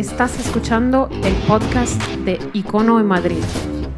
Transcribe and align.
Estás 0.00 0.40
escuchando 0.40 1.10
el 1.24 1.34
podcast 1.46 2.02
de 2.24 2.38
Icono 2.54 2.98
en 3.00 3.04
Madrid, 3.04 3.44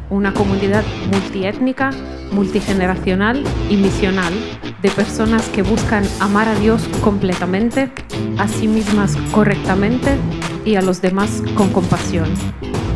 una 0.09 0.33
comunidad 0.33 0.83
multiétnica, 1.09 1.91
multigeneracional 2.29 3.41
y 3.69 3.77
misional 3.77 4.33
de 4.81 4.89
personas 4.89 5.47
que 5.47 5.61
buscan 5.61 6.03
amar 6.19 6.49
a 6.49 6.55
Dios 6.55 6.89
completamente, 7.01 7.89
a 8.37 8.49
sí 8.49 8.67
mismas 8.67 9.15
correctamente 9.31 10.17
y 10.65 10.75
a 10.75 10.81
los 10.81 11.01
demás 11.01 11.41
con 11.55 11.71
compasión. 11.71 12.27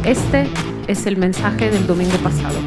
Este 0.03 0.45
es 0.89 1.05
el 1.05 1.15
mensaje 1.15 1.71
del 1.71 1.87
domingo 1.87 2.17
pasado. 2.17 2.59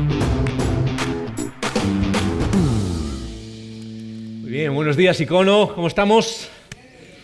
Muy 4.41 4.51
bien, 4.51 4.75
buenos 4.75 4.97
días 4.97 5.21
Icono, 5.21 5.75
¿cómo 5.75 5.87
estamos? 5.87 6.51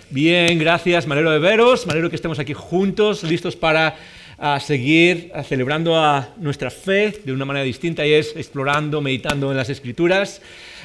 Bien, 0.09 0.57
gracias, 0.57 1.05
me 1.05 1.17
de 1.17 1.39
veros, 1.41 1.85
me 1.85 2.09
que 2.09 2.15
estemos 2.15 2.39
aquí 2.39 2.53
juntos, 2.53 3.25
listos 3.25 3.57
para 3.57 3.97
ah, 4.39 4.61
seguir 4.61 5.33
ah, 5.35 5.43
celebrando 5.43 5.97
a 5.97 6.29
nuestra 6.37 6.71
fe 6.71 7.21
de 7.25 7.33
una 7.33 7.45
manera 7.45 7.65
distinta 7.65 8.07
y 8.07 8.13
es 8.13 8.37
explorando, 8.37 9.01
meditando 9.01 9.51
en 9.51 9.57
las 9.57 9.69
escrituras. 9.69 10.41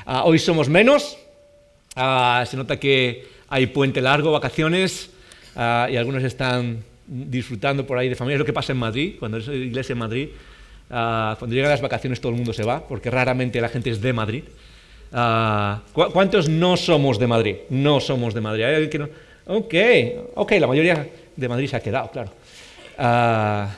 Ah, 0.08 0.24
hoy 0.24 0.40
somos 0.40 0.70
menos, 0.70 1.20
se 1.96 2.58
nota 2.58 2.80
que 2.80 3.28
hay 3.48 3.68
puente 3.68 4.02
largo, 4.02 4.32
vacaciones 4.32 5.12
y 5.56 5.96
algunos 5.96 6.24
están 6.24 6.84
disfrutando 7.06 7.86
por 7.86 8.00
ahí 8.00 8.10
de 8.10 8.16
familia. 8.16 8.38
Es 8.38 8.40
lo 8.40 8.46
que 8.46 8.54
pasa 8.54 8.72
en 8.72 8.80
Madrid, 8.80 9.18
cuando 9.20 9.38
es 9.38 9.48
iglesia 9.50 9.94
en 9.94 10.00
Madrid. 10.00 10.30
cuando 10.88 11.50
llegan 11.50 11.70
las 11.70 11.82
vacaciones 11.82 12.20
todo 12.22 12.32
el 12.32 12.38
mundo 12.38 12.54
se 12.54 12.64
va, 12.64 12.88
porque 12.88 13.12
raramente 13.12 13.62
la 13.62 13.70
gente 13.70 13.92
es 13.92 14.02
de 14.02 14.14
Madrid. 14.14 14.44
Ah, 15.14 15.82
¿Cuántos 15.94 16.48
no 16.48 16.78
somos 16.78 17.20
de 17.20 17.28
Madrid? 17.28 17.56
No 17.70 18.00
somos 18.00 18.34
de 18.34 18.42
Madrid. 18.42 18.64
¿Hay 18.64 18.90
que 18.90 19.00
no? 19.00 19.10
Ok, 19.48 19.74
ok, 20.36 20.52
la 20.54 20.68
mayoría 20.68 21.08
de 21.36 21.50
Madrid 21.50 21.68
se 21.68 21.76
ha 21.76 21.80
quedado, 21.82 22.10
claro. 22.12 22.32
Ah, 22.98 23.70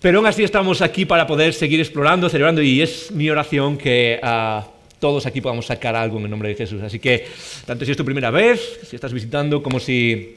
pero 0.00 0.18
aún 0.18 0.26
así 0.26 0.44
estamos 0.44 0.82
aquí 0.82 1.04
para 1.06 1.26
poder 1.26 1.54
seguir 1.54 1.80
explorando, 1.80 2.28
celebrando, 2.28 2.62
y 2.62 2.82
es 2.82 3.10
mi 3.10 3.30
oración 3.30 3.78
que 3.78 4.20
ah, 4.22 4.66
todos 5.00 5.26
aquí 5.26 5.40
podamos 5.40 5.66
sacar 5.66 5.96
algo 5.96 6.18
en 6.18 6.24
el 6.24 6.30
nombre 6.30 6.50
de 6.50 6.54
Jesús. 6.54 6.82
Así 6.82 6.98
que, 6.98 7.26
tanto 7.66 7.84
si 7.84 7.90
es 7.90 7.96
tu 7.96 8.04
primera 8.04 8.30
vez, 8.30 8.80
si 8.88 8.96
estás 8.96 9.12
visitando, 9.12 9.62
como 9.62 9.80
si, 9.80 10.36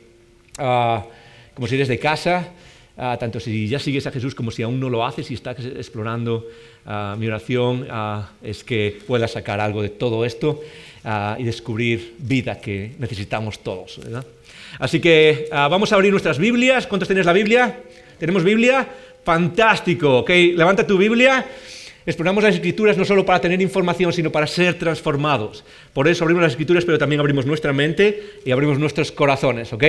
como 0.55 1.67
si 1.67 1.75
eres 1.75 1.87
de 1.87 1.99
casa, 1.99 2.49
tanto 2.97 3.39
si 3.39 3.67
ya 3.67 3.77
sigues 3.77 4.07
a 4.07 4.11
Jesús 4.11 4.33
como 4.33 4.49
si 4.49 4.63
aún 4.63 4.79
no 4.79 4.89
lo 4.89 5.05
haces 5.05 5.29
y 5.29 5.35
estás 5.35 5.63
explorando 5.63 6.45
Ah, 6.89 7.17
mi 7.19 7.27
oración 7.27 7.85
ah, 7.91 8.29
es 8.41 8.63
que 8.63 8.97
pueda 9.05 9.27
sacar 9.27 9.59
algo 9.59 9.81
de 9.81 9.89
todo 9.89 10.23
esto 10.23 10.61
ah, 11.03 11.35
y 11.37 11.43
descubrir 11.43 12.15
vida 12.17 12.61
que 12.61 12.93
necesitamos 12.97 13.59
todos. 13.59 13.99
Así 14.79 15.01
que 15.01 15.49
vamos 15.51 15.91
a 15.91 15.95
abrir 15.95 16.11
nuestras 16.11 16.37
Biblias. 16.37 16.87
¿Cuántos 16.87 17.09
tenéis 17.09 17.25
la 17.25 17.33
Biblia? 17.33 17.77
¿Tenemos 18.17 18.43
Biblia? 18.43 18.87
Fantástico. 19.25 20.19
Ok, 20.19 20.29
levanta 20.29 20.87
tu 20.87 20.97
Biblia. 20.97 21.45
Exploramos 22.07 22.41
las 22.41 22.55
escrituras 22.55 22.97
no 22.97 23.03
solo 23.03 23.25
para 23.25 23.41
tener 23.41 23.61
información, 23.61 24.13
sino 24.13 24.31
para 24.31 24.47
ser 24.47 24.79
transformados. 24.79 25.65
Por 25.91 26.07
eso 26.07 26.23
abrimos 26.23 26.41
las 26.41 26.53
escrituras, 26.53 26.85
pero 26.85 26.97
también 26.97 27.19
abrimos 27.19 27.45
nuestra 27.45 27.73
mente 27.73 28.39
y 28.45 28.51
abrimos 28.51 28.79
nuestros 28.79 29.11
corazones, 29.11 29.73
¿ok? 29.73 29.83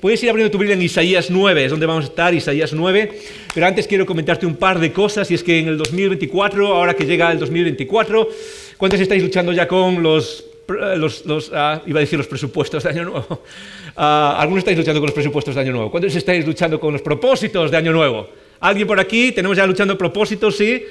Puedes 0.00 0.20
ir 0.24 0.30
abriendo 0.30 0.50
tu 0.50 0.58
Biblia 0.58 0.74
en 0.74 0.82
Isaías 0.82 1.30
9, 1.30 1.66
es 1.66 1.70
donde 1.70 1.86
vamos 1.86 2.06
a 2.06 2.08
estar, 2.08 2.34
Isaías 2.34 2.72
9. 2.72 3.12
Pero 3.54 3.66
antes 3.68 3.86
quiero 3.86 4.04
comentarte 4.04 4.46
un 4.46 4.56
par 4.56 4.80
de 4.80 4.90
cosas, 4.92 5.30
y 5.30 5.34
es 5.34 5.44
que 5.44 5.60
en 5.60 5.68
el 5.68 5.78
2024, 5.78 6.66
ahora 6.74 6.94
que 6.94 7.06
llega 7.06 7.30
el 7.30 7.38
2024, 7.38 8.28
¿cuántos 8.76 8.98
estáis 8.98 9.22
luchando 9.22 9.52
ya 9.52 9.68
con 9.68 10.02
los 10.02 10.46
los, 10.66 11.52
ah, 11.54 11.82
iba 11.86 11.98
a 11.98 12.02
decir 12.02 12.18
los 12.18 12.28
presupuestos 12.28 12.82
de 12.82 12.90
Año 12.90 13.04
Nuevo. 13.04 13.42
Ah, 13.96 14.36
algunos 14.38 14.60
estáis 14.60 14.78
luchando 14.78 15.00
con 15.00 15.08
los 15.08 15.14
presupuestos 15.14 15.54
de 15.54 15.60
Año 15.60 15.72
Nuevo. 15.72 15.90
¿Cuántos 15.90 16.14
estáis 16.14 16.46
luchando 16.46 16.80
con 16.80 16.92
los 16.92 17.02
propósitos 17.02 17.70
de 17.70 17.76
Año 17.76 17.92
Nuevo? 17.92 18.28
¿Alguien 18.60 18.86
por 18.86 18.98
aquí? 18.98 19.32
¿Tenemos 19.32 19.56
ya 19.56 19.66
luchando 19.66 19.98
propósitos? 19.98 20.56
Sí. 20.56 20.82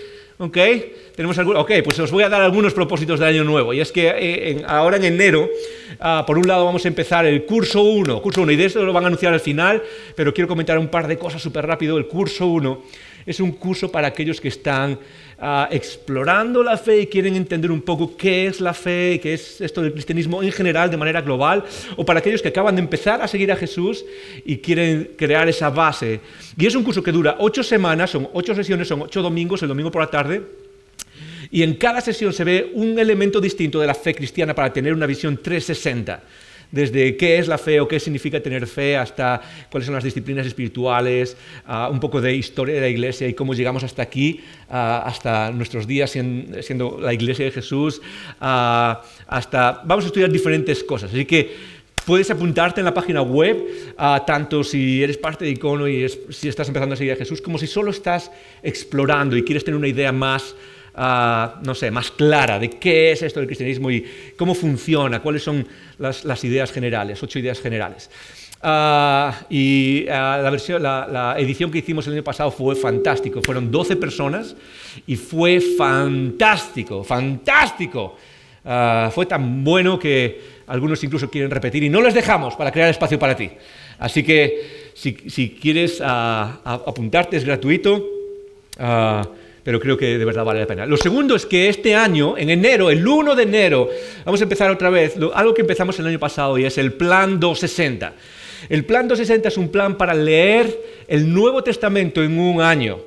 ¿Ok? 0.42 0.58
¿Tenemos 1.18 1.38
Ok, 1.38 1.72
pues 1.84 2.00
os 2.00 2.12
voy 2.12 2.24
a 2.24 2.30
dar 2.30 2.42
algunos 2.42 2.74
propósitos 2.74 3.20
de 3.20 3.26
año 3.26 3.44
nuevo. 3.44 3.74
Y 3.74 3.82
es 3.82 3.92
que 3.92 4.08
eh, 4.08 4.64
ahora 4.66 4.96
en 4.96 5.04
enero, 5.04 5.50
ah, 6.00 6.24
por 6.26 6.38
un 6.38 6.48
lado 6.48 6.64
vamos 6.64 6.86
a 6.86 6.88
empezar 6.88 7.26
el 7.26 7.44
curso 7.44 7.84
1, 7.84 8.22
curso 8.22 8.44
1, 8.44 8.54
y 8.54 8.56
de 8.56 8.64
eso 8.64 8.86
lo 8.86 8.94
van 8.94 9.04
a 9.04 9.08
anunciar 9.08 9.34
al 9.34 9.42
final, 9.42 9.84
pero 10.16 10.34
quiero 10.34 10.48
comentar 10.48 10.80
un 10.80 10.88
par 10.88 11.08
de 11.08 11.18
cosas 11.18 11.42
súper 11.42 11.68
rápido. 11.68 11.98
El 11.98 12.08
curso 12.08 12.48
1 12.48 12.84
es 13.26 13.40
un 13.40 13.52
curso 13.52 13.92
para 13.92 14.08
aquellos 14.08 14.42
que 14.42 14.48
están 14.48 15.00
Ah, 15.42 15.70
explorando 15.72 16.62
la 16.62 16.76
fe 16.76 17.00
y 17.00 17.08
quieren 17.08 17.34
entender 17.38 17.72
un 17.72 17.82
poco 17.82 18.18
qué 18.18 18.48
es 18.48 18.60
la 18.60 18.74
fe, 18.74 19.22
qué 19.24 19.36
es 19.36 19.62
esto 19.62 19.82
del 19.82 19.94
cristianismo 19.94 20.44
en 20.44 20.52
general, 20.52 20.92
de 20.92 20.98
manera 20.98 21.22
global, 21.22 21.64
o 21.96 22.04
para 22.04 22.20
aquellos 22.20 22.42
que 22.42 22.50
acaban 22.50 22.76
de 22.76 22.82
empezar 22.82 23.22
a 23.22 23.28
seguir 23.28 23.50
a 23.50 23.56
Jesús 23.56 24.04
y 24.44 24.58
quieren 24.58 25.12
crear 25.16 25.48
esa 25.48 25.70
base. 25.70 26.20
Y 26.58 26.66
es 26.66 26.76
un 26.76 26.84
curso 26.84 27.02
que 27.02 27.14
dura 27.14 27.38
ocho 27.40 27.64
semanas, 27.64 28.10
son 28.10 28.28
ocho 28.34 28.54
sesiones, 28.54 28.90
son 28.90 29.04
ocho 29.04 29.22
domingos, 29.22 29.62
el 29.62 29.70
domingo 29.70 29.90
por 29.90 30.02
la 30.02 30.10
tarde. 30.10 30.42
Y 31.52 31.64
en 31.64 31.76
cada 31.76 32.02
sesión 32.02 32.34
se 32.34 32.44
ve 32.44 32.72
un 32.74 33.00
elemento 33.00 33.40
distinto 33.40 33.80
de 33.80 33.88
la 33.88 33.96
fe 33.96 34.14
cristiana 34.14 34.54
para 34.54 34.74
tener 34.74 34.94
una 34.94 35.06
visión 35.06 35.38
360 35.42 36.22
desde 36.72 37.18
qué 37.18 37.40
es 37.40 37.48
la 37.48 37.58
fe 37.58 37.80
o 37.80 37.88
qué 37.88 38.00
significa 38.00 38.40
tener 38.40 38.68
fe 38.68 38.96
hasta 38.96 39.42
cuáles 39.72 39.86
son 39.86 39.96
las 39.96 40.04
disciplinas 40.04 40.46
espirituales, 40.46 41.36
ah, 41.66 41.90
un 41.92 42.00
poco 42.00 42.22
de 42.22 42.36
historia 42.36 42.76
de 42.76 42.82
la 42.82 42.88
iglesia 42.88 43.28
y 43.28 43.34
cómo 43.34 43.54
llegamos 43.54 43.84
hasta 43.84 44.02
aquí, 44.02 44.42
ah, 44.70 45.04
hasta 45.06 45.52
nuestros 45.52 45.88
días 45.88 46.12
siendo, 46.12 47.00
la 47.02 47.14
iglesia 47.14 47.46
de 47.46 47.52
Jesús, 47.52 48.02
ah, 48.40 49.02
hasta 49.28 49.82
vamos 49.84 50.06
a 50.06 50.08
estudiar 50.08 50.32
diferentes 50.32 50.84
cosas. 50.84 51.12
Así 51.12 51.26
que 51.26 51.80
puedes 52.06 52.30
apuntarte 52.30 52.82
en 52.82 52.86
la 52.86 52.94
página 52.94 53.22
web, 53.22 53.58
tanto 54.26 54.64
si 54.64 55.04
eres 55.04 55.18
parte 55.18 55.46
de 55.46 55.52
Icono 55.52 55.88
y 55.88 56.08
si 56.30 56.48
estás 56.48 56.68
empezando 56.68 56.94
a 56.94 56.98
seguir 56.98 57.14
a 57.14 57.16
Jesús, 57.16 57.42
como 57.42 57.58
si 57.58 57.68
solo 57.68 57.92
estás 57.92 58.32
explorando 58.64 59.38
y 59.38 59.44
quieres 59.44 59.64
tener 59.64 59.78
una 59.78 59.88
idea 59.88 60.12
más 60.12 60.56
no 61.00 61.76
sé, 61.76 61.92
más 61.92 62.12
clara 62.12 62.60
de 62.60 62.70
qué 62.72 63.12
es 63.12 63.22
esto 63.22 63.40
del 63.40 63.48
cristianismo 63.48 63.90
y 63.90 64.06
cómo 64.38 64.54
funciona, 64.54 65.22
cuáles 65.22 65.44
son 65.44 65.66
las, 65.98 66.44
ideas 66.44 66.72
generales, 66.72 67.22
ocho 67.24 67.40
ideas 67.40 67.60
generales. 67.62 68.10
Ah, 68.62 69.46
y 69.50 70.06
ah, 70.10 70.52
la, 70.80 71.36
edición 71.38 71.72
que 71.72 71.78
hicimos 71.78 72.06
el 72.08 72.14
año 72.14 72.24
pasado 72.24 72.52
fue 72.52 72.76
fantástico. 72.76 73.42
Fueron 73.42 73.72
12 73.72 73.96
personas 73.96 74.56
y 75.08 75.16
fue 75.16 75.62
fantástico, 75.62 77.04
fantástico. 77.06 78.18
Ah, 78.66 79.10
fue 79.14 79.26
tan 79.26 79.64
bueno 79.64 79.98
que 79.98 80.60
algunos 80.68 81.02
incluso 81.02 81.30
quieren 81.30 81.50
repetir 81.50 81.82
y 81.84 81.90
no 81.90 82.02
les 82.02 82.14
dejamos 82.14 82.58
para 82.58 82.72
crear 82.72 82.90
espacio 82.90 83.18
para 83.18 83.38
ti. 83.38 83.50
Así 84.00 84.22
que 84.24 84.92
si 84.94 85.58
quieres 85.62 86.02
apuntarte 86.02 87.38
es 87.38 87.46
gratuito 87.46 88.06
pero 89.70 89.80
creo 89.80 89.96
que 89.96 90.18
de 90.18 90.26
verdad 90.26 90.44
vale 90.44 90.62
la 90.62 90.66
pena. 90.66 90.88
Lo 90.88 90.98
segundo 90.98 91.36
es 91.36 91.46
que 91.46 91.70
este 91.70 91.94
año, 91.94 92.36
en 92.36 92.50
enero, 92.50 92.90
el 92.90 93.08
1 93.08 93.36
de 93.36 93.44
enero, 93.44 93.88
vamos 94.26 94.42
a 94.42 94.44
empezar 94.46 94.72
otra 94.72 94.90
vez, 94.90 95.14
algo 95.36 95.54
que 95.54 95.62
empezamos 95.62 96.00
el 96.00 96.08
año 96.08 96.18
pasado 96.18 96.58
y 96.58 96.66
es 96.66 96.80
el 96.80 96.94
Plan 96.94 97.40
260. 97.40 98.14
El 98.68 98.84
Plan 98.84 99.08
260 99.08 99.48
es 99.48 99.58
un 99.58 99.70
plan 99.70 99.96
para 99.96 100.16
leer 100.16 100.76
el 101.08 101.32
Nuevo 101.32 101.64
Testamento 101.64 102.24
en 102.24 102.40
un 102.40 102.62
año. 102.64 102.98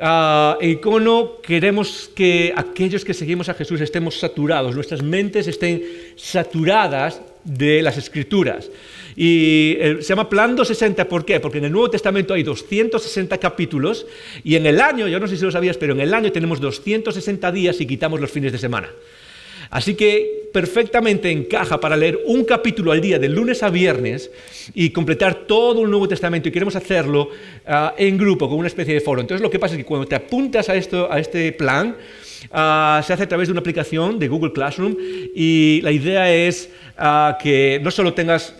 Uh, 0.00 0.60
icono 0.60 1.40
queremos 1.40 2.10
que 2.12 2.52
aquellos 2.56 3.04
que 3.04 3.14
seguimos 3.14 3.48
a 3.48 3.54
Jesús 3.54 3.80
estemos 3.80 4.18
saturados, 4.18 4.74
nuestras 4.74 5.04
mentes 5.04 5.46
estén 5.46 5.80
saturadas 6.16 7.22
de 7.44 7.82
las 7.82 7.96
escrituras. 7.96 8.68
Y 9.16 9.76
eh, 9.78 9.98
se 10.00 10.08
llama 10.08 10.28
Plan 10.28 10.56
260, 10.56 11.08
¿por 11.08 11.24
qué? 11.24 11.40
Porque 11.40 11.58
en 11.58 11.64
el 11.64 11.72
Nuevo 11.72 11.90
Testamento 11.90 12.34
hay 12.34 12.42
260 12.42 13.38
capítulos 13.38 14.06
y 14.44 14.56
en 14.56 14.66
el 14.66 14.80
año, 14.80 15.08
yo 15.08 15.20
no 15.20 15.26
sé 15.26 15.36
si 15.36 15.44
lo 15.44 15.50
sabías, 15.50 15.76
pero 15.76 15.92
en 15.92 16.00
el 16.00 16.14
año 16.14 16.32
tenemos 16.32 16.60
260 16.60 17.52
días 17.52 17.80
y 17.80 17.86
quitamos 17.86 18.20
los 18.20 18.30
fines 18.30 18.52
de 18.52 18.58
semana. 18.58 18.90
Así 19.70 19.94
que 19.94 20.49
perfectamente 20.52 21.30
encaja 21.30 21.80
para 21.80 21.96
leer 21.96 22.20
un 22.26 22.44
capítulo 22.44 22.92
al 22.92 23.00
día 23.00 23.18
de 23.18 23.28
lunes 23.28 23.62
a 23.62 23.70
viernes 23.70 24.30
y 24.74 24.90
completar 24.90 25.46
todo 25.46 25.84
el 25.84 25.90
Nuevo 25.90 26.08
Testamento 26.08 26.48
y 26.48 26.52
queremos 26.52 26.76
hacerlo 26.76 27.30
ah, 27.66 27.94
en 27.96 28.18
grupo, 28.18 28.48
con 28.48 28.58
una 28.58 28.68
especie 28.68 28.94
de 28.94 29.00
foro. 29.00 29.20
Entonces 29.20 29.42
lo 29.42 29.50
que 29.50 29.58
pasa 29.58 29.74
es 29.74 29.78
que 29.78 29.84
cuando 29.84 30.06
te 30.06 30.14
apuntas 30.14 30.68
a, 30.68 30.74
esto, 30.74 31.10
a 31.10 31.18
este 31.18 31.52
plan, 31.52 31.96
ah, 32.52 33.02
se 33.06 33.12
hace 33.12 33.24
a 33.24 33.28
través 33.28 33.48
de 33.48 33.52
una 33.52 33.60
aplicación 33.60 34.18
de 34.18 34.28
Google 34.28 34.52
Classroom 34.52 34.96
y 35.34 35.80
la 35.82 35.92
idea 35.92 36.32
es 36.32 36.70
que 37.42 37.80
no 37.82 37.90
solo 37.90 38.12
tengas 38.12 38.54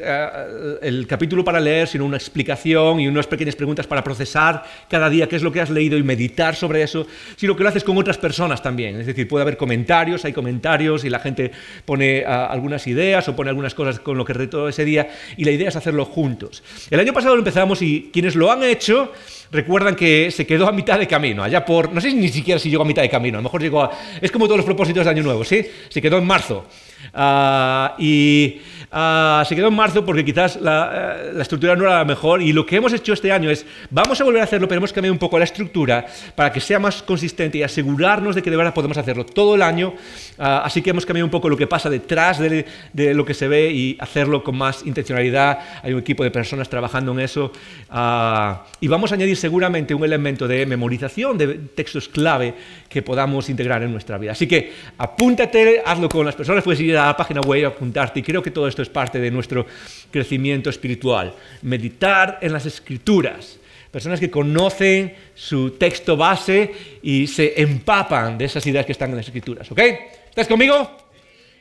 el 0.81 1.07
capítulo 1.07 1.45
para 1.45 1.61
leer, 1.61 1.87
sino 1.87 2.07
una 2.07 2.17
explicación 2.17 3.01
y 3.01 3.07
unas 3.07 3.27
pequeñas 3.27 3.55
preguntas 3.55 3.87
para 3.87 4.03
procesar 4.03 4.65
cada 4.89 5.11
día 5.11 5.29
qué 5.29 5.37
es 5.37 5.43
lo 5.43 5.53
que 5.53 5.61
has 5.61 5.69
leído 5.69 5.99
y 5.99 6.03
meditar 6.03 6.57
sobre 6.57 6.83
eso, 6.83 7.07
sino 7.37 7.55
que 7.55 7.63
lo 7.63 7.69
haces 7.69 7.85
con 7.85 7.99
otras 7.99 8.17
personas 8.17 8.63
también. 8.63 8.99
Es 8.99 9.07
decir, 9.07 9.29
puede 9.29 9.43
haber 9.43 9.59
comentarios, 9.59 10.25
hay 10.25 10.33
comentarios 10.33 11.05
y 11.05 11.11
la 11.11 11.19
gente 11.19 11.51
pone 11.85 12.25
algunas 12.25 12.87
ideas 12.87 13.29
o 13.29 13.37
pone 13.37 13.51
algunas 13.51 13.75
cosas 13.75 14.01
con 14.01 14.17
lo 14.17 14.25
que 14.25 14.33
retó 14.33 14.69
ese 14.69 14.85
día 14.85 15.11
y 15.37 15.45
la 15.45 15.51
idea 15.51 15.69
es 15.69 15.77
hacerlo 15.77 16.05
juntos. 16.05 16.63
El 16.91 17.01
año 17.01 17.13
pasado 17.13 17.35
lo 17.35 17.41
empezamos 17.41 17.83
y 17.83 18.11
quienes 18.13 18.37
lo 18.37 18.51
han 18.51 18.63
hecho 18.63 19.13
recuerdan 19.53 19.97
que 19.97 20.31
se 20.31 20.47
quedó 20.47 20.69
a 20.69 20.73
mitad 20.73 20.99
de 20.99 21.07
camino, 21.07 21.43
allá 21.43 21.65
por, 21.65 21.93
no 21.93 22.01
sé 22.01 22.13
ni 22.13 22.29
siquiera 22.29 22.59
si 22.59 22.71
llegó 22.71 22.83
a 22.83 22.87
mitad 22.87 23.03
de 23.03 23.11
camino, 23.11 23.39
a 23.39 23.41
lo 23.41 23.45
mejor 23.45 23.61
llegó 23.61 23.83
a, 23.83 23.91
es 24.21 24.31
como 24.31 24.47
todos 24.47 24.59
los 24.59 24.67
propósitos 24.67 25.05
de 25.05 25.11
Año 25.11 25.23
Nuevo, 25.23 25.45
¿sí? 25.45 25.67
Se 25.89 26.01
quedó 26.01 26.19
en 26.19 26.27
marzo. 26.27 26.67
Ah, 27.13 27.97
y 27.99 28.61
Ah, 28.93 29.45
se 29.47 29.55
quedó 29.55 29.69
en 29.69 29.75
marzo 29.75 30.05
porque 30.05 30.25
quizás 30.25 30.61
la, 30.61 30.91
eh, 30.93 31.33
la, 31.35 31.43
estructura 31.43 31.77
no 31.77 31.85
era 31.85 31.99
la 31.99 32.05
mejor 32.05 32.43
y 32.43 32.53
lo 32.53 32.67
que 32.67 32.75
hemos 32.75 32.93
hecho 32.93 33.13
este 33.13 33.31
año 33.31 33.49
es, 33.49 33.65
vamos 33.89 34.21
a 34.21 34.25
volver 34.25 34.41
a 34.41 34.45
hacerlo, 34.45 34.67
pero 34.67 34.79
hemos 34.79 34.93
cambiado 34.93 35.13
un 35.13 35.19
poco 35.21 35.39
la 35.39 35.45
estructura 35.45 36.07
para 36.35 36.51
que 36.51 36.61
sea 36.61 36.81
más 36.81 37.01
consistente 37.05 37.59
y 37.59 37.63
asegurarnos 37.63 38.35
de 38.35 38.43
que 38.43 38.51
de 38.51 38.57
verdad 38.57 38.75
podemos 38.75 38.99
hacerlo 38.99 39.25
todo 39.25 39.55
el 39.55 39.63
año. 39.63 39.95
Ah, 40.39 40.63
así 40.65 40.83
que 40.83 40.91
hemos 40.91 41.07
cambiado 41.07 41.25
un 41.25 41.31
poco 41.31 41.49
lo 41.49 41.57
que 41.57 41.69
pasa 41.69 41.89
detrás 41.89 42.41
de, 42.41 42.67
de, 42.93 43.15
lo 43.15 43.25
que 43.25 43.33
se 43.33 43.47
ve 43.47 43.71
y 43.71 43.97
hacerlo 44.01 44.43
con 44.43 44.59
más 44.59 44.85
intencionalidad. 44.85 45.61
Hay 45.85 45.93
un 45.93 46.01
equipo 46.01 46.25
de 46.25 46.33
personas 46.33 46.69
trabajando 46.69 47.13
en 47.13 47.21
eso 47.21 47.53
ah, 47.91 48.65
y 48.81 48.89
vamos 48.89 49.13
a 49.13 49.15
añadir 49.15 49.37
seguramente 49.37 49.95
un 49.95 50.03
elemento 50.03 50.49
de 50.49 50.67
memorización 50.67 51.39
de 51.39 51.47
textos 51.77 52.09
clave 52.09 52.55
que 52.89 53.03
podamos 53.03 53.49
integrar 53.51 53.85
en 53.85 53.93
nuestra 53.93 54.19
vida. 54.19 54.33
Así 54.33 54.49
que 54.49 54.73
apúntate, 54.99 55.81
hazlo 55.87 56.09
con 56.09 56.27
las 56.27 56.35
personas, 56.35 56.65
puedes 56.65 56.81
ir 56.81 56.97
a 56.97 57.07
la 57.07 57.17
página 57.17 57.41
web, 57.41 57.67
apuntarte 57.67 58.19
y 58.19 58.25
creo 58.25 58.43
que 58.43 58.51
todo 58.51 58.67
esto 58.67 58.80
es 58.83 58.89
parte 58.89 59.19
de 59.19 59.31
nuestro 59.31 59.67
crecimiento 60.11 60.71
espiritual. 60.71 61.35
Meditar 61.63 62.39
en 62.41 62.53
las 62.53 62.67
escrituras. 62.67 63.59
Personas 63.91 64.21
que 64.21 64.31
conocen 64.31 65.15
su 65.35 65.73
texto 65.73 66.17
base 66.17 66.73
y 67.03 67.27
se 67.27 67.61
empapan 67.61 68.39
de 68.39 68.45
esas 68.45 68.65
ideas 68.67 68.87
que 68.87 68.93
están 68.93 69.11
en 69.11 69.17
las 69.17 69.27
escrituras. 69.27 69.71
¿Ok? 69.71 69.81
¿Estás 70.29 70.47
conmigo? 70.47 70.97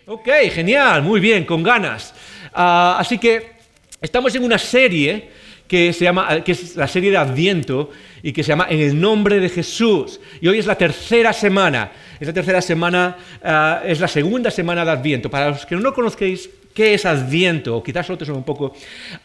Ok, 0.05 0.27
genial, 0.51 1.01
muy 1.01 1.19
bien, 1.19 1.45
con 1.45 1.61
ganas. 1.61 2.13
Ah, 2.53 2.97
así 2.99 3.17
que 3.17 3.51
estamos 4.01 4.33
en 4.35 4.43
una 4.43 4.57
serie 4.57 5.29
que 5.67 5.93
se 5.93 6.03
llama, 6.05 6.43
que 6.43 6.51
es 6.51 6.75
la 6.75 6.87
serie 6.87 7.11
de 7.11 7.17
Adviento 7.17 7.91
y 8.23 8.33
que 8.33 8.43
se 8.43 8.49
llama 8.49 8.65
En 8.69 8.79
el 8.79 8.99
nombre 8.99 9.39
de 9.39 9.49
Jesús. 9.49 10.19
Y 10.41 10.47
hoy 10.47 10.57
es 10.57 10.65
la 10.65 10.75
tercera 10.75 11.31
semana. 11.31 11.91
Es 12.19 12.27
la 12.27 12.33
tercera 12.33 12.59
semana, 12.59 13.17
ah, 13.43 13.81
es 13.85 13.99
la 13.99 14.07
segunda 14.07 14.49
semana 14.49 14.83
de 14.83 14.91
Adviento. 14.91 15.29
Para 15.29 15.49
los 15.49 15.65
que 15.65 15.75
no 15.75 15.93
conozcáis 15.93 16.49
¿Qué 16.79 16.93
es 16.93 17.05
Adviento? 17.05 17.75
O 17.75 17.83
quizás 17.83 18.09
otros 18.09 18.29
un 18.29 18.45
poco. 18.45 18.73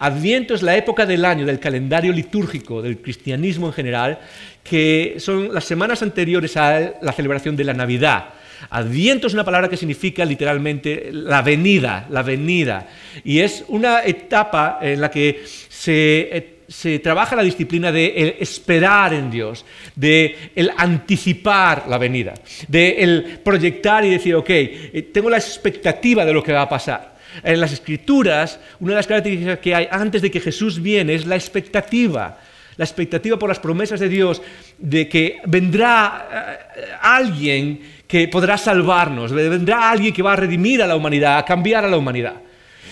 Adviento 0.00 0.56
es 0.56 0.62
la 0.64 0.76
época 0.76 1.06
del 1.06 1.24
año, 1.24 1.46
del 1.46 1.60
calendario 1.60 2.12
litúrgico, 2.12 2.82
del 2.82 2.98
cristianismo 2.98 3.68
en 3.68 3.72
general, 3.72 4.18
que 4.64 5.14
son 5.18 5.54
las 5.54 5.62
semanas 5.62 6.02
anteriores 6.02 6.56
a 6.56 6.94
la 7.00 7.12
celebración 7.12 7.54
de 7.54 7.62
la 7.62 7.72
Navidad. 7.72 8.24
Adviento 8.70 9.28
es 9.28 9.34
una 9.34 9.44
palabra 9.44 9.68
que 9.68 9.76
significa 9.76 10.24
literalmente 10.24 11.10
la 11.12 11.42
venida, 11.42 12.08
la 12.10 12.24
venida. 12.24 12.88
Y 13.22 13.38
es 13.38 13.64
una 13.68 14.02
etapa 14.02 14.80
en 14.82 15.00
la 15.00 15.08
que 15.08 15.44
se, 15.46 16.64
se 16.66 16.98
trabaja 16.98 17.36
la 17.36 17.44
disciplina 17.44 17.92
de 17.92 18.36
esperar 18.40 19.14
en 19.14 19.30
Dios, 19.30 19.64
de 19.94 20.50
el 20.56 20.72
anticipar 20.76 21.84
la 21.88 21.98
venida, 21.98 22.34
de 22.66 22.96
el 22.98 23.38
proyectar 23.44 24.04
y 24.04 24.10
decir, 24.10 24.34
ok, 24.34 24.50
eh, 24.50 25.10
tengo 25.14 25.30
la 25.30 25.36
expectativa 25.36 26.24
de 26.24 26.32
lo 26.32 26.42
que 26.42 26.52
va 26.52 26.62
a 26.62 26.68
pasar. 26.68 27.13
En 27.42 27.60
las 27.60 27.72
escrituras, 27.72 28.60
una 28.80 28.92
de 28.92 28.96
las 28.96 29.06
características 29.06 29.58
que 29.58 29.74
hay 29.74 29.88
antes 29.90 30.22
de 30.22 30.30
que 30.30 30.40
Jesús 30.40 30.80
viene 30.80 31.14
es 31.14 31.26
la 31.26 31.36
expectativa. 31.36 32.38
La 32.76 32.84
expectativa 32.84 33.38
por 33.38 33.48
las 33.48 33.60
promesas 33.60 34.00
de 34.00 34.08
Dios 34.08 34.42
de 34.78 35.08
que 35.08 35.38
vendrá 35.46 36.58
eh, 36.76 36.84
alguien 37.00 37.80
que 38.06 38.28
podrá 38.28 38.58
salvarnos, 38.58 39.32
vendrá 39.32 39.90
alguien 39.90 40.12
que 40.12 40.22
va 40.22 40.32
a 40.32 40.36
redimir 40.36 40.82
a 40.82 40.86
la 40.86 40.96
humanidad, 40.96 41.38
a 41.38 41.44
cambiar 41.44 41.84
a 41.84 41.88
la 41.88 41.96
humanidad. 41.96 42.34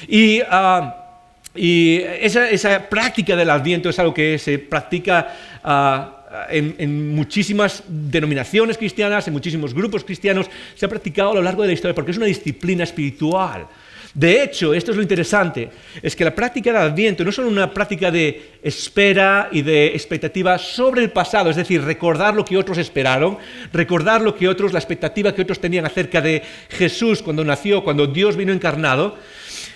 Y, 0.09 0.41
ah, 0.49 0.99
esa, 1.55 2.89
práctica 2.89 3.37
del 3.37 3.51
adviento 3.51 3.91
es 3.91 3.99
algo 3.99 4.15
que 4.15 4.39
se 4.39 4.59
practica 4.59 5.35
ah, 5.63 6.23
en, 6.51 7.15
muchísimas 7.15 7.83
denominaciones 7.87 8.79
cristianas, 8.79 9.27
en 9.27 9.35
muchísimos 9.35 9.75
grupos 9.75 10.05
cristianos, 10.05 10.47
se 10.75 10.87
ha 10.87 10.89
practicado 10.89 11.33
a 11.33 11.35
lo 11.35 11.43
largo 11.43 11.63
de 11.63 11.69
la 11.69 11.75
historia 11.75 11.95
porque 11.95 12.13
es 12.13 12.17
una 12.17 12.27
disciplina 12.27 12.85
espiritual. 12.85 13.67
De 14.15 14.43
hecho, 14.43 14.75
esto 14.75 14.91
es 14.91 14.97
lo 14.97 15.03
interesante, 15.03 15.71
es 16.03 16.15
que 16.15 16.25
la 16.25 16.35
práctica 16.35 16.71
del 16.71 16.83
Adviento 16.83 17.25
no 17.25 17.31
es 17.31 17.37
solo 17.37 17.49
una 17.49 17.73
práctica 17.73 18.11
de 18.11 18.59
espera 18.63 19.49
y 19.51 19.63
de 19.63 19.87
expectativa 19.87 20.59
sobre 20.59 21.03
el 21.03 21.11
pasado, 21.11 21.49
es 21.49 21.57
decir, 21.57 21.83
recordar 21.83 22.35
lo 22.35 22.45
que 22.45 22.59
otros 22.59 22.77
esperaron, 22.77 23.39
recordar 23.73 24.21
lo 24.21 24.37
que 24.37 24.49
otros, 24.49 24.75
la 24.75 24.81
expectativa 24.81 25.35
que 25.35 25.41
otros 25.41 25.61
tenían 25.61 25.87
acerca 25.87 26.21
de 26.21 26.43
Jesús 26.69 27.23
cuando 27.23 27.43
nació, 27.43 27.83
cuando 27.83 28.07
Dios 28.07 28.37
vino 28.37 28.53
encarnado, 28.53 29.17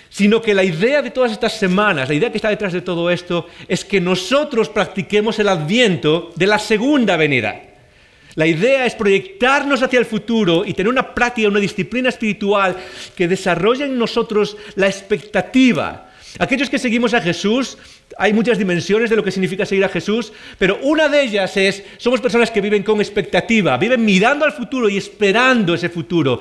sino 0.09 0.39
que 0.39 0.53
la 0.53 0.63
idea 0.63 1.01
de 1.01 1.09
todas 1.09 1.31
estas 1.31 1.57
semanas, 1.57 2.07
la 2.07 2.15
idea 2.15 2.31
que 2.31 2.37
está 2.37 2.49
detrás 2.49 2.73
de 2.73 2.81
todo 2.81 3.09
esto, 3.09 3.47
es 3.67 3.83
que 3.83 3.99
nosotros 3.99 4.69
practiquemos 4.69 5.39
el 5.39 5.47
Adviento 5.47 6.31
de 6.35 6.45
la 6.45 6.59
segunda 6.59 7.17
venida. 7.17 7.59
La 8.37 8.45
idea 8.45 8.85
es 8.85 8.93
proyectarnos 8.93 9.81
hacia 9.81 9.97
el 9.97 10.05
futuro 10.05 10.63
y 10.63 10.75
tener 10.75 10.91
una 10.91 11.15
práctica, 11.15 11.47
una 11.47 11.59
disciplina 11.59 12.09
espiritual 12.09 12.77
que 13.15 13.27
desarrolle 13.27 13.85
en 13.85 13.97
nosotros 13.97 14.57
la 14.75 14.85
expectativa. 14.85 16.11
Aquellos 16.37 16.69
que 16.69 16.77
seguimos 16.77 17.15
a 17.15 17.21
Jesús, 17.21 17.79
hay 18.15 18.33
muchas 18.33 18.59
dimensiones 18.59 19.09
de 19.09 19.15
lo 19.15 19.23
que 19.23 19.31
significa 19.31 19.65
seguir 19.65 19.85
a 19.85 19.89
Jesús, 19.89 20.31
pero 20.59 20.77
una 20.83 21.09
de 21.09 21.23
ellas 21.23 21.57
es, 21.57 21.83
somos 21.97 22.21
personas 22.21 22.51
que 22.51 22.61
viven 22.61 22.83
con 22.83 22.99
expectativa, 23.01 23.75
viven 23.75 24.05
mirando 24.05 24.45
al 24.45 24.53
futuro 24.53 24.87
y 24.87 24.97
esperando 24.97 25.73
ese 25.73 25.89
futuro, 25.89 26.39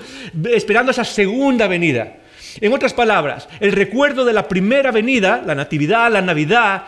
esperando 0.52 0.92
esa 0.92 1.04
segunda 1.04 1.66
venida. 1.66 2.18
En 2.60 2.72
otras 2.72 2.94
palabras, 2.94 3.48
el 3.60 3.72
recuerdo 3.72 4.24
de 4.24 4.32
la 4.32 4.48
primera 4.48 4.90
venida, 4.90 5.42
la 5.44 5.54
natividad, 5.54 6.10
la 6.10 6.22
Navidad, 6.22 6.84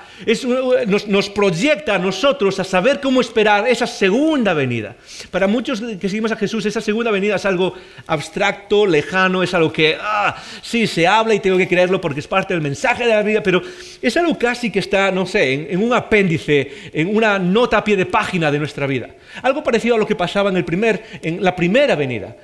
nos, 0.86 1.28
proyecta 1.30 1.96
a 1.96 1.98
nosotros 1.98 2.58
a 2.58 2.64
saber 2.64 3.00
cómo 3.00 3.20
esperar 3.20 3.68
esa 3.68 3.86
segunda 3.86 4.54
venida. 4.54 4.96
Para 5.30 5.46
muchos 5.46 5.80
que 5.80 6.08
seguimos 6.08 6.32
a 6.32 6.36
Jesús, 6.36 6.64
esa 6.66 6.80
segunda 6.80 7.10
venida 7.10 7.36
es 7.36 7.44
algo 7.44 7.74
abstracto, 8.06 8.86
lejano, 8.86 9.42
es 9.42 9.52
algo 9.52 9.72
que, 9.72 9.96
ah, 10.00 10.36
sí, 10.62 10.86
se 10.86 11.06
habla 11.06 11.34
y 11.34 11.40
tengo 11.40 11.58
que 11.58 11.68
creerlo 11.68 12.00
porque 12.00 12.20
es 12.20 12.26
parte 12.26 12.54
del 12.54 12.62
mensaje 12.62 13.04
de 13.04 13.10
la 13.10 13.22
vida, 13.22 13.42
pero 13.42 13.62
es 14.00 14.16
algo 14.16 14.38
casi 14.38 14.70
que 14.70 14.78
está, 14.78 15.10
no 15.10 15.26
sé, 15.26 15.52
en, 15.52 15.66
en 15.70 15.82
un 15.82 15.92
apéndice, 15.92 16.90
en 16.92 17.14
una 17.14 17.38
nota 17.38 17.78
a 17.78 17.84
pie 17.84 17.96
de 17.96 18.06
página 18.06 18.50
de 18.50 18.58
nuestra 18.58 18.86
vida. 18.86 19.08
Algo 19.42 19.62
parecido 19.62 19.96
a 19.96 19.98
lo 19.98 20.06
que 20.06 20.16
pasaba 20.16 20.50
en, 20.50 20.56
el 20.56 20.64
primer, 20.64 21.02
en 21.22 21.42
la 21.42 21.54
primera 21.54 21.94
venida 21.94 22.34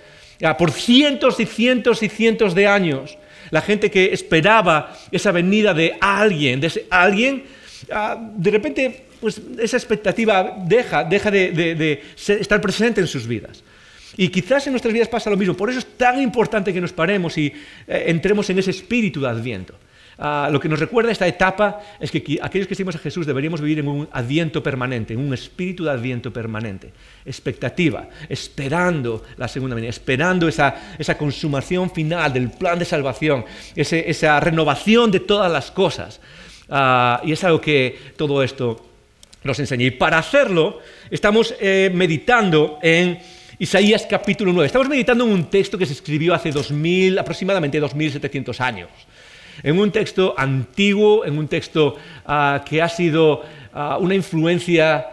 por 0.53 0.71
cientos 0.71 1.41
y 1.41 1.47
cientos 1.47 2.03
y 2.03 2.09
cientos 2.09 2.55
de 2.55 2.67
años, 2.67 3.17
la 3.51 3.63
gente 3.63 3.91
que 3.91 4.13
esperaba 4.13 4.97
esa 5.11 5.33
venida 5.33 5.73
de 5.73 5.97
alguien, 6.01 6.61
de 6.61 6.87
alguien, 6.91 7.45
ah, 7.91 8.19
de 8.37 8.51
repente, 8.51 9.05
pues 9.21 9.41
esa 9.59 9.77
expectativa 9.77 10.55
deja, 10.67 11.05
deja 11.05 11.31
de, 11.31 12.03
estar 12.27 12.61
presente 12.61 13.01
en 13.01 13.07
sus 13.07 13.27
vidas. 13.27 13.63
Y 14.17 14.29
quizás 14.29 14.67
en 14.67 14.73
nuestras 14.75 14.93
vidas 14.93 15.09
pasa 15.09 15.31
lo 15.31 15.37
mismo. 15.37 15.57
Por 15.57 15.71
eso 15.71 15.79
es 15.79 15.97
tan 15.97 16.21
importante 16.21 16.73
que 16.73 16.81
nos 16.81 16.93
paremos 16.93 17.37
y 17.37 17.47
eh, 17.89 18.05
entremos 18.07 18.49
en 18.51 18.59
ese 18.59 18.71
espíritu 18.71 19.21
de 19.21 19.29
Adviento. 19.29 19.75
Ah, 20.19 20.49
lo 20.51 20.61
que 20.61 20.69
nos 20.69 20.79
recuerda 20.79 21.11
esta 21.11 21.27
etapa 21.27 21.81
es 21.99 22.11
que 22.11 22.39
aquellos 22.41 22.69
que 22.69 22.75
seguimos 22.75 22.95
a 22.95 22.99
Jesús 22.99 23.27
deberíamos 23.27 23.61
vivir 23.61 23.81
en 23.81 23.89
un 23.89 24.09
adviento 24.13 24.63
permanente, 24.63 25.15
en 25.15 25.21
un 25.21 25.35
espíritu 25.35 25.85
de 25.85 25.91
adviento 25.91 26.33
permanente, 26.33 26.93
expectativa, 27.25 28.09
esperando 28.29 29.25
la 29.37 29.49
segunda 29.49 29.75
venida, 29.75 29.91
esperando 29.91 30.47
esa, 30.47 30.75
consumación 31.19 31.91
final 31.91 32.33
del 32.33 32.51
plan 32.51 32.79
de 32.79 32.85
salvación, 32.85 33.45
esa 33.75 34.41
renovación 34.41 35.11
de 35.11 35.21
todas 35.21 35.51
las 35.51 35.71
cosas. 35.71 36.21
Ah, 36.69 37.21
y 37.25 37.33
es 37.33 37.43
algo 37.45 37.61
que 37.61 37.99
todo 38.17 38.43
esto 38.43 38.87
nos 39.43 39.59
enseña. 39.59 39.85
Y 39.85 39.91
para 39.91 40.19
hacerlo, 40.19 40.81
estamos 41.11 41.55
eh, 41.61 41.91
meditando 41.93 42.79
en 42.83 43.19
Isaías 43.59 44.07
capítulo 44.09 44.53
9. 44.53 44.67
Estamos 44.67 44.89
meditando 44.89 45.25
en 45.25 45.33
un 45.33 45.51
texto 45.51 45.77
que 45.77 45.87
se 45.87 45.93
escribió 45.93 46.35
hace 46.35 46.51
2000, 46.51 47.19
aproximadamente 47.19 47.79
2700 47.81 48.61
años 48.61 48.89
en 49.63 49.79
un 49.79 49.91
texto 49.91 50.35
antiguo, 50.37 51.25
en 51.25 51.39
un 51.39 51.49
texto 51.49 51.97
ah, 52.27 52.65
que 52.69 52.83
ha 52.83 52.89
sido 52.89 53.43
ah, 53.73 53.99
una 54.01 54.15
influencia 54.15 55.07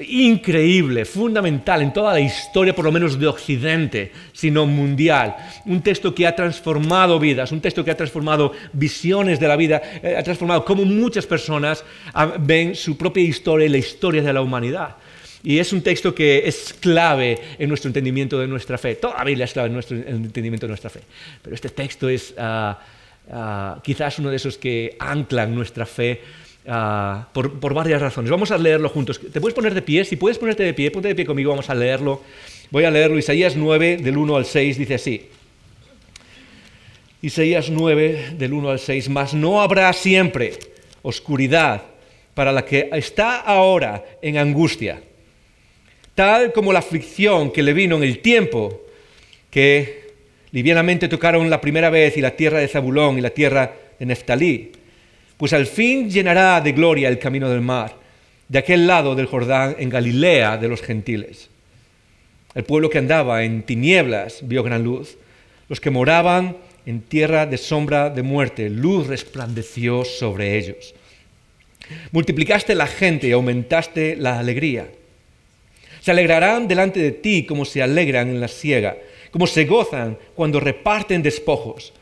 increíble, 0.00 1.04
fundamental 1.04 1.82
en 1.82 1.92
toda 1.92 2.12
la 2.12 2.20
historia, 2.20 2.74
por 2.74 2.84
lo 2.84 2.92
menos 2.92 3.18
de 3.18 3.26
Occidente, 3.26 4.12
sino 4.32 4.66
mundial. 4.66 5.36
Un 5.66 5.82
texto 5.82 6.14
que 6.14 6.26
ha 6.26 6.36
transformado 6.36 7.18
vidas, 7.18 7.52
un 7.52 7.60
texto 7.60 7.84
que 7.84 7.90
ha 7.90 7.96
transformado 7.96 8.52
visiones 8.72 9.40
de 9.40 9.48
la 9.48 9.56
vida, 9.56 9.82
eh, 10.02 10.14
ha 10.16 10.22
transformado 10.22 10.64
cómo 10.64 10.84
muchas 10.84 11.26
personas 11.26 11.84
ah, 12.14 12.34
ven 12.38 12.74
su 12.74 12.96
propia 12.96 13.22
historia 13.22 13.66
y 13.66 13.70
la 13.70 13.78
historia 13.78 14.22
de 14.22 14.32
la 14.32 14.40
humanidad. 14.40 14.96
Y 15.42 15.58
es 15.58 15.72
un 15.72 15.82
texto 15.82 16.14
que 16.14 16.42
es 16.44 16.74
clave 16.74 17.38
en 17.58 17.68
nuestro 17.68 17.88
entendimiento 17.88 18.38
de 18.38 18.48
nuestra 18.48 18.76
fe. 18.76 18.96
Toda 18.96 19.18
la 19.18 19.24
Biblia 19.24 19.44
es 19.44 19.52
clave 19.52 19.68
en 19.68 19.74
nuestro 19.74 19.96
entendimiento 19.96 20.66
de 20.66 20.70
nuestra 20.70 20.90
fe. 20.90 21.00
Pero 21.42 21.54
este 21.54 21.68
texto 21.70 22.08
es... 22.08 22.34
Ah, 23.30 23.80
quizás 23.82 24.18
uno 24.18 24.30
de 24.30 24.36
esos 24.36 24.56
que 24.56 24.96
anclan 24.98 25.54
nuestra 25.54 25.84
fe 25.84 26.20
ah, 26.66 27.28
por, 27.32 27.74
varias 27.74 28.00
razones. 28.00 28.30
Vamos 28.30 28.50
a 28.50 28.58
leerlo 28.58 28.88
juntos. 28.88 29.20
¿Te 29.20 29.40
puedes 29.40 29.54
poner 29.54 29.74
de 29.74 29.82
pie? 29.82 30.04
Si 30.04 30.16
puedes 30.16 30.38
ponerte 30.38 30.62
de 30.62 30.74
pie, 30.74 30.90
ponte 30.90 31.08
de 31.08 31.14
pie 31.14 31.26
conmigo, 31.26 31.50
vamos 31.50 31.68
a 31.68 31.74
leerlo. 31.74 32.22
Voy 32.70 32.84
a 32.84 32.90
leerlo. 32.90 33.18
Isaías 33.18 33.56
9, 33.56 33.98
del 33.98 34.16
1 34.16 34.36
al 34.36 34.44
6, 34.44 34.78
dice 34.78 34.94
así. 34.94 35.28
Isaías 37.20 37.68
9, 37.68 38.34
del 38.38 38.52
1 38.52 38.70
al 38.70 38.78
6. 38.78 39.08
Mas 39.10 39.34
no 39.34 39.60
habrá 39.60 39.92
siempre 39.92 40.58
oscuridad 41.02 41.82
para 42.34 42.52
la 42.52 42.64
que 42.64 42.88
está 42.92 43.40
ahora 43.40 44.04
en 44.22 44.38
angustia, 44.38 45.02
tal 46.14 46.52
como 46.52 46.72
la 46.72 46.78
aflicción 46.78 47.50
que 47.50 47.64
le 47.64 47.72
vino 47.72 47.96
en 47.96 48.04
el 48.04 48.20
tiempo 48.20 48.82
que 49.50 50.07
Livianamente 50.52 51.08
tocaron 51.08 51.50
la 51.50 51.60
primera 51.60 51.90
vez 51.90 52.16
y 52.16 52.20
la 52.20 52.36
tierra 52.36 52.58
de 52.58 52.68
Zabulón 52.68 53.18
y 53.18 53.20
la 53.20 53.30
tierra 53.30 53.72
de 53.98 54.06
Neftalí, 54.06 54.72
pues 55.36 55.52
al 55.52 55.66
fin 55.66 56.10
llenará 56.10 56.60
de 56.60 56.72
gloria 56.72 57.08
el 57.08 57.18
camino 57.18 57.48
del 57.48 57.60
mar, 57.60 57.94
de 58.48 58.58
aquel 58.58 58.86
lado 58.86 59.14
del 59.14 59.26
Jordán, 59.26 59.76
en 59.78 59.90
Galilea 59.90 60.56
de 60.56 60.68
los 60.68 60.82
gentiles. 60.82 61.50
El 62.54 62.64
pueblo 62.64 62.90
que 62.90 62.98
andaba 62.98 63.44
en 63.44 63.62
tinieblas 63.62 64.40
vio 64.42 64.62
gran 64.62 64.82
luz. 64.82 65.16
Los 65.68 65.80
que 65.80 65.90
moraban 65.90 66.56
en 66.86 67.02
tierra 67.02 67.46
de 67.46 67.58
sombra 67.58 68.08
de 68.08 68.22
muerte, 68.22 68.70
luz 68.70 69.06
resplandeció 69.06 70.04
sobre 70.04 70.56
ellos. 70.56 70.94
Multiplicaste 72.10 72.74
la 72.74 72.86
gente 72.86 73.28
y 73.28 73.32
aumentaste 73.32 74.16
la 74.16 74.38
alegría. 74.38 74.88
Se 76.00 76.10
alegrarán 76.10 76.66
delante 76.66 77.00
de 77.00 77.12
ti 77.12 77.44
como 77.44 77.64
se 77.64 77.82
alegran 77.82 78.28
en 78.28 78.40
la 78.40 78.48
siega, 78.48 78.96
como 79.38 79.46
se 79.46 79.66
gozan 79.66 80.18
cuando 80.34 80.58
reparten 80.58 81.22
despojos, 81.22 81.92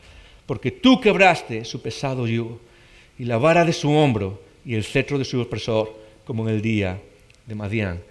porque 0.47 0.71
tú 0.71 0.99
quebraste 0.99 1.65
su 1.65 1.83
pesado 1.83 2.25
yugo 2.25 2.59
y 3.19 3.25
la 3.25 3.37
vara 3.37 3.63
de 3.63 3.73
su 3.73 3.91
hombro 3.91 4.41
y 4.65 4.73
el 4.73 4.83
cetro 4.83 5.19
de 5.19 5.23
su 5.23 5.39
opresor, 5.39 5.93
como 6.25 6.49
en 6.49 6.55
el 6.55 6.63
día 6.63 6.99
de 7.45 7.53
Madián. 7.53 8.01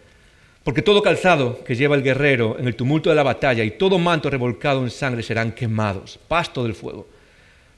Porque 0.63 0.81
todo 0.81 1.03
calzado 1.03 1.65
que 1.65 1.75
lleva 1.75 1.97
el 1.97 2.05
guerrero 2.05 2.57
en 2.57 2.69
el 2.69 2.77
tumulto 2.77 3.11
de 3.11 3.17
la 3.17 3.25
batalla 3.25 3.65
y 3.65 3.73
todo 3.73 3.99
manto 3.99 4.31
revolcado 4.31 4.85
en 4.85 4.91
sangre 4.91 5.25
serán 5.25 5.51
quemados, 5.51 6.21
pasto 6.29 6.63
del 6.63 6.77
fuego. 6.77 7.09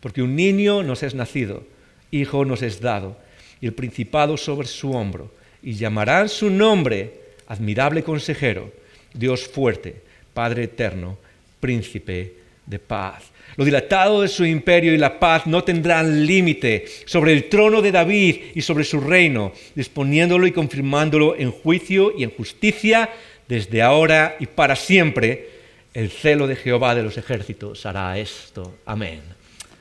Porque 0.00 0.20
un 0.20 0.36
niño 0.36 0.82
nos 0.82 1.02
es 1.02 1.14
nacido, 1.14 1.62
hijo 2.10 2.44
nos 2.44 2.60
es 2.60 2.78
dado, 2.78 3.16
y 3.58 3.64
el 3.64 3.72
principado 3.72 4.36
sobre 4.36 4.68
su 4.68 4.92
hombro, 4.92 5.32
y 5.62 5.72
llamarán 5.72 6.28
su 6.28 6.50
nombre 6.50 7.22
admirable 7.46 8.02
consejero, 8.02 8.70
Dios 9.14 9.48
fuerte, 9.48 10.02
Padre 10.34 10.64
eterno, 10.64 11.16
príncipe 11.60 12.34
de 12.66 12.78
paz. 12.78 13.24
Lo 13.56 13.64
dilatado 13.64 14.22
de 14.22 14.28
su 14.28 14.44
imperio 14.44 14.92
y 14.92 14.98
la 14.98 15.18
paz 15.18 15.46
no 15.46 15.64
tendrán 15.64 16.26
límite 16.26 16.84
sobre 17.06 17.32
el 17.32 17.48
trono 17.48 17.82
de 17.82 17.90
David 17.90 18.36
y 18.54 18.62
sobre 18.62 18.84
su 18.84 19.00
reino, 19.00 19.52
disponiéndolo 19.74 20.46
y 20.46 20.52
confirmándolo 20.52 21.34
en 21.36 21.50
juicio 21.50 22.12
y 22.16 22.24
en 22.24 22.30
justicia 22.30 23.10
desde 23.48 23.82
ahora 23.82 24.36
y 24.38 24.46
para 24.46 24.76
siempre. 24.76 25.58
El 25.94 26.10
celo 26.10 26.46
de 26.46 26.54
Jehová 26.54 26.94
de 26.94 27.02
los 27.02 27.16
ejércitos 27.16 27.84
hará 27.86 28.16
esto. 28.18 28.76
Amén. 28.84 29.22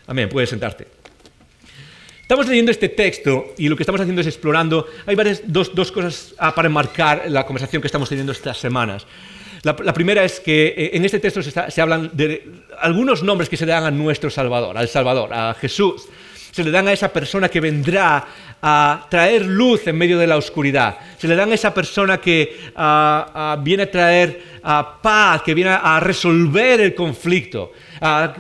Amén. 0.08 0.30
Puedes 0.30 0.50
sentarte. 0.50 0.88
Estamos 2.22 2.48
leyendo 2.48 2.72
este 2.72 2.90
texto 2.90 3.54
y 3.58 3.70
lo 3.70 3.78
que 3.78 3.84
estamos 3.84 4.02
haciendo 4.02 4.22
es 4.22 4.28
explorando. 4.28 4.88
Hay 5.06 5.16
varias, 5.16 5.44
dos, 5.46 5.76
dos 5.76 5.92
cosas 5.92 6.34
ah, 6.40 6.56
para 6.56 6.68
enmarcar 6.68 7.26
la 7.30 7.46
conversación 7.46 7.82
que 7.82 7.88
estamos 7.88 8.10
teniendo 8.10 8.32
estas 8.32 8.58
semanas. 8.58 9.06
La, 9.64 9.94
primera 9.94 10.24
es 10.24 10.40
que 10.40 10.68
eh, 10.68 10.92
en 10.94 11.06
este 11.06 11.20
texto 11.20 11.42
se, 11.42 11.82
hablan 11.82 12.12
de 12.14 12.44
algunos 12.80 13.24
nombres 13.24 13.50
que 13.50 13.58
se 13.58 13.66
dan 13.66 13.84
a 13.84 13.92
nuestro 13.92 14.30
Salvador, 14.30 14.78
al 14.78 14.88
Salvador, 14.88 15.34
a 15.34 15.54
Jesús. 15.54 16.08
Se 16.52 16.64
le 16.64 16.72
dan 16.72 16.88
a 16.88 16.94
esa 16.94 17.12
persona 17.12 17.50
que 17.50 17.60
vendrá 17.60 18.26
a 18.62 19.08
traer 19.10 19.46
luz 19.46 19.88
en 19.88 19.98
medio 19.98 20.18
de 20.18 20.28
la 20.28 20.38
oscuridad. 20.38 20.98
Se 21.18 21.28
le 21.28 21.36
dan 21.36 21.52
a 21.52 21.56
esa 21.56 21.74
persona 21.74 22.20
que 22.20 22.58
viene 23.64 23.84
a 23.84 23.92
traer 23.92 24.42
paz, 25.02 25.42
que 25.44 25.54
viene 25.54 25.72
a 25.72 26.00
resolver 26.00 26.82
el 26.82 26.96
conflicto. 26.96 27.72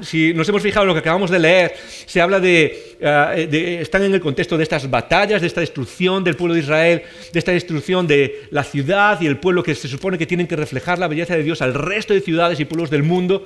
Si 0.01 0.33
nos 0.33 0.47
hemos 0.49 0.61
fijado 0.61 0.83
en 0.83 0.87
lo 0.89 0.93
que 0.93 0.99
acabamos 0.99 1.29
de 1.29 1.39
leer, 1.39 1.75
se 2.05 2.21
habla 2.21 2.37
ah, 2.37 2.39
de, 2.39 3.81
están 3.81 4.03
en 4.03 4.13
el 4.13 4.21
contexto 4.21 4.57
de 4.57 4.63
estas 4.63 4.89
batallas, 4.89 5.41
de 5.41 5.47
esta 5.47 5.61
destrucción 5.61 6.23
del 6.23 6.35
pueblo 6.35 6.53
de 6.53 6.61
Israel, 6.61 7.03
de 7.31 7.39
esta 7.39 7.51
destrucción 7.51 8.07
de 8.07 8.47
la 8.51 8.63
ciudad 8.63 9.19
y 9.21 9.27
el 9.27 9.37
pueblo 9.37 9.63
que 9.63 9.75
se 9.75 9.87
supone 9.87 10.17
que 10.17 10.25
tienen 10.25 10.47
que 10.47 10.55
reflejar 10.55 10.99
la 10.99 11.07
belleza 11.07 11.35
de 11.35 11.43
Dios 11.43 11.61
al 11.61 11.73
resto 11.73 12.13
de 12.13 12.21
ciudades 12.21 12.59
y 12.59 12.65
pueblos 12.65 12.89
del 12.89 13.03
mundo. 13.03 13.45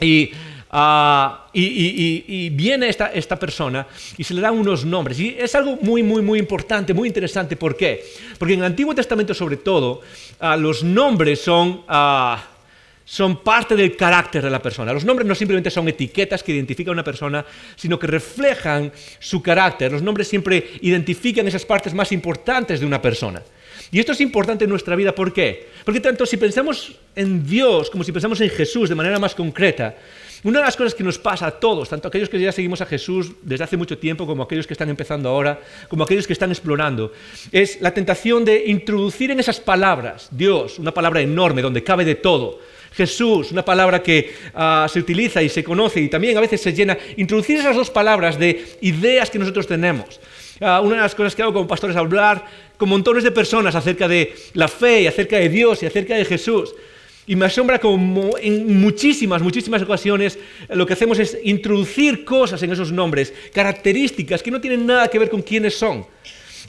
Ah, 0.72 1.48
y, 1.52 2.48
viene 2.50 2.88
esta, 2.88 3.08
esta, 3.08 3.36
persona 3.36 3.86
y 4.16 4.22
se 4.22 4.34
le 4.34 4.40
dan 4.40 4.56
unos 4.56 4.84
nombres. 4.84 5.18
Y 5.18 5.34
es 5.36 5.54
algo 5.54 5.76
muy, 5.80 6.02
muy, 6.02 6.22
muy 6.22 6.38
importante, 6.38 6.94
muy 6.94 7.08
interesante. 7.08 7.56
¿Por 7.56 7.76
qué? 7.76 8.04
Porque 8.38 8.54
en 8.54 8.60
el 8.60 8.66
Antiguo 8.66 8.94
Testamento, 8.94 9.34
sobre 9.34 9.56
todo, 9.56 10.02
los 10.58 10.84
nombres 10.84 11.40
son 11.40 11.82
son 13.10 13.42
parte 13.42 13.74
del 13.74 13.96
carácter 13.96 14.40
de 14.40 14.50
la 14.50 14.62
persona. 14.62 14.92
Los 14.92 15.04
nombres 15.04 15.26
no 15.26 15.34
simplemente 15.34 15.68
son 15.68 15.88
etiquetas 15.88 16.44
que 16.44 16.52
identifican 16.52 16.90
a 16.90 16.92
una 16.92 17.02
persona, 17.02 17.44
sino 17.74 17.98
que 17.98 18.06
reflejan 18.06 18.92
su 19.18 19.42
carácter. 19.42 19.90
Los 19.90 20.00
nombres 20.00 20.28
siempre 20.28 20.78
identifican 20.82 21.48
esas 21.48 21.66
partes 21.66 21.92
más 21.92 22.12
importantes 22.12 22.78
de 22.78 22.86
una 22.86 23.02
persona. 23.02 23.42
Y 23.90 23.98
esto 23.98 24.12
es 24.12 24.20
importante 24.20 24.62
en 24.62 24.70
nuestra 24.70 24.94
vida, 24.94 25.12
¿por 25.12 25.32
qué? 25.32 25.70
Porque 25.84 25.98
tanto 25.98 26.24
si 26.24 26.36
pensamos 26.36 26.92
en 27.16 27.44
Dios 27.44 27.90
como 27.90 28.04
si 28.04 28.12
pensamos 28.12 28.40
en 28.42 28.50
Jesús 28.50 28.88
de 28.88 28.94
manera 28.94 29.18
más 29.18 29.34
concreta, 29.34 29.96
una 30.42 30.60
de 30.60 30.64
las 30.64 30.76
cosas 30.76 30.94
que 30.94 31.04
nos 31.04 31.18
pasa 31.18 31.46
a 31.46 31.50
todos, 31.50 31.88
tanto 31.88 32.08
aquellos 32.08 32.28
que 32.28 32.40
ya 32.40 32.52
seguimos 32.52 32.80
a 32.80 32.86
Jesús 32.86 33.32
desde 33.42 33.64
hace 33.64 33.76
mucho 33.76 33.98
tiempo, 33.98 34.26
como 34.26 34.42
aquellos 34.42 34.66
que 34.66 34.74
están 34.74 34.88
empezando 34.88 35.28
ahora, 35.28 35.60
como 35.88 36.04
aquellos 36.04 36.26
que 36.26 36.32
están 36.32 36.50
explorando, 36.50 37.12
es 37.52 37.80
la 37.80 37.92
tentación 37.92 38.44
de 38.44 38.64
introducir 38.66 39.30
en 39.30 39.40
esas 39.40 39.60
palabras, 39.60 40.28
Dios, 40.30 40.78
una 40.78 40.92
palabra 40.92 41.20
enorme 41.20 41.62
donde 41.62 41.84
cabe 41.84 42.04
de 42.04 42.14
todo, 42.14 42.60
Jesús, 42.92 43.52
una 43.52 43.64
palabra 43.64 44.02
que 44.02 44.34
ah, 44.54 44.86
se 44.90 44.98
utiliza 44.98 45.42
y 45.42 45.48
se 45.48 45.62
conoce 45.62 46.00
y 46.00 46.08
también 46.08 46.36
a 46.36 46.40
veces 46.40 46.60
se 46.60 46.72
llena, 46.72 46.96
introducir 47.16 47.58
esas 47.58 47.76
dos 47.76 47.90
palabras 47.90 48.38
de 48.38 48.78
ideas 48.80 49.30
que 49.30 49.38
nosotros 49.38 49.66
tenemos. 49.66 50.20
Ah, 50.60 50.80
una 50.80 50.96
de 50.96 51.02
las 51.02 51.14
cosas 51.14 51.34
que 51.34 51.42
hago 51.42 51.52
como 51.52 51.68
pastor 51.68 51.90
es 51.90 51.96
hablar 51.96 52.44
con 52.76 52.88
montones 52.88 53.24
de 53.24 53.30
personas 53.30 53.74
acerca 53.74 54.08
de 54.08 54.34
la 54.54 54.68
fe 54.68 55.02
y 55.02 55.06
acerca 55.06 55.36
de 55.36 55.48
Dios 55.48 55.82
y 55.82 55.86
acerca 55.86 56.16
de 56.16 56.24
Jesús. 56.24 56.74
Y 57.30 57.36
me 57.36 57.46
asombra 57.46 57.78
como 57.78 58.36
en 58.38 58.80
muchísimas, 58.80 59.40
muchísimas 59.40 59.80
ocasiones 59.82 60.36
lo 60.68 60.84
que 60.84 60.94
hacemos 60.94 61.16
es 61.20 61.38
introducir 61.44 62.24
cosas 62.24 62.60
en 62.64 62.72
esos 62.72 62.90
nombres, 62.90 63.32
características 63.54 64.42
que 64.42 64.50
no 64.50 64.60
tienen 64.60 64.84
nada 64.84 65.06
que 65.06 65.20
ver 65.20 65.30
con 65.30 65.40
quiénes 65.40 65.78
son. 65.78 66.04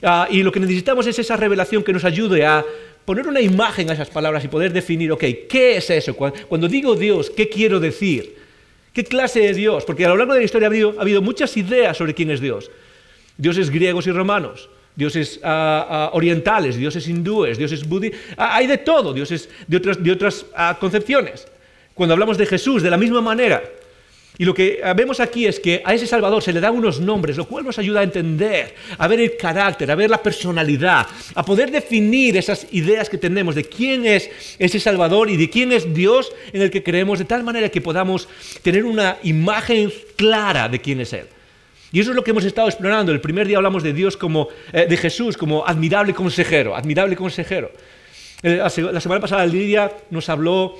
Ah, 0.04 0.28
y 0.30 0.40
lo 0.44 0.52
que 0.52 0.60
necesitamos 0.60 1.04
es 1.08 1.18
esa 1.18 1.36
revelación 1.36 1.82
que 1.82 1.92
nos 1.92 2.04
ayude 2.04 2.46
a 2.46 2.64
poner 3.04 3.26
una 3.26 3.40
imagen 3.40 3.90
a 3.90 3.94
esas 3.94 4.08
palabras 4.10 4.44
y 4.44 4.46
poder 4.46 4.72
definir, 4.72 5.10
ok, 5.10 5.24
¿qué 5.48 5.78
es 5.78 5.90
eso? 5.90 6.14
Cuando 6.14 6.68
digo 6.68 6.94
Dios, 6.94 7.28
¿qué 7.30 7.48
quiero 7.48 7.80
decir? 7.80 8.36
¿Qué 8.92 9.02
clase 9.02 9.40
de 9.40 9.54
Dios? 9.54 9.84
Porque 9.84 10.04
a 10.04 10.10
lo 10.10 10.16
largo 10.16 10.34
de 10.34 10.38
la 10.38 10.44
historia 10.44 10.68
ha 10.68 11.00
habido, 11.00 11.22
muchas 11.22 11.56
ideas 11.56 11.96
sobre 11.96 12.14
quién 12.14 12.30
es 12.30 12.40
Dios. 12.40 12.70
Dioses 13.36 13.68
griegos 13.68 14.06
y 14.06 14.12
romanos, 14.12 14.70
dioses 14.94 15.40
ah, 15.42 15.86
ah, 15.88 16.10
orientales, 16.12 16.76
dioses 16.76 17.08
hindúes, 17.08 17.58
dioses 17.58 17.86
budistas, 17.88 18.20
ah, 18.36 18.56
hay 18.56 18.66
de 18.66 18.78
todo, 18.78 19.12
dioses 19.12 19.48
de 19.66 19.76
otras, 19.76 20.02
de 20.02 20.12
otras 20.12 20.46
concepciones. 20.78 21.46
Cuando 21.94 22.14
hablamos 22.14 22.38
de 22.38 22.46
Jesús, 22.46 22.82
de 22.82 22.90
la 22.90 22.96
misma 22.96 23.20
manera, 23.20 23.62
y 24.38 24.46
lo 24.46 24.54
que 24.54 24.80
vemos 24.96 25.20
aquí 25.20 25.46
es 25.46 25.60
que 25.60 25.82
a 25.84 25.92
ese 25.92 26.06
Salvador 26.06 26.42
se 26.42 26.54
le 26.54 26.60
dan 26.60 26.74
unos 26.74 27.00
nombres, 27.00 27.36
lo 27.36 27.46
cual 27.46 27.64
nos 27.66 27.78
ayuda 27.78 28.00
a 28.00 28.02
entender, 28.02 28.74
a 28.96 29.06
ver 29.06 29.20
el 29.20 29.36
carácter, 29.36 29.90
a 29.90 29.94
ver 29.94 30.08
la 30.08 30.22
personalidad, 30.22 31.06
a 31.34 31.44
poder 31.44 31.70
definir 31.70 32.38
esas 32.38 32.66
ideas 32.72 33.10
que 33.10 33.18
tenemos 33.18 33.54
de 33.54 33.64
quién 33.64 34.06
es 34.06 34.30
ese 34.58 34.80
Salvador 34.80 35.28
y 35.28 35.36
de 35.36 35.50
quién 35.50 35.70
es 35.70 35.92
Dios 35.92 36.32
en 36.54 36.62
el 36.62 36.70
que 36.70 36.82
creemos, 36.82 37.18
de 37.18 37.26
tal 37.26 37.44
manera 37.44 37.68
que 37.68 37.82
podamos 37.82 38.26
tener 38.62 38.86
una 38.86 39.18
imagen 39.22 39.92
clara 40.16 40.66
de 40.70 40.80
quién 40.80 41.00
es 41.02 41.12
Él. 41.12 41.26
Y 41.92 42.00
eso 42.00 42.10
es 42.10 42.16
lo 42.16 42.24
que 42.24 42.30
hemos 42.30 42.44
estado 42.44 42.68
explorando. 42.68 43.12
El 43.12 43.20
primer 43.20 43.46
día 43.46 43.58
hablamos 43.58 43.82
de 43.82 43.92
Dios 43.92 44.16
como, 44.16 44.48
eh, 44.72 44.86
de 44.88 44.96
Jesús 44.96 45.36
como 45.36 45.66
admirable 45.66 46.14
consejero, 46.14 46.74
admirable 46.74 47.14
consejero. 47.14 47.70
La 48.42 48.70
semana 48.70 49.20
pasada 49.20 49.46
Lidia 49.46 49.92
nos 50.10 50.28
habló 50.28 50.76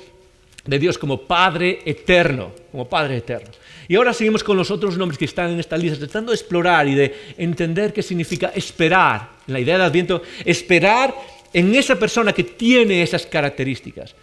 de 0.64 0.78
Dios 0.78 0.99
como 0.99 1.23
Padre 1.23 1.81
eterno, 1.85 2.52
como 2.71 2.88
Padre 2.88 3.19
eterno. 3.19 3.50
Y 3.88 3.97
ahora 3.97 4.12
seguimos 4.12 4.42
con 4.42 4.57
los 4.57 4.71
otros 4.71 4.97
nombres 4.97 5.19
que 5.19 5.25
están 5.25 5.50
en 5.50 5.61
esta 5.61 5.76
lista, 5.76 5.99
tratando 5.99 6.33
de 6.33 6.37
explorar 6.37 6.88
y 6.88 6.95
de 6.95 7.14
entender 7.37 7.92
qué 7.92 8.02
significa 8.02 8.52
esperar, 8.54 9.28
la 9.47 9.61
idea 9.61 9.78
de 9.78 9.85
Adviento, 9.85 10.23
esperar 10.45 11.14
en 11.52 11.75
esa 11.75 11.97
persona 11.97 12.33
que 12.33 12.45
tiene 12.45 13.02
esas 13.02 13.26
características. 13.26 14.14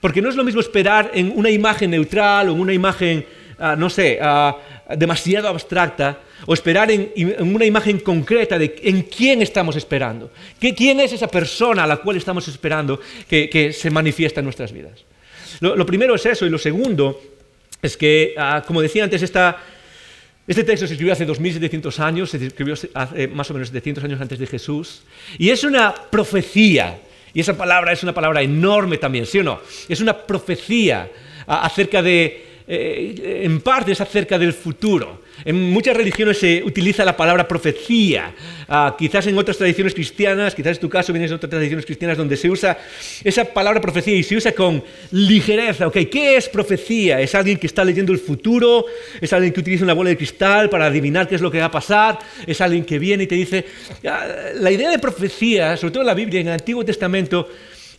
Porque 0.00 0.20
no 0.20 0.28
es 0.28 0.36
lo 0.36 0.44
mismo 0.44 0.60
esperar 0.60 1.10
en 1.14 1.32
una 1.34 1.50
imagen 1.50 1.90
neutral 1.90 2.48
o 2.48 2.52
en 2.52 2.60
una 2.60 2.72
imagen, 2.72 3.24
ah, 3.58 3.76
no 3.76 3.90
sé, 3.90 4.18
ah, 4.20 4.56
demasiado 4.96 5.48
abstracta, 5.48 6.18
o 6.46 6.54
esperar 6.54 6.90
en, 6.90 7.12
una 7.38 7.64
imagen 7.64 8.00
concreta 8.00 8.58
de 8.58 8.76
en 8.82 9.02
quién 9.02 9.40
estamos 9.42 9.76
esperando. 9.76 10.30
¿Quién 10.58 11.00
es 11.00 11.12
esa 11.12 11.28
persona 11.28 11.84
a 11.84 11.86
la 11.86 11.96
cual 11.96 12.16
estamos 12.16 12.46
esperando 12.48 13.00
que 13.28 13.72
se 13.72 13.90
manifiesta 13.90 14.40
en 14.40 14.44
nuestras 14.44 14.72
vidas? 14.72 15.04
Lo, 15.60 15.86
primero 15.86 16.14
es 16.14 16.26
eso, 16.26 16.46
y 16.46 16.50
lo 16.50 16.58
segundo 16.58 17.20
es 17.80 17.96
que, 17.96 18.34
ah, 18.36 18.62
como 18.66 18.80
decía 18.80 19.04
antes, 19.04 19.22
este 19.22 20.64
texto 20.64 20.86
se 20.86 20.94
escribió 20.94 21.12
hace 21.12 21.24
2700 21.24 22.00
años, 22.00 22.30
se 22.30 22.44
escribió 22.44 22.74
hace 22.94 23.28
más 23.28 23.50
o 23.50 23.54
menos 23.54 23.68
700 23.68 24.04
años 24.04 24.20
antes 24.20 24.38
de 24.38 24.46
Jesús, 24.46 25.02
y 25.38 25.50
es 25.50 25.64
una 25.64 25.94
profecía, 25.94 26.98
y 27.32 27.40
esa 27.40 27.56
palabra 27.56 27.92
es 27.92 28.02
una 28.02 28.14
palabra 28.14 28.42
enorme 28.42 28.98
también, 28.98 29.26
¿sí 29.26 29.38
o 29.38 29.44
no? 29.44 29.60
Es 29.88 30.00
una 30.00 30.16
profecía 30.16 31.10
acerca 31.46 32.02
de, 32.02 32.53
eh, 32.66 33.42
en 33.44 33.60
parte 33.60 33.92
es 33.92 34.00
acerca 34.00 34.38
del 34.38 34.54
futuro. 34.54 35.22
En 35.44 35.70
muchas 35.70 35.96
religiones 35.96 36.38
se 36.38 36.62
utiliza 36.62 37.04
la 37.04 37.16
palabra 37.16 37.46
profecía. 37.46 38.34
Ah, 38.68 38.94
quizás 38.98 39.26
en 39.26 39.36
otras 39.36 39.58
tradiciones 39.58 39.92
cristianas, 39.92 40.54
quizás 40.54 40.76
en 40.76 40.80
tu 40.80 40.88
caso 40.88 41.12
vienes 41.12 41.30
de 41.30 41.36
otras 41.36 41.50
tradiciones 41.50 41.84
cristianas 41.84 42.16
donde 42.16 42.36
se 42.36 42.48
usa 42.48 42.78
esa 43.22 43.44
palabra 43.44 43.80
profecía 43.80 44.14
y 44.14 44.22
se 44.22 44.36
usa 44.36 44.52
con 44.52 44.82
ligereza. 45.10 45.88
Okay, 45.88 46.06
¿Qué 46.06 46.36
es 46.36 46.48
profecía? 46.48 47.20
¿Es 47.20 47.34
alguien 47.34 47.58
que 47.58 47.66
está 47.66 47.84
leyendo 47.84 48.12
el 48.12 48.18
futuro? 48.18 48.86
¿Es 49.20 49.32
alguien 49.32 49.52
que 49.52 49.60
utiliza 49.60 49.84
una 49.84 49.92
bola 49.92 50.10
de 50.10 50.16
cristal 50.16 50.70
para 50.70 50.86
adivinar 50.86 51.28
qué 51.28 51.34
es 51.34 51.42
lo 51.42 51.50
que 51.50 51.58
va 51.58 51.66
a 51.66 51.70
pasar? 51.70 52.18
¿Es 52.46 52.60
alguien 52.60 52.84
que 52.84 52.98
viene 52.98 53.24
y 53.24 53.26
te 53.26 53.34
dice... 53.34 53.64
Ah, 54.06 54.26
la 54.54 54.70
idea 54.70 54.90
de 54.90 54.98
profecía, 54.98 55.76
sobre 55.76 55.92
todo 55.92 56.02
en 56.02 56.06
la 56.06 56.14
Biblia, 56.14 56.40
en 56.40 56.46
el 56.46 56.54
Antiguo 56.54 56.84
Testamento, 56.84 57.48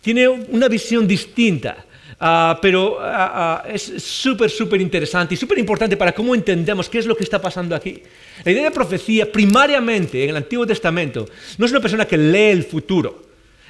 tiene 0.02 0.28
una 0.28 0.68
visión 0.68 1.08
distinta. 1.08 1.86
Ah, 2.28 2.58
pero 2.60 2.98
ah, 3.00 3.62
ah, 3.62 3.70
es 3.70 3.84
súper, 3.84 4.50
súper 4.50 4.82
interesante 4.82 5.36
y 5.36 5.38
súper 5.38 5.60
importante 5.60 5.96
para 5.96 6.12
cómo 6.12 6.34
entendemos 6.34 6.90
qué 6.90 6.98
es 6.98 7.06
lo 7.06 7.16
que 7.16 7.24
está 7.24 7.40
pasando 7.40 7.76
aquí. 7.76 8.02
La 8.44 8.52
idea 8.52 8.64
de 8.64 8.72
profecía, 8.72 9.32
primariamente 9.32 10.24
en 10.24 10.32
el 10.32 10.38
Antiguo 10.38 10.66
Testamento, 10.66 11.28
no 11.60 11.68
es 11.68 11.72
una 11.72 11.82
persona 11.82 12.06
que 12.08 12.18
lee 12.18 12.50
el 12.50 12.64
futuro. 12.64 13.22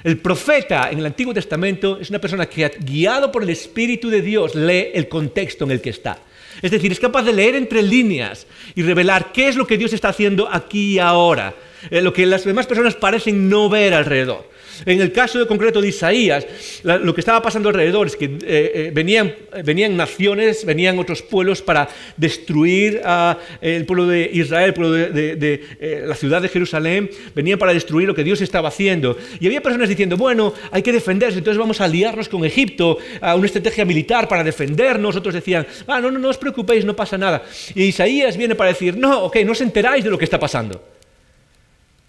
El 0.02 0.16
profeta 0.16 0.88
en 0.90 1.00
el 1.00 1.04
Antiguo 1.04 1.34
Testamento 1.34 1.98
es 2.00 2.08
una 2.08 2.18
persona 2.18 2.46
que, 2.46 2.66
guiado 2.80 3.30
por 3.30 3.42
el 3.42 3.50
Espíritu 3.50 4.08
de 4.08 4.22
Dios, 4.22 4.54
lee 4.54 4.88
el 4.94 5.06
contexto 5.06 5.66
en 5.66 5.72
el 5.72 5.82
que 5.82 5.90
está. 5.90 6.18
Es 6.62 6.70
decir, 6.70 6.90
es 6.90 6.98
capaz 6.98 7.24
de 7.24 7.34
leer 7.34 7.56
entre 7.56 7.82
líneas 7.82 8.46
y 8.74 8.80
revelar 8.80 9.32
qué 9.32 9.48
es 9.48 9.56
lo 9.56 9.66
que 9.66 9.76
Dios 9.76 9.92
está 9.92 10.08
haciendo 10.08 10.48
aquí 10.50 10.94
y 10.94 10.98
ahora, 10.98 11.54
eh, 11.90 12.02
lo 12.02 12.12
que 12.12 12.26
las 12.26 12.44
demás 12.44 12.66
personas 12.66 12.94
parecen 12.94 13.48
no 13.48 13.68
ver 13.68 13.94
alrededor. 13.94 14.56
En 14.84 15.00
el 15.00 15.12
caso 15.12 15.38
de 15.38 15.46
concreto 15.46 15.80
de 15.80 15.88
Isaías, 15.88 16.46
lo 16.82 17.14
que 17.14 17.20
estaba 17.20 17.40
pasando 17.40 17.68
alrededor 17.68 18.08
es 18.08 18.16
que 18.16 18.26
eh, 18.26 18.38
eh, 18.42 18.90
venían, 18.92 19.34
venían, 19.64 19.96
naciones, 19.96 20.64
venían 20.66 20.98
otros 20.98 21.22
pueblos 21.22 21.62
para 21.62 21.88
destruir 22.16 23.00
a 23.04 23.38
el 23.60 23.86
pueblo 23.86 24.06
de 24.06 24.28
Israel, 24.32 24.68
el 24.68 24.74
pueblo 24.74 24.92
de, 24.92 25.60
eh, 25.80 26.04
la 26.06 26.14
ciudad 26.14 26.42
de 26.42 26.48
Jerusalén, 26.48 27.10
venían 27.34 27.58
para 27.58 27.72
destruir 27.72 28.06
lo 28.06 28.14
que 28.14 28.24
Dios 28.24 28.40
estaba 28.40 28.68
haciendo. 28.68 29.16
Y 29.40 29.46
había 29.46 29.62
personas 29.62 29.88
diciendo, 29.88 30.16
bueno, 30.16 30.52
hay 30.70 30.82
que 30.82 30.92
defenderse, 30.92 31.38
entonces 31.38 31.58
vamos 31.58 31.80
a 31.80 31.84
aliarnos 31.84 32.28
con 32.28 32.44
Egipto, 32.44 32.98
a 33.20 33.34
una 33.34 33.46
estrategia 33.46 33.84
militar 33.84 34.28
para 34.28 34.44
defendernos. 34.44 35.16
Otros 35.16 35.34
decían, 35.34 35.66
ah, 35.86 36.00
no, 36.00 36.10
no, 36.10 36.18
no 36.18 36.28
os 36.28 36.38
preocupéis, 36.38 36.84
no 36.84 36.94
pasa 36.94 37.16
nada. 37.16 37.44
Y 37.74 37.84
Isaías 37.84 38.36
viene 38.36 38.54
para 38.54 38.70
decir, 38.70 38.96
no, 38.96 39.24
ok, 39.24 39.36
no 39.44 39.52
os 39.52 39.60
enteráis 39.60 40.04
de 40.04 40.10
lo 40.10 40.18
que 40.18 40.24
está 40.24 40.38
pasando. 40.38 40.95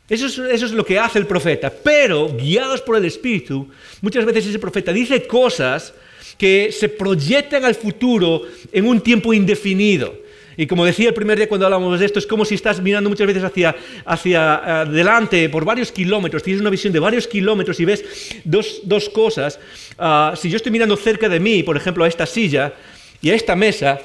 Eso 0.10 0.46
es, 0.46 0.72
lo 0.72 0.86
que 0.86 0.98
hace 0.98 1.20
el 1.20 1.28
profeta. 1.28 1.72
Pero, 1.84 2.34
guiados 2.34 2.82
por 2.82 2.96
el 2.96 3.04
Espíritu, 3.04 3.68
muchas 4.02 4.26
veces 4.26 4.48
ese 4.48 4.60
profeta 4.60 4.94
dice 4.94 5.28
cosas 5.28 5.94
que 6.38 6.72
se 6.72 6.88
proyectan 6.88 7.66
al 7.66 7.76
futuro 7.76 8.44
en 8.72 8.88
un 8.88 9.02
tiempo 9.02 9.34
indefinido. 9.34 10.28
Y 10.56 10.66
como 10.66 10.86
decía 10.86 11.10
el 11.10 11.14
primer 11.14 11.38
día 11.38 11.48
cuando 11.48 11.66
hablamos 11.66 12.00
de 12.00 12.06
esto, 12.06 12.20
es 12.20 12.26
como 12.26 12.46
si 12.46 12.56
estás 12.56 12.82
mirando 12.82 13.10
muchas 13.10 13.28
veces 13.28 13.44
hacia, 13.44 13.76
hacia 14.06 14.82
adelante 14.82 15.50
por 15.50 15.66
varios 15.66 15.92
kilómetros, 15.92 16.42
tienes 16.42 16.62
una 16.62 16.72
visión 16.72 16.92
de 16.92 17.00
varios 17.00 17.28
kilómetros 17.28 17.80
y 17.80 17.86
ves 17.86 18.04
dos, 18.44 19.10
cosas. 19.10 19.60
Ah, 20.00 20.34
si 20.36 20.50
yo 20.50 20.58
estoy 20.58 20.72
mirando 20.72 20.96
cerca 20.98 21.30
de 21.30 21.40
mí, 21.40 21.62
por 21.64 21.78
ejemplo, 21.78 22.04
a 22.04 22.08
esta 22.08 22.26
silla 22.26 22.74
y 23.22 23.30
a 23.30 23.36
esta 23.36 23.56
mesa, 23.56 24.00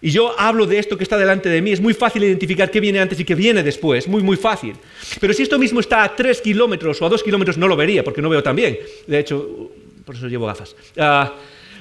y 0.00 0.10
yo 0.10 0.38
hablo 0.38 0.66
de 0.66 0.78
esto 0.78 0.96
que 0.96 1.02
está 1.02 1.16
delante 1.16 1.48
de 1.48 1.60
mí, 1.60 1.72
es 1.72 1.80
muy 1.80 1.92
fácil 1.92 2.22
identificar 2.22 2.70
qué 2.70 2.78
viene 2.78 3.00
antes 3.00 3.18
y 3.18 3.24
qué 3.24 3.34
viene 3.34 3.62
después, 3.62 4.06
muy, 4.06 4.22
muy 4.22 4.36
fácil. 4.36 4.74
Pero 5.20 5.32
si 5.32 5.42
esto 5.42 5.58
mismo 5.58 5.80
está 5.80 6.04
a 6.04 6.14
tres 6.14 6.40
kilómetros 6.40 7.02
o 7.02 7.06
a 7.06 7.08
dos 7.08 7.22
kilómetros, 7.22 7.58
no 7.58 7.66
lo 7.66 7.76
vería, 7.76 8.04
porque 8.04 8.22
no 8.22 8.28
veo 8.28 8.42
tan 8.42 8.54
bien. 8.54 8.78
De 9.06 9.18
hecho, 9.18 9.70
por 10.04 10.14
eso 10.14 10.28
llevo 10.28 10.46
gafas. 10.46 10.76
Ah, 10.96 11.34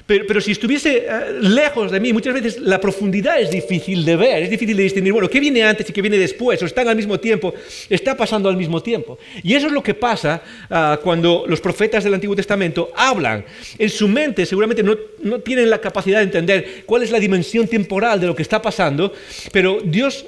pero, 0.07 0.39
si 0.39 0.53
estuviese 0.53 1.05
eh, 1.05 1.09
lejos 1.41 1.91
de 1.91 1.99
mí, 1.99 2.13
muchas 2.13 2.33
veces 2.33 2.59
la 2.61 2.79
profundidad 2.79 3.41
es 3.41 3.51
difícil 3.51 4.05
de 4.05 4.15
ver, 4.15 4.43
es 4.43 4.49
difícil 4.49 4.77
de 4.77 4.83
distinguir, 4.83 5.11
bueno, 5.11 5.29
¿qué 5.29 5.41
viene 5.41 5.63
antes 5.63 5.89
y 5.89 5.91
qué 5.91 6.01
viene 6.01 6.17
después? 6.17 6.63
O 6.63 6.65
están 6.65 6.87
al 6.87 6.95
mismo 6.95 7.19
tiempo, 7.19 7.53
está 7.89 8.15
pasando 8.15 8.47
al 8.47 8.55
mismo 8.55 8.81
tiempo. 8.81 9.19
Y 9.43 9.53
eso 9.53 9.67
es 9.67 9.73
lo 9.73 9.83
que 9.83 9.93
pasa 9.93 10.41
ah, 10.69 10.97
cuando 11.03 11.43
los 11.45 11.59
profetas 11.59 12.05
del 12.05 12.13
Antiguo 12.13 12.37
Testamento 12.37 12.89
hablan. 12.95 13.43
En 13.77 13.89
su 13.89 14.07
mente 14.07 14.45
seguramente 14.45 14.81
no, 14.81 14.95
no, 15.23 15.39
tienen 15.39 15.69
la 15.69 15.81
capacidad 15.81 16.19
de 16.19 16.23
entender 16.23 16.83
cuál 16.85 17.03
es 17.03 17.11
la 17.11 17.19
dimensión 17.19 17.67
temporal 17.67 18.21
de 18.21 18.27
lo 18.27 18.35
que 18.35 18.43
está 18.43 18.61
pasando, 18.61 19.11
pero 19.51 19.79
Dios, 19.83 20.25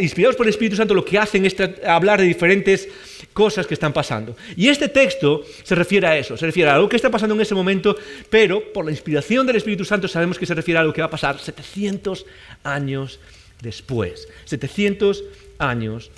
inspirados 0.00 0.36
por 0.36 0.44
el 0.44 0.50
Espíritu 0.50 0.76
Santo, 0.76 0.92
lo 0.92 1.04
que 1.04 1.16
hacen 1.16 1.46
es 1.46 1.56
hablar 1.86 2.20
de 2.20 2.26
diferentes 2.26 2.88
cosas 3.32 3.66
que 3.66 3.74
están 3.74 3.92
pasando. 3.92 4.36
Y 4.54 4.68
este 4.68 4.88
texto 4.88 5.42
se 5.62 5.74
refiere 5.74 6.06
a 6.06 6.16
eso, 6.16 6.36
se 6.36 6.44
refiere 6.44 6.70
a 6.70 6.74
algo 6.74 6.88
que 6.88 6.96
está 6.96 7.10
pasando 7.10 7.34
en 7.34 7.40
ese 7.40 7.54
momento, 7.54 7.96
pero 8.28 8.72
por 8.72 8.84
la 8.84 8.90
inspiración 8.90 9.13
del 9.20 9.56
Espíritu 9.56 9.84
Santo 9.84 10.08
sabemos 10.08 10.38
que 10.38 10.46
se 10.46 10.54
refiere 10.54 10.78
a 10.78 10.80
algo 10.80 10.92
que 10.92 11.00
va 11.00 11.06
a 11.06 11.10
pasar 11.10 11.38
700 11.38 12.26
años 12.62 13.20
después. 13.60 14.28
700 14.44 15.24
años 15.58 16.10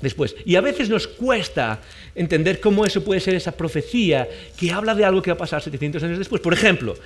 después. 0.00 0.36
Y 0.44 0.56
a 0.56 0.60
veces 0.60 0.88
nos 0.88 1.06
cuesta 1.06 1.80
entender 2.14 2.60
cómo 2.60 2.84
eso 2.84 3.02
puede 3.02 3.20
ser 3.20 3.34
esa 3.34 3.52
profecía 3.52 4.28
que 4.56 4.72
habla 4.72 4.94
de 4.94 5.04
algo 5.04 5.22
que 5.22 5.30
va 5.30 5.34
a 5.34 5.38
pasar 5.38 5.62
700 5.62 6.02
años 6.02 6.18
después. 6.18 6.40
Por 6.40 6.52
ejemplo, 6.52 6.96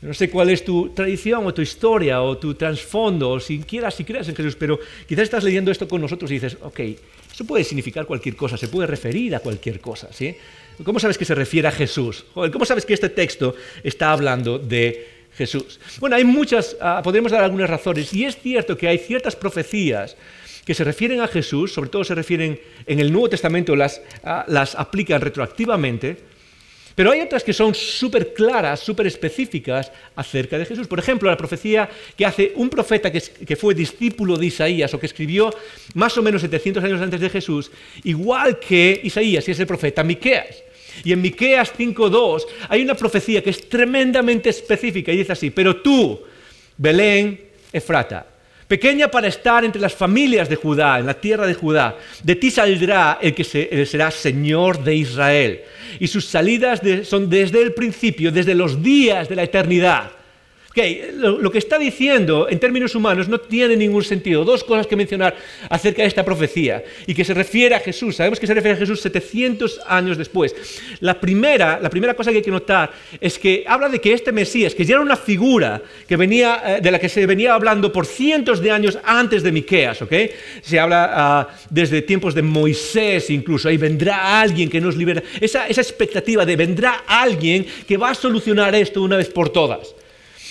no 0.00 0.14
sé 0.14 0.30
cuál 0.30 0.50
es 0.50 0.64
tu 0.64 0.90
tradición 0.90 1.44
o 1.46 1.52
tu 1.52 1.62
historia 1.62 2.22
o 2.22 2.38
tu 2.38 2.54
trasfondo, 2.54 3.30
o 3.30 3.40
si 3.40 3.58
quieras, 3.60 3.94
si 3.94 4.04
creas 4.04 4.28
en 4.28 4.36
Jesús, 4.36 4.54
pero 4.56 4.78
quizás 5.08 5.24
estás 5.24 5.42
leyendo 5.42 5.72
esto 5.72 5.88
con 5.88 6.00
nosotros 6.00 6.30
y 6.30 6.34
dices, 6.34 6.56
ok, 6.62 6.80
eso 7.32 7.44
puede 7.44 7.64
significar 7.64 8.06
cualquier 8.06 8.36
cosa, 8.36 8.56
se 8.56 8.68
puede 8.68 8.86
referir 8.86 9.34
a 9.34 9.40
cualquier 9.40 9.80
cosa, 9.80 10.08
¿sí? 10.12 10.36
¿Cómo 10.84 11.00
sabes 11.00 11.18
que 11.18 11.24
se 11.24 11.34
refiere 11.34 11.68
a 11.68 11.72
Jesús? 11.72 12.24
¿Cómo 12.34 12.64
sabes 12.64 12.86
que 12.86 12.94
este 12.94 13.08
texto 13.08 13.54
está 13.82 14.12
hablando 14.12 14.58
de 14.58 15.08
Jesús? 15.36 15.80
Bueno, 15.98 16.16
hay 16.16 16.24
muchas, 16.24 16.76
uh, 16.80 17.28
dar 17.28 17.44
algunas 17.44 17.68
razones, 17.68 18.12
y 18.14 18.24
es 18.24 18.36
cierto 18.36 18.76
que 18.76 18.86
hay 18.88 18.98
ciertas 18.98 19.34
profecías 19.34 20.16
que 20.64 20.74
se 20.74 20.84
refieren 20.84 21.20
a 21.20 21.28
Jesús, 21.28 21.72
sobre 21.72 21.90
todo 21.90 22.04
se 22.04 22.14
refieren 22.14 22.60
en 22.86 23.00
el 23.00 23.10
Nuevo 23.10 23.28
Testamento, 23.30 23.74
las, 23.74 24.00
uh, 24.22 24.42
las 24.46 24.74
aplican 24.76 25.20
retroactivamente, 25.20 26.16
pero 26.98 27.12
hay 27.12 27.20
otras 27.20 27.44
que 27.44 27.52
son 27.52 27.76
súper 27.76 28.34
claras, 28.34 28.80
súper 28.80 29.06
específicas 29.06 29.92
acerca 30.16 30.58
de 30.58 30.66
Jesús. 30.66 30.88
Por 30.88 30.98
ejemplo, 30.98 31.30
la 31.30 31.36
profecía 31.36 31.88
que 32.16 32.26
hace 32.26 32.52
un 32.56 32.68
profeta 32.68 33.12
que, 33.12 33.54
fue 33.54 33.72
discípulo 33.72 34.36
de 34.36 34.46
Isaías 34.46 34.92
o 34.92 34.98
que 34.98 35.06
escribió 35.06 35.54
más 35.94 36.18
o 36.18 36.22
menos 36.22 36.42
700 36.42 36.82
años 36.82 37.00
antes 37.00 37.20
de 37.20 37.30
Jesús, 37.30 37.70
igual 38.02 38.58
que 38.58 39.00
Isaías, 39.04 39.46
y 39.46 39.52
es 39.52 39.60
el 39.60 39.68
profeta 39.68 40.02
Miqueas. 40.02 40.64
Y 41.04 41.12
en 41.12 41.20
Miqueas 41.20 41.72
5.2 41.76 42.42
hay 42.68 42.82
una 42.82 42.94
profecía 42.94 43.42
que 43.42 43.50
es 43.50 43.68
tremendamente 43.68 44.50
específica 44.50 45.12
y 45.12 45.18
dice 45.18 45.32
así, 45.32 45.50
pero 45.50 45.76
tú, 45.76 46.20
Belén, 46.76 47.40
Efrata, 47.72 48.26
pequeña 48.66 49.08
para 49.08 49.28
estar 49.28 49.64
entre 49.64 49.80
las 49.80 49.94
familias 49.94 50.48
de 50.48 50.56
Judá, 50.56 50.98
en 50.98 51.06
la 51.06 51.14
tierra 51.14 51.46
de 51.46 51.54
Judá. 51.54 51.96
De 52.22 52.36
ti 52.36 52.50
saldrá 52.50 53.18
el 53.20 53.34
que 53.34 53.44
será 53.44 54.10
Señor 54.10 54.82
de 54.82 54.94
Israel. 54.94 55.60
Y 56.00 56.06
sus 56.06 56.26
salidas 56.26 56.80
son 57.04 57.28
desde 57.28 57.62
el 57.62 57.72
principio, 57.74 58.30
desde 58.30 58.54
los 58.54 58.82
días 58.82 59.28
de 59.28 59.36
la 59.36 59.42
eternidad 59.44 60.17
lo, 61.14 61.50
que 61.50 61.58
está 61.58 61.78
diciendo 61.78 62.46
en 62.48 62.58
términos 62.58 62.94
humanos 62.94 63.28
no 63.28 63.40
tiene 63.40 63.76
ningún 63.76 64.04
sentido. 64.04 64.44
Dos 64.44 64.64
cosas 64.64 64.86
que 64.86 64.96
mencionar 64.96 65.36
acerca 65.68 66.02
de 66.02 66.08
esta 66.08 66.24
profecía 66.24 66.84
y 67.06 67.14
que 67.14 67.24
se 67.24 67.34
refiere 67.34 67.74
a 67.74 67.80
Jesús. 67.80 68.16
Sabemos 68.16 68.38
que 68.38 68.46
se 68.46 68.54
refiere 68.54 68.76
a 68.76 68.80
Jesús 68.80 69.00
700 69.00 69.80
años 69.86 70.18
después. 70.18 70.54
La 71.00 71.20
primera, 71.20 71.78
la 71.80 71.90
primera 71.90 72.14
cosa 72.14 72.30
que 72.30 72.38
hay 72.38 72.42
que 72.42 72.50
notar 72.50 72.90
es 73.20 73.38
que 73.38 73.64
habla 73.66 73.88
de 73.88 74.00
que 74.00 74.12
este 74.12 74.32
Mesías, 74.32 74.74
que 74.74 74.84
ya 74.84 74.94
era 74.94 75.02
una 75.02 75.16
figura 75.16 75.82
que 76.06 76.16
venía, 76.16 76.62
eh, 76.64 76.80
de 76.80 76.90
la 76.90 76.98
que 76.98 77.08
se 77.08 77.26
venía 77.26 77.54
hablando 77.54 77.92
por 77.92 78.06
cientos 78.06 78.60
de 78.60 78.70
años 78.70 78.98
antes 79.04 79.42
de 79.42 79.52
Miqueas, 79.52 80.02
¿okay? 80.02 80.30
se 80.62 80.78
habla 80.78 81.10
ah, 81.12 81.48
desde 81.70 82.02
tiempos 82.02 82.34
de 82.34 82.42
Moisés 82.42 83.30
incluso, 83.30 83.68
ahí 83.68 83.76
vendrá 83.76 84.40
alguien 84.40 84.68
que 84.68 84.80
nos 84.80 84.96
libera. 84.96 85.22
Esa, 85.40 85.66
esa 85.66 85.80
expectativa 85.80 86.44
de 86.44 86.56
vendrá 86.56 87.04
alguien 87.06 87.66
que 87.86 87.96
va 87.96 88.10
a 88.10 88.14
solucionar 88.14 88.74
esto 88.74 89.02
una 89.02 89.16
vez 89.16 89.28
por 89.28 89.50
todas. 89.50 89.94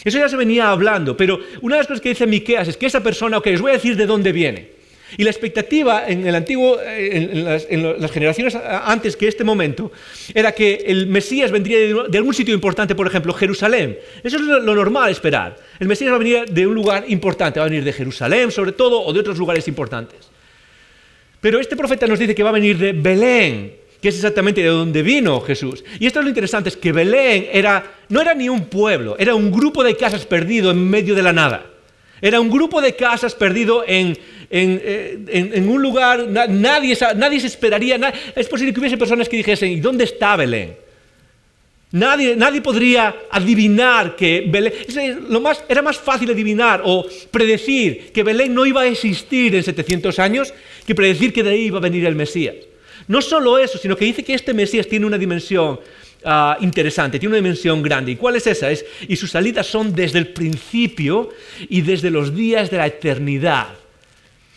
Eso 0.08 0.20
ya 0.20 0.30
se 0.30 0.38
venía 0.38 0.72
hablando, 0.72 1.18
pero 1.18 1.38
una 1.60 1.76
de 1.76 1.80
las 1.82 1.88
cosas 1.88 2.00
que 2.00 2.08
dice 2.08 2.26
Miqueas 2.26 2.70
es 2.70 2.78
que 2.78 2.86
esa 2.86 3.04
persona, 3.04 3.40
ok, 3.40 3.48
os 3.56 3.60
voy 3.60 3.72
a 3.72 3.74
decir 3.74 3.98
de 3.98 4.06
dónde 4.06 4.32
viene. 4.32 4.70
Y 5.18 5.24
la 5.26 5.32
expectativa 5.32 6.08
en 6.08 6.26
el 6.26 6.34
antiguo, 6.34 6.78
en 6.82 7.44
las, 7.44 8.12
generaciones 8.12 8.56
antes 8.56 9.18
que 9.18 9.28
este 9.28 9.44
momento, 9.44 9.92
era 10.34 10.54
que 10.54 10.86
el 10.88 11.08
Mesías 11.08 11.52
vendría 11.52 11.80
de, 12.08 12.18
algún 12.18 12.34
sitio 12.34 12.54
importante, 12.54 12.96
por 12.96 13.06
ejemplo, 13.06 13.34
Jerusalén. 13.34 14.00
Eso 14.24 14.38
es 14.38 14.44
lo, 14.44 14.62
normal 14.76 15.12
esperar. 15.12 15.58
El 15.78 15.90
Mesías 15.90 16.10
va 16.12 16.16
a 16.16 16.20
venir 16.20 16.46
de 16.46 16.66
un 16.66 16.76
lugar 16.76 17.04
importante, 17.10 17.60
va 17.60 17.66
a 17.66 17.70
venir 17.70 17.84
de 17.84 17.92
Jerusalén 17.92 18.50
sobre 18.50 18.72
todo, 18.72 19.02
o 19.02 19.12
de 19.12 19.20
otros 19.20 19.38
lugares 19.38 19.68
importantes. 19.68 20.20
Pero 21.42 21.60
este 21.60 21.76
profeta 21.76 22.08
nos 22.08 22.18
dice 22.18 22.34
que 22.34 22.44
va 22.44 22.52
a 22.52 22.54
venir 22.54 22.78
de 22.78 22.94
Belén, 22.94 23.76
que 24.02 24.10
es 24.10 24.16
exactamente 24.16 24.62
de 24.62 24.68
donde 24.68 25.02
vino 25.02 25.42
Jesús. 25.42 25.84
Y 26.00 26.06
esto 26.06 26.20
es 26.20 26.26
lo 26.26 26.30
interesante, 26.30 26.70
es 26.70 26.78
que 26.78 26.92
Belén 26.92 27.48
era, 27.52 27.84
no 28.10 28.22
era 28.22 28.34
ni 28.34 28.50
un 28.50 28.66
pueblo, 28.66 29.16
era 29.18 29.34
un 29.36 29.52
grupo 29.52 29.84
de 29.84 29.96
casas 29.96 30.26
perdido 30.26 30.72
en 30.72 30.90
medio 30.90 31.16
de 31.16 31.24
la 31.24 31.34
nada. 31.34 31.66
Era 32.22 32.40
un 32.40 32.50
grupo 32.50 32.82
de 32.82 32.96
casas 32.96 33.36
perdido 33.36 33.84
en, 33.86 34.18
en, 34.50 34.82
eh, 34.84 35.64
un 35.68 35.82
lugar, 35.82 36.28
nadie, 36.28 36.98
nadie 37.16 37.40
se 37.40 37.48
esperaría, 37.48 38.14
es 38.36 38.48
posible 38.48 38.74
que 38.74 38.80
hubiese 38.80 38.98
personas 38.98 39.30
que 39.30 39.38
dijesen, 39.38 39.72
¿y 39.72 39.80
dónde 39.80 40.04
está 40.04 40.36
Belén? 40.36 40.76
Nadie, 41.92 42.36
nadie 42.36 42.62
podría 42.62 43.16
adivinar 43.32 44.16
que 44.16 44.46
Belén, 44.48 44.74
lo 45.30 45.40
más, 45.40 45.64
era 45.70 45.82
más 45.82 45.98
fácil 45.98 46.30
adivinar 46.32 46.82
o 46.84 47.06
predecir 47.32 48.12
que 48.12 48.24
Belén 48.24 48.54
no 48.54 48.66
iba 48.66 48.82
a 48.82 48.88
existir 48.88 49.56
en 49.56 49.64
700 49.64 50.20
años 50.20 50.54
que 50.86 50.96
predecir 50.96 51.32
que 51.32 51.44
de 51.44 51.52
ahí 51.52 51.62
iba 51.66 51.78
a 51.78 51.82
venir 51.82 52.06
el 52.06 52.16
Mesías. 52.16 52.56
No 53.08 53.22
solo 53.22 53.58
eso, 53.58 53.78
sino 53.78 53.96
que 53.96 54.06
dice 54.06 54.24
que 54.24 54.34
este 54.34 54.54
Mesías 54.54 54.88
tiene 54.88 55.06
una 55.06 55.18
dimensión 55.18 55.80
ah, 56.24 56.58
interesante, 56.60 57.20
tiene 57.20 57.34
una 57.34 57.44
dimensión 57.44 57.82
grande. 57.82 58.12
¿Y 58.12 58.16
cuál 58.16 58.36
es 58.36 58.48
esa? 58.48 58.70
Es, 58.72 58.86
y 59.08 59.16
sus 59.16 59.32
salidas 59.32 59.68
son 59.68 59.94
desde 59.94 60.20
el 60.20 60.28
principio 60.28 61.30
y 61.70 61.82
desde 61.82 62.10
los 62.10 62.36
días 62.36 62.70
de 62.70 62.78
la 62.78 62.88
eternidad. 62.88 63.68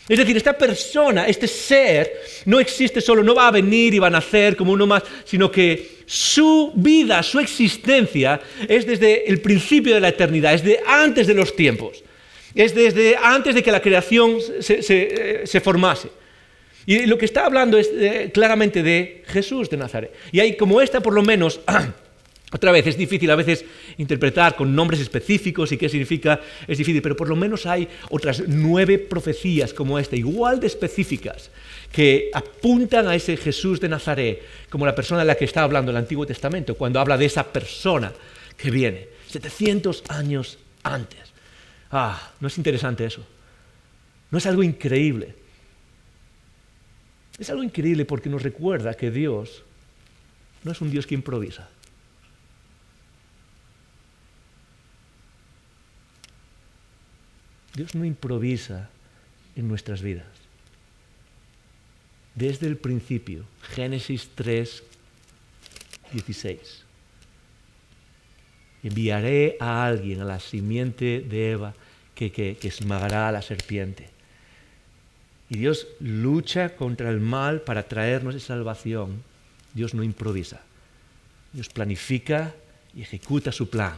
Es 0.09 0.17
decir, 0.17 0.35
esta 0.35 0.57
persona, 0.57 1.25
este 1.25 1.47
ser, 1.47 2.11
no 2.45 2.59
existe 2.59 2.99
solo, 2.99 3.23
no 3.23 3.33
va 3.33 3.47
a 3.47 3.51
venir 3.51 3.93
y 3.93 3.99
va 3.99 4.07
a 4.07 4.09
nacer 4.09 4.57
como 4.57 4.73
uno 4.73 4.85
más, 4.85 5.03
sino 5.23 5.49
que 5.49 6.01
su 6.05 6.73
vida, 6.75 7.23
su 7.23 7.39
existencia 7.39 8.41
es 8.67 8.85
desde 8.85 9.29
el 9.29 9.39
principio 9.39 9.93
de 9.93 10.01
la 10.01 10.09
eternidad, 10.09 10.53
es 10.53 10.65
de 10.65 10.81
antes 10.85 11.27
de 11.27 11.33
los 11.33 11.55
tiempos, 11.55 12.03
es 12.53 12.75
desde 12.75 13.15
antes 13.15 13.55
de 13.55 13.63
que 13.63 13.71
la 13.71 13.81
creación 13.81 14.37
se, 14.59 14.81
eh, 14.89 15.61
formase. 15.63 16.09
Y 16.85 17.05
lo 17.05 17.17
que 17.17 17.25
está 17.25 17.45
hablando 17.45 17.77
es 17.77 17.89
eh, 17.93 18.31
claramente 18.33 18.83
de 18.83 19.23
Jesús 19.27 19.69
de 19.69 19.77
Nazaret. 19.77 20.13
Y 20.31 20.39
hay 20.39 20.57
como 20.57 20.81
esta, 20.81 20.99
por 20.99 21.13
lo 21.13 21.21
menos, 21.21 21.59
Otra 22.53 22.73
vez, 22.73 22.85
es 22.85 22.97
difícil 22.97 23.31
a 23.31 23.35
veces 23.35 23.63
interpretar 23.97 24.57
con 24.57 24.75
nombres 24.75 24.99
específicos 24.99 25.71
y 25.71 25.77
qué 25.77 25.87
significa, 25.87 26.41
es 26.67 26.77
difícil, 26.77 27.01
pero 27.01 27.15
por 27.15 27.29
lo 27.29 27.37
menos 27.37 27.65
hay 27.65 27.87
otras 28.09 28.43
nueve 28.45 28.99
profecías 28.99 29.73
como 29.73 29.97
esta, 29.97 30.17
igual 30.17 30.59
de 30.59 30.67
específicas, 30.67 31.49
que 31.93 32.29
apuntan 32.33 33.07
a 33.07 33.15
ese 33.15 33.37
Jesús 33.37 33.79
de 33.79 33.87
Nazaret 33.87 34.41
como 34.69 34.85
la 34.85 34.93
persona 34.93 35.21
de 35.21 35.27
la 35.27 35.35
que 35.35 35.45
está 35.45 35.63
hablando 35.63 35.91
el 35.91 35.97
Antiguo 35.97 36.25
Testamento, 36.25 36.75
cuando 36.75 36.99
habla 36.99 37.17
de 37.17 37.25
esa 37.25 37.53
persona 37.53 38.11
que 38.57 38.69
viene, 38.69 39.07
700 39.29 40.03
años 40.09 40.59
antes. 40.83 41.19
Ah, 41.89 42.33
¿no 42.41 42.49
es 42.49 42.57
interesante 42.57 43.05
eso? 43.05 43.25
¿No 44.29 44.37
es 44.37 44.45
algo 44.45 44.61
increíble? 44.61 45.35
Es 47.41 47.49
algo 47.49 47.63
increíble 47.63 48.05
porque 48.05 48.29
nos 48.29 48.43
recuerda 48.43 48.93
que 48.93 49.09
Dios 49.09 49.63
no 50.63 50.71
es 50.71 50.79
un 50.79 50.91
Dios 50.91 51.07
que 51.07 51.15
improvisa. 51.15 51.67
Dios 57.73 57.95
no 57.95 58.05
improvisa 58.05 58.91
en 59.55 59.67
nuestras 59.67 60.03
vidas. 60.03 60.27
Desde 62.35 62.67
el 62.67 62.77
principio, 62.77 63.43
Génesis 63.73 64.29
3, 64.35 64.83
16. 66.13 66.83
Enviaré 68.83 69.57
a 69.59 69.83
alguien, 69.87 70.21
a 70.21 70.25
la 70.25 70.39
simiente 70.39 71.25
de 71.27 71.53
Eva, 71.53 71.73
que, 72.13 72.31
que, 72.31 72.55
esmagará 72.61 73.29
a 73.29 73.31
la 73.31 73.41
serpiente. 73.41 74.10
Y 75.51 75.57
Dios 75.57 75.85
lucha 75.99 76.77
contra 76.77 77.09
el 77.09 77.19
mal 77.19 77.59
para 77.59 77.83
traernos 77.83 78.35
esa 78.35 78.47
salvación. 78.47 79.21
Dios 79.73 79.93
no 79.93 80.01
improvisa. 80.01 80.61
Dios 81.51 81.67
planifica 81.67 82.55
y 82.95 83.01
ejecuta 83.01 83.51
su 83.51 83.69
plan. 83.69 83.95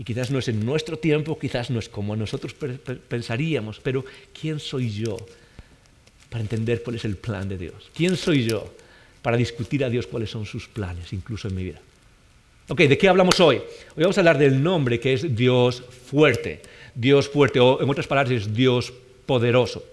Y 0.00 0.04
quizás 0.04 0.32
no 0.32 0.40
es 0.40 0.48
en 0.48 0.66
nuestro 0.66 0.98
tiempo, 0.98 1.38
quizás 1.38 1.70
no 1.70 1.78
es 1.78 1.88
como 1.88 2.16
nosotros 2.16 2.56
pensaríamos, 3.08 3.78
pero 3.78 4.04
¿quién 4.38 4.58
soy 4.58 4.90
yo 4.90 5.16
para 6.28 6.42
entender 6.42 6.82
cuál 6.82 6.96
es 6.96 7.04
el 7.04 7.16
plan 7.16 7.48
de 7.48 7.56
Dios? 7.56 7.88
¿Quién 7.94 8.16
soy 8.16 8.44
yo 8.44 8.74
para 9.22 9.36
discutir 9.36 9.84
a 9.84 9.88
Dios 9.88 10.08
cuáles 10.08 10.30
son 10.30 10.44
sus 10.44 10.66
planes, 10.66 11.12
incluso 11.12 11.46
en 11.46 11.54
mi 11.54 11.62
vida? 11.62 11.80
Ok, 12.66 12.80
¿de 12.80 12.98
qué 12.98 13.08
hablamos 13.08 13.38
hoy? 13.38 13.58
Hoy 13.94 14.02
vamos 14.02 14.18
a 14.18 14.22
hablar 14.22 14.38
del 14.38 14.60
nombre 14.60 14.98
que 14.98 15.12
es 15.12 15.36
Dios 15.36 15.84
fuerte. 16.06 16.62
Dios 16.96 17.28
fuerte, 17.28 17.60
o 17.60 17.80
en 17.80 17.88
otras 17.88 18.08
palabras, 18.08 18.32
es 18.32 18.52
Dios 18.52 18.92
poderoso. 19.24 19.84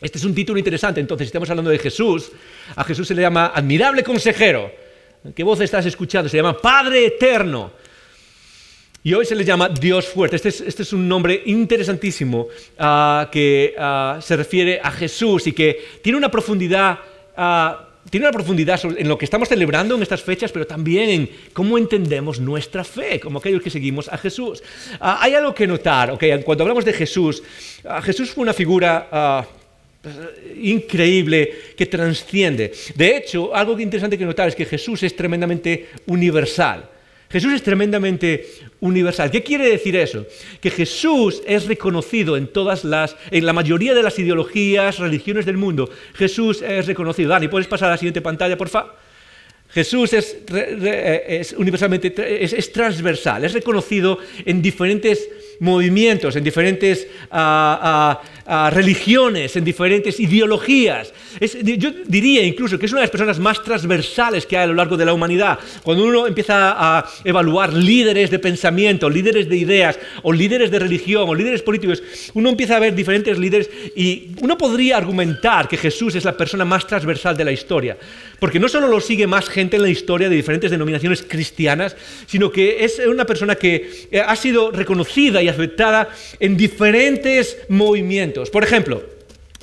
Este 0.00 0.16
es 0.16 0.24
un 0.24 0.34
título 0.34 0.58
interesante, 0.58 0.98
entonces, 0.98 1.26
si 1.26 1.28
estamos 1.28 1.50
hablando 1.50 1.70
de 1.70 1.78
Jesús, 1.78 2.32
a 2.74 2.84
Jesús 2.84 3.06
se 3.06 3.14
le 3.14 3.20
llama 3.20 3.52
admirable 3.54 4.02
consejero. 4.02 4.72
¿Qué 5.34 5.42
voz 5.42 5.60
estás 5.60 5.84
escuchando? 5.84 6.30
Se 6.30 6.38
llama 6.38 6.56
Padre 6.56 7.04
eterno. 7.04 7.72
Y 9.02 9.12
hoy 9.12 9.26
se 9.26 9.34
le 9.34 9.44
llama 9.44 9.68
Dios 9.68 10.06
fuerte. 10.06 10.36
Este 10.36 10.48
es, 10.48 10.60
este 10.62 10.94
un 10.94 11.06
nombre 11.06 11.42
interesantísimo 11.44 12.48
ah, 12.78 13.28
que 13.30 13.74
ah, 13.78 14.18
se 14.22 14.36
refiere 14.36 14.80
a 14.82 14.90
Jesús 14.90 15.46
y 15.46 15.52
que 15.52 15.78
tiene 16.02 16.16
una 16.16 16.30
profundidad, 16.30 16.98
ah, 17.36 17.86
tiene 18.08 18.26
una 18.26 18.32
profundidad 18.32 18.80
en 18.96 19.06
lo 19.06 19.18
que 19.18 19.26
estamos 19.26 19.50
celebrando 19.50 19.96
en 19.96 20.02
estas 20.02 20.22
fechas, 20.22 20.50
pero 20.50 20.66
también 20.66 21.10
en 21.10 21.30
cómo 21.52 21.76
entendemos 21.76 22.40
nuestra 22.40 22.84
fe, 22.84 23.20
como 23.20 23.38
aquellos 23.38 23.60
que 23.60 23.70
seguimos 23.70 24.08
a 24.08 24.16
Jesús. 24.16 24.62
hay 24.98 25.34
algo 25.34 25.54
que 25.54 25.66
notar, 25.66 26.10
okay, 26.10 26.42
cuando 26.42 26.64
hablamos 26.64 26.86
de 26.86 26.94
Jesús, 26.94 27.42
Jesús 28.02 28.30
fue 28.30 28.42
una 28.42 28.54
figura 28.54 29.46
increíble 30.56 31.52
que 31.76 31.86
trasciende. 31.86 32.72
De 32.94 33.16
hecho, 33.16 33.54
algo 33.54 33.78
interesante 33.78 34.16
que 34.16 34.24
notar 34.24 34.48
es 34.48 34.54
que 34.54 34.64
Jesús 34.64 35.02
es 35.02 35.14
tremendamente 35.14 35.88
universal. 36.06 36.88
Jesús 37.30 37.52
es 37.52 37.62
tremendamente 37.62 38.46
universal. 38.80 39.30
¿Qué 39.30 39.42
quiere 39.42 39.68
decir 39.68 39.94
eso? 39.94 40.26
Que 40.60 40.70
Jesús 40.70 41.42
es 41.46 41.66
reconocido 41.66 42.36
en 42.36 42.48
todas 42.48 42.82
las, 42.82 43.14
en 43.30 43.46
la 43.46 43.52
mayoría 43.52 43.94
de 43.94 44.02
las 44.02 44.18
ideologías, 44.18 44.98
religiones 44.98 45.46
del 45.46 45.56
mundo. 45.56 45.88
Jesús 46.14 46.60
es 46.60 46.86
reconocido. 46.86 47.28
Dani, 47.28 47.46
¿puedes 47.46 47.68
pasar 47.68 47.88
a 47.88 47.92
la 47.92 47.98
siguiente 47.98 48.20
pantalla, 48.20 48.56
por 48.56 48.68
favor? 48.68 48.96
Jesús 49.72 50.12
es, 50.12 50.38
es 50.48 51.52
universalmente, 51.52 52.12
es, 52.42 52.72
transversal, 52.72 53.44
es 53.44 53.52
reconocido 53.52 54.18
en 54.44 54.60
diferentes 54.60 55.28
movimientos, 55.60 56.34
en 56.36 56.44
diferentes 56.44 57.06
ah, 57.30 58.20
ah, 58.46 58.70
religiones, 58.70 59.54
en 59.56 59.64
diferentes 59.64 60.18
ideologías. 60.18 61.12
yo 61.62 61.90
diría 62.06 62.42
incluso 62.42 62.78
que 62.78 62.86
es 62.86 62.92
una 62.92 63.02
de 63.02 63.04
las 63.04 63.10
personas 63.10 63.38
más 63.38 63.62
transversales 63.62 64.46
que 64.46 64.56
hay 64.56 64.64
a 64.64 64.66
lo 64.66 64.74
largo 64.74 64.96
de 64.96 65.04
la 65.04 65.12
humanidad. 65.12 65.58
Cuando 65.82 66.04
uno 66.04 66.26
empieza 66.26 66.74
a 66.76 67.08
evaluar 67.24 67.72
líderes 67.72 68.30
de 68.30 68.38
pensamiento, 68.38 69.08
líderes 69.08 69.48
de 69.48 69.56
ideas, 69.56 69.98
o 70.22 70.32
líderes 70.32 70.70
de 70.70 70.78
religión, 70.78 71.28
o 71.28 71.34
líderes 71.34 71.62
políticos, 71.62 72.02
uno 72.34 72.48
empieza 72.48 72.76
a 72.76 72.80
ver 72.80 72.94
diferentes 72.94 73.38
líderes 73.38 73.70
y 73.94 74.30
uno 74.40 74.56
podría 74.56 74.96
argumentar 74.96 75.68
que 75.68 75.76
Jesús 75.76 76.14
es 76.14 76.24
la 76.24 76.36
persona 76.36 76.64
más 76.64 76.86
transversal 76.86 77.36
de 77.36 77.44
la 77.44 77.52
historia. 77.52 77.98
Porque 78.38 78.58
no 78.58 78.68
solo 78.68 78.88
lo 78.88 79.00
sigue 79.00 79.26
más 79.26 79.50
gente 79.50 79.76
en 79.76 79.82
la 79.82 79.90
historia 79.90 80.30
de 80.30 80.36
diferentes 80.36 80.70
denominaciones 80.70 81.22
cristianas, 81.22 81.94
sino 82.26 82.50
que 82.50 82.82
es 82.82 82.98
una 83.06 83.26
persona 83.26 83.54
que 83.54 84.08
eh, 84.10 84.22
ha 84.26 84.34
sido 84.34 84.70
reconocida 84.70 85.42
y 85.42 85.49
aceptada 85.50 86.08
en 86.38 86.56
diferentes 86.56 87.58
movimientos. 87.68 88.50
Por 88.50 88.64
ejemplo, 88.64 89.02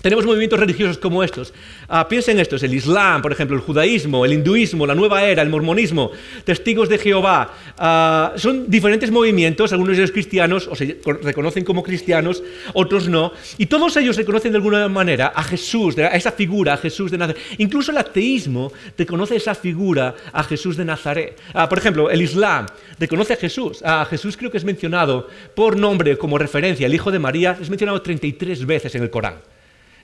tenemos 0.01 0.25
movimientos 0.25 0.59
religiosos 0.59 0.99
como 0.99 1.23
estos. 1.23 1.53
Ah, 1.87 2.07
piensen 2.07 2.37
en 2.37 2.41
estos, 2.41 2.61
el 2.61 2.73
Islam, 2.73 3.21
por 3.21 3.31
ejemplo, 3.31 3.55
el 3.55 3.63
judaísmo, 3.63 4.25
el 4.25 4.33
hinduismo, 4.33 4.85
la 4.85 4.93
nueva 4.93 5.23
era, 5.23 5.41
el 5.41 5.49
mormonismo, 5.49 6.11
testigos 6.43 6.87
de 6.87 6.99
Jehová. 6.99 7.51
Ah, 7.77 8.33
son 8.35 8.69
diferentes 8.69 9.09
movimientos, 9.09 9.73
algunos 9.73 9.97
de 9.97 10.03
ellos 10.03 10.11
cristianos, 10.11 10.67
o 10.67 10.75
se 10.75 10.99
reconocen 11.23 11.63
como 11.63 11.81
cristianos, 11.81 12.43
otros 12.73 13.07
no, 13.09 13.31
y 13.57 13.65
todos 13.65 13.97
ellos 13.97 14.15
reconocen 14.17 14.51
de 14.51 14.57
alguna 14.57 14.87
manera 14.87 15.33
a 15.35 15.43
Jesús, 15.43 15.97
a 15.97 16.09
esa 16.09 16.31
figura, 16.31 16.75
a 16.75 16.77
Jesús 16.77 17.09
de 17.09 17.17
Nazaret. 17.17 17.41
Incluso 17.57 17.89
el 17.91 17.97
ateísmo 17.97 18.71
reconoce 18.95 19.35
esa 19.35 19.55
figura 19.55 20.13
a 20.31 20.43
Jesús 20.43 20.77
de 20.77 20.85
Nazaret. 20.85 21.39
Ah, 21.53 21.67
por 21.67 21.79
ejemplo, 21.79 22.11
el 22.11 22.21
Islam 22.21 22.67
reconoce 22.99 23.33
a 23.33 23.37
Jesús. 23.37 23.81
A 23.83 24.05
Jesús 24.05 24.37
creo 24.37 24.51
que 24.51 24.57
es 24.57 24.63
mencionado 24.63 25.27
por 25.55 25.75
nombre 25.75 26.17
como 26.19 26.37
referencia, 26.37 26.85
el 26.85 26.93
Hijo 26.93 27.11
de 27.11 27.17
María, 27.17 27.57
es 27.59 27.69
mencionado 27.69 27.99
33 28.01 28.65
veces 28.65 28.93
en 28.93 29.01
el 29.01 29.09
Corán. 29.09 29.56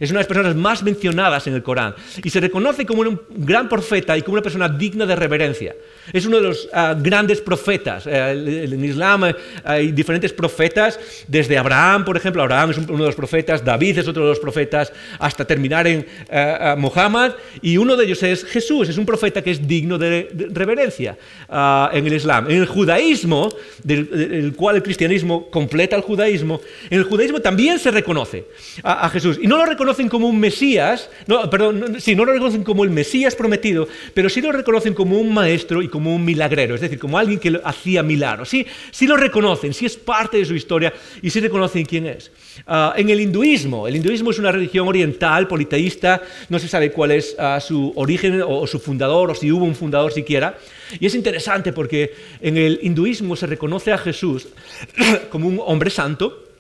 Es 0.04 0.10
una 0.10 0.20
de 0.20 0.24
las 0.24 0.28
personas 0.28 0.56
más 0.58 0.84
mencionadas 0.84 1.48
en 1.48 1.54
el 1.54 1.64
Corán 1.64 1.96
y 2.22 2.30
se 2.30 2.42
reconoce 2.42 2.86
como 2.86 3.04
un 3.04 3.22
gran 3.30 3.70
profeta 3.70 4.18
y 4.18 4.22
como 4.22 4.34
una 4.34 4.42
persona 4.42 4.68
digna 4.68 5.06
de 5.06 5.16
reverencia. 5.16 5.74
Es 6.12 6.26
uno 6.26 6.38
de 6.38 6.44
los 6.44 6.68
ah, 6.74 6.94
grandes 7.00 7.40
profetas. 7.40 8.06
Eh, 8.06 8.66
en 8.70 8.84
Islam 8.84 9.24
eh, 9.24 9.36
hay 9.64 9.94
diferentes 9.94 10.34
profetas, 10.34 11.00
desde 11.26 11.58
Abraham, 11.58 12.04
por 12.04 12.18
ejemplo, 12.18 12.42
Abraham 12.42 12.72
es 12.72 12.78
uno 12.80 12.98
de 12.98 13.06
los 13.06 13.16
profetas, 13.16 13.64
David 13.64 14.00
es 14.00 14.08
otro 14.10 14.24
de 14.24 14.30
los 14.30 14.40
profetas, 14.40 14.92
hasta 15.20 15.46
terminar 15.46 15.88
en 15.88 16.00
uh, 16.00 16.78
Muhammad, 16.78 17.36
y 17.62 17.78
uno 17.78 17.96
de 17.96 18.04
ellos 18.04 18.22
es 18.24 18.44
Jesús, 18.44 18.90
es 18.90 18.98
un 18.98 19.06
profeta 19.06 19.42
que 19.42 19.52
es 19.52 19.66
digno 19.66 19.98
de, 19.98 20.28
reverencia 20.52 21.18
ah, 21.48 21.90
en 21.94 22.06
el 22.06 22.14
Islam. 22.14 22.50
En 22.50 22.58
el 22.58 22.66
judaísmo, 22.66 23.56
del, 23.84 24.54
cual 24.58 24.76
el 24.76 24.84
cristianismo 24.84 25.50
completa 25.50 25.96
el 25.96 26.02
judaísmo, 26.02 26.60
en 26.90 27.00
el 27.00 27.06
judaísmo 27.06 27.40
también 27.40 27.80
se 27.80 27.90
reconoce 27.90 28.48
a 28.84 29.08
Jesús, 29.08 29.40
y 29.42 29.48
no 29.48 29.56
lo 29.56 29.66
reconoce 29.66 29.93
reconocen 29.94 30.10
como 30.10 30.28
un 30.28 30.40
Mesías, 30.40 31.10
no, 31.28 31.48
perdón, 31.50 31.98
sí, 32.00 32.16
no 32.16 32.26
lo 32.26 32.34
reconocen 32.34 32.64
como 32.64 32.84
el 32.84 32.90
Mesías 32.90 33.36
prometido, 33.36 33.88
pero 34.16 34.28
sí 34.28 34.42
lo 34.42 34.52
reconocen 34.52 34.96
como 34.96 35.20
un 35.20 35.32
maestro 35.32 35.84
y 35.84 35.88
como 35.88 36.16
un 36.16 36.26
milagrero, 36.26 36.74
es 36.74 36.82
decir, 36.82 36.98
como 36.98 37.18
alguien 37.18 37.40
que 37.40 37.60
hacía 37.64 38.02
milagros. 38.02 38.50
Sí, 38.50 38.66
sí 38.90 39.06
lo 39.06 39.18
reconocen, 39.18 39.74
sí 39.74 39.86
es 39.86 39.96
parte 39.96 40.38
de 40.38 40.46
su 40.46 40.56
historia 40.56 40.92
y 41.22 41.30
sí 41.30 41.40
reconocen 41.40 41.86
quién 41.86 42.08
es. 42.08 42.32
Ah, 42.66 42.94
en 42.98 43.10
el 43.10 43.22
hinduismo, 43.22 43.88
el 43.88 43.96
hinduismo 43.96 44.32
es 44.32 44.40
una 44.40 44.52
religión 44.52 44.88
oriental, 44.88 45.48
politeísta, 45.48 46.24
no 46.50 46.58
se 46.58 46.68
sabe 46.68 46.92
cuál 46.92 47.12
es 47.12 47.36
ah, 47.38 47.60
su 47.60 47.94
origen 47.96 48.42
o, 48.42 48.66
su 48.66 48.80
fundador 48.80 49.30
o 49.30 49.36
si 49.36 49.52
hubo 49.52 49.66
un 49.66 49.76
fundador 49.76 50.12
siquiera. 50.12 50.58
Y 51.00 51.06
es 51.06 51.14
interesante 51.14 51.72
porque 51.72 52.14
en 52.42 52.58
el 52.58 52.80
hinduismo 52.82 53.36
se 53.36 53.46
reconoce 53.46 53.92
a 53.92 53.98
Jesús 54.00 54.48
como 55.30 55.48
un 55.48 55.62
hombre 55.64 55.92
santo, 55.92 56.53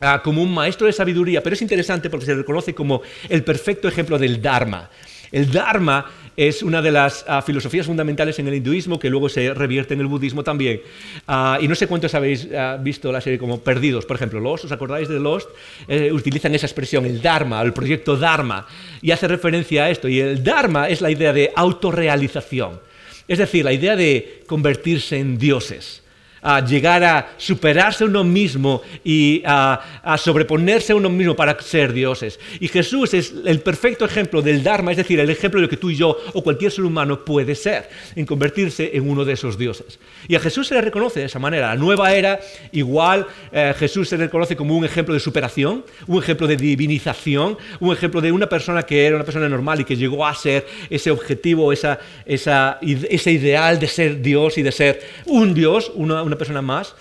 ah, 0.00 0.20
como 0.22 0.42
un 0.42 0.52
maestro 0.52 0.86
de 0.86 0.92
sabiduría, 0.92 1.42
pero 1.42 1.54
es 1.54 1.62
interesante 1.62 2.10
porque 2.10 2.26
se 2.26 2.34
reconoce 2.34 2.74
como 2.74 3.02
el 3.28 3.44
perfecto 3.44 3.88
ejemplo 3.88 4.18
del 4.18 4.40
Dharma. 4.40 4.90
El 5.32 5.50
Dharma 5.50 6.10
es 6.36 6.62
una 6.62 6.80
de 6.80 6.90
las 6.90 7.24
ah, 7.28 7.42
filosofías 7.42 7.86
fundamentales 7.86 8.38
en 8.38 8.48
el 8.48 8.54
hinduismo 8.54 8.98
que 8.98 9.10
luego 9.10 9.28
se 9.28 9.52
revierte 9.54 9.94
en 9.94 10.00
el 10.00 10.06
budismo 10.06 10.42
también. 10.42 10.80
Ah, 11.28 11.58
y 11.60 11.68
no 11.68 11.74
sé 11.74 11.86
cuántos 11.86 12.14
habéis 12.14 12.48
ah, 12.56 12.78
visto 12.80 13.12
la 13.12 13.20
serie 13.20 13.38
como 13.38 13.60
Perdidos, 13.60 14.06
por 14.06 14.16
ejemplo. 14.16 14.40
Lost, 14.40 14.64
¿os 14.64 14.72
acordáis 14.72 15.08
de 15.08 15.20
Lost? 15.20 15.50
Eh, 15.86 16.10
utilizan 16.12 16.54
esa 16.54 16.66
expresión, 16.66 17.04
el 17.04 17.20
Dharma, 17.20 17.60
el 17.62 17.72
proyecto 17.72 18.16
Dharma, 18.16 18.66
y 19.02 19.10
hace 19.10 19.28
referencia 19.28 19.84
a 19.84 19.90
esto. 19.90 20.08
Y 20.08 20.20
el 20.20 20.42
Dharma 20.42 20.88
es 20.88 21.00
la 21.00 21.10
idea 21.10 21.32
de 21.32 21.52
autorrealización, 21.54 22.80
es 23.28 23.38
decir, 23.38 23.64
la 23.64 23.72
idea 23.72 23.94
de 23.94 24.42
convertirse 24.46 25.18
en 25.18 25.38
dioses 25.38 26.02
a 26.42 26.64
llegar 26.64 27.04
a 27.04 27.32
superarse 27.36 28.04
a 28.04 28.06
uno 28.06 28.24
mismo 28.24 28.82
y 29.04 29.42
a, 29.44 29.80
sobreponerse 30.18 30.92
a 30.92 30.96
uno 30.96 31.08
mismo 31.08 31.36
para 31.36 31.60
ser 31.60 31.92
dioses. 31.92 32.38
Y 32.60 32.68
Jesús 32.68 33.14
es 33.14 33.32
el 33.44 33.60
perfecto 33.60 34.04
ejemplo 34.04 34.42
del 34.42 34.62
Dharma, 34.62 34.90
es 34.90 34.96
decir, 34.96 35.20
el 35.20 35.30
ejemplo 35.30 35.60
de 35.60 35.66
lo 35.66 35.70
que 35.70 35.76
tú 35.76 35.90
y 35.90 35.96
yo 35.96 36.16
o 36.32 36.42
cualquier 36.42 36.72
ser 36.72 36.84
humano 36.84 37.24
puede 37.24 37.54
ser, 37.54 37.88
en 38.16 38.26
convertirse 38.26 38.90
en 38.94 39.08
uno 39.08 39.24
de 39.24 39.34
esos 39.34 39.58
dioses. 39.58 39.98
Y 40.28 40.34
a 40.34 40.40
Jesús 40.40 40.68
se 40.68 40.74
le 40.74 40.80
reconoce 40.80 41.20
de 41.20 41.26
esa 41.26 41.38
manera. 41.38 41.68
La 41.68 41.76
nueva 41.76 42.12
era, 42.14 42.40
igual, 42.72 43.26
eh, 43.52 43.74
Jesús 43.78 44.08
se 44.08 44.16
le 44.16 44.24
reconoce 44.24 44.56
como 44.56 44.76
un 44.76 44.84
ejemplo 44.84 45.14
de 45.14 45.20
superación, 45.20 45.84
un 46.06 46.22
ejemplo 46.22 46.46
de 46.46 46.56
divinización, 46.56 47.58
un 47.80 47.92
ejemplo 47.92 48.20
de 48.20 48.32
una 48.32 48.48
persona 48.48 48.82
que 48.82 49.06
era 49.06 49.16
una 49.16 49.24
persona 49.24 49.48
normal 49.48 49.80
y 49.80 49.84
que 49.84 49.96
llegó 49.96 50.26
a 50.26 50.34
ser 50.34 50.66
ese 50.88 51.10
objetivo, 51.10 51.72
esa, 51.72 51.98
ese 52.26 53.32
ideal 53.32 53.78
de 53.78 53.86
ser 53.86 54.20
Dios 54.20 54.58
y 54.58 54.62
de 54.62 54.72
ser 54.72 55.00
un 55.26 55.54
Dios, 55.54 55.90
una 55.94 56.29
una 56.30 56.38
persona 56.38 56.62
más. 56.62 56.94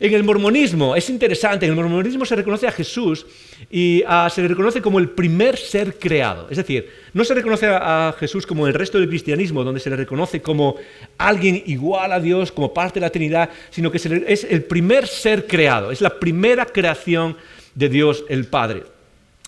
En 0.00 0.14
el 0.14 0.22
mormonismo 0.22 0.94
es 0.94 1.10
interesante, 1.10 1.66
en 1.66 1.72
el 1.72 1.76
mormonismo 1.76 2.24
se 2.24 2.36
reconoce 2.36 2.68
a 2.68 2.72
Jesús 2.72 3.26
y 3.68 4.04
ah, 4.06 4.30
se 4.32 4.42
le 4.42 4.48
reconoce 4.48 4.80
como 4.80 5.00
el 5.00 5.10
primer 5.10 5.56
ser 5.56 5.98
creado. 5.98 6.46
Es 6.50 6.56
decir, 6.56 6.88
no 7.14 7.24
se 7.24 7.34
reconoce 7.34 7.66
a, 7.66 8.14
Jesús 8.16 8.46
como 8.46 8.68
el 8.68 8.74
resto 8.74 8.98
del 8.98 9.08
cristianismo, 9.08 9.64
donde 9.64 9.80
se 9.80 9.90
le 9.90 9.96
reconoce 9.96 10.40
como 10.40 10.76
alguien 11.16 11.64
igual 11.66 12.12
a 12.12 12.20
Dios, 12.20 12.52
como 12.52 12.72
parte 12.72 13.00
de 13.00 13.06
la 13.06 13.10
Trinidad, 13.10 13.50
sino 13.70 13.90
que 13.90 13.98
es 13.98 14.44
el 14.44 14.62
primer 14.64 15.08
ser 15.08 15.48
creado, 15.48 15.90
es 15.90 16.00
la 16.00 16.20
primera 16.20 16.64
creación 16.64 17.36
de 17.74 17.88
Dios 17.88 18.24
el 18.28 18.46
Padre. 18.46 18.97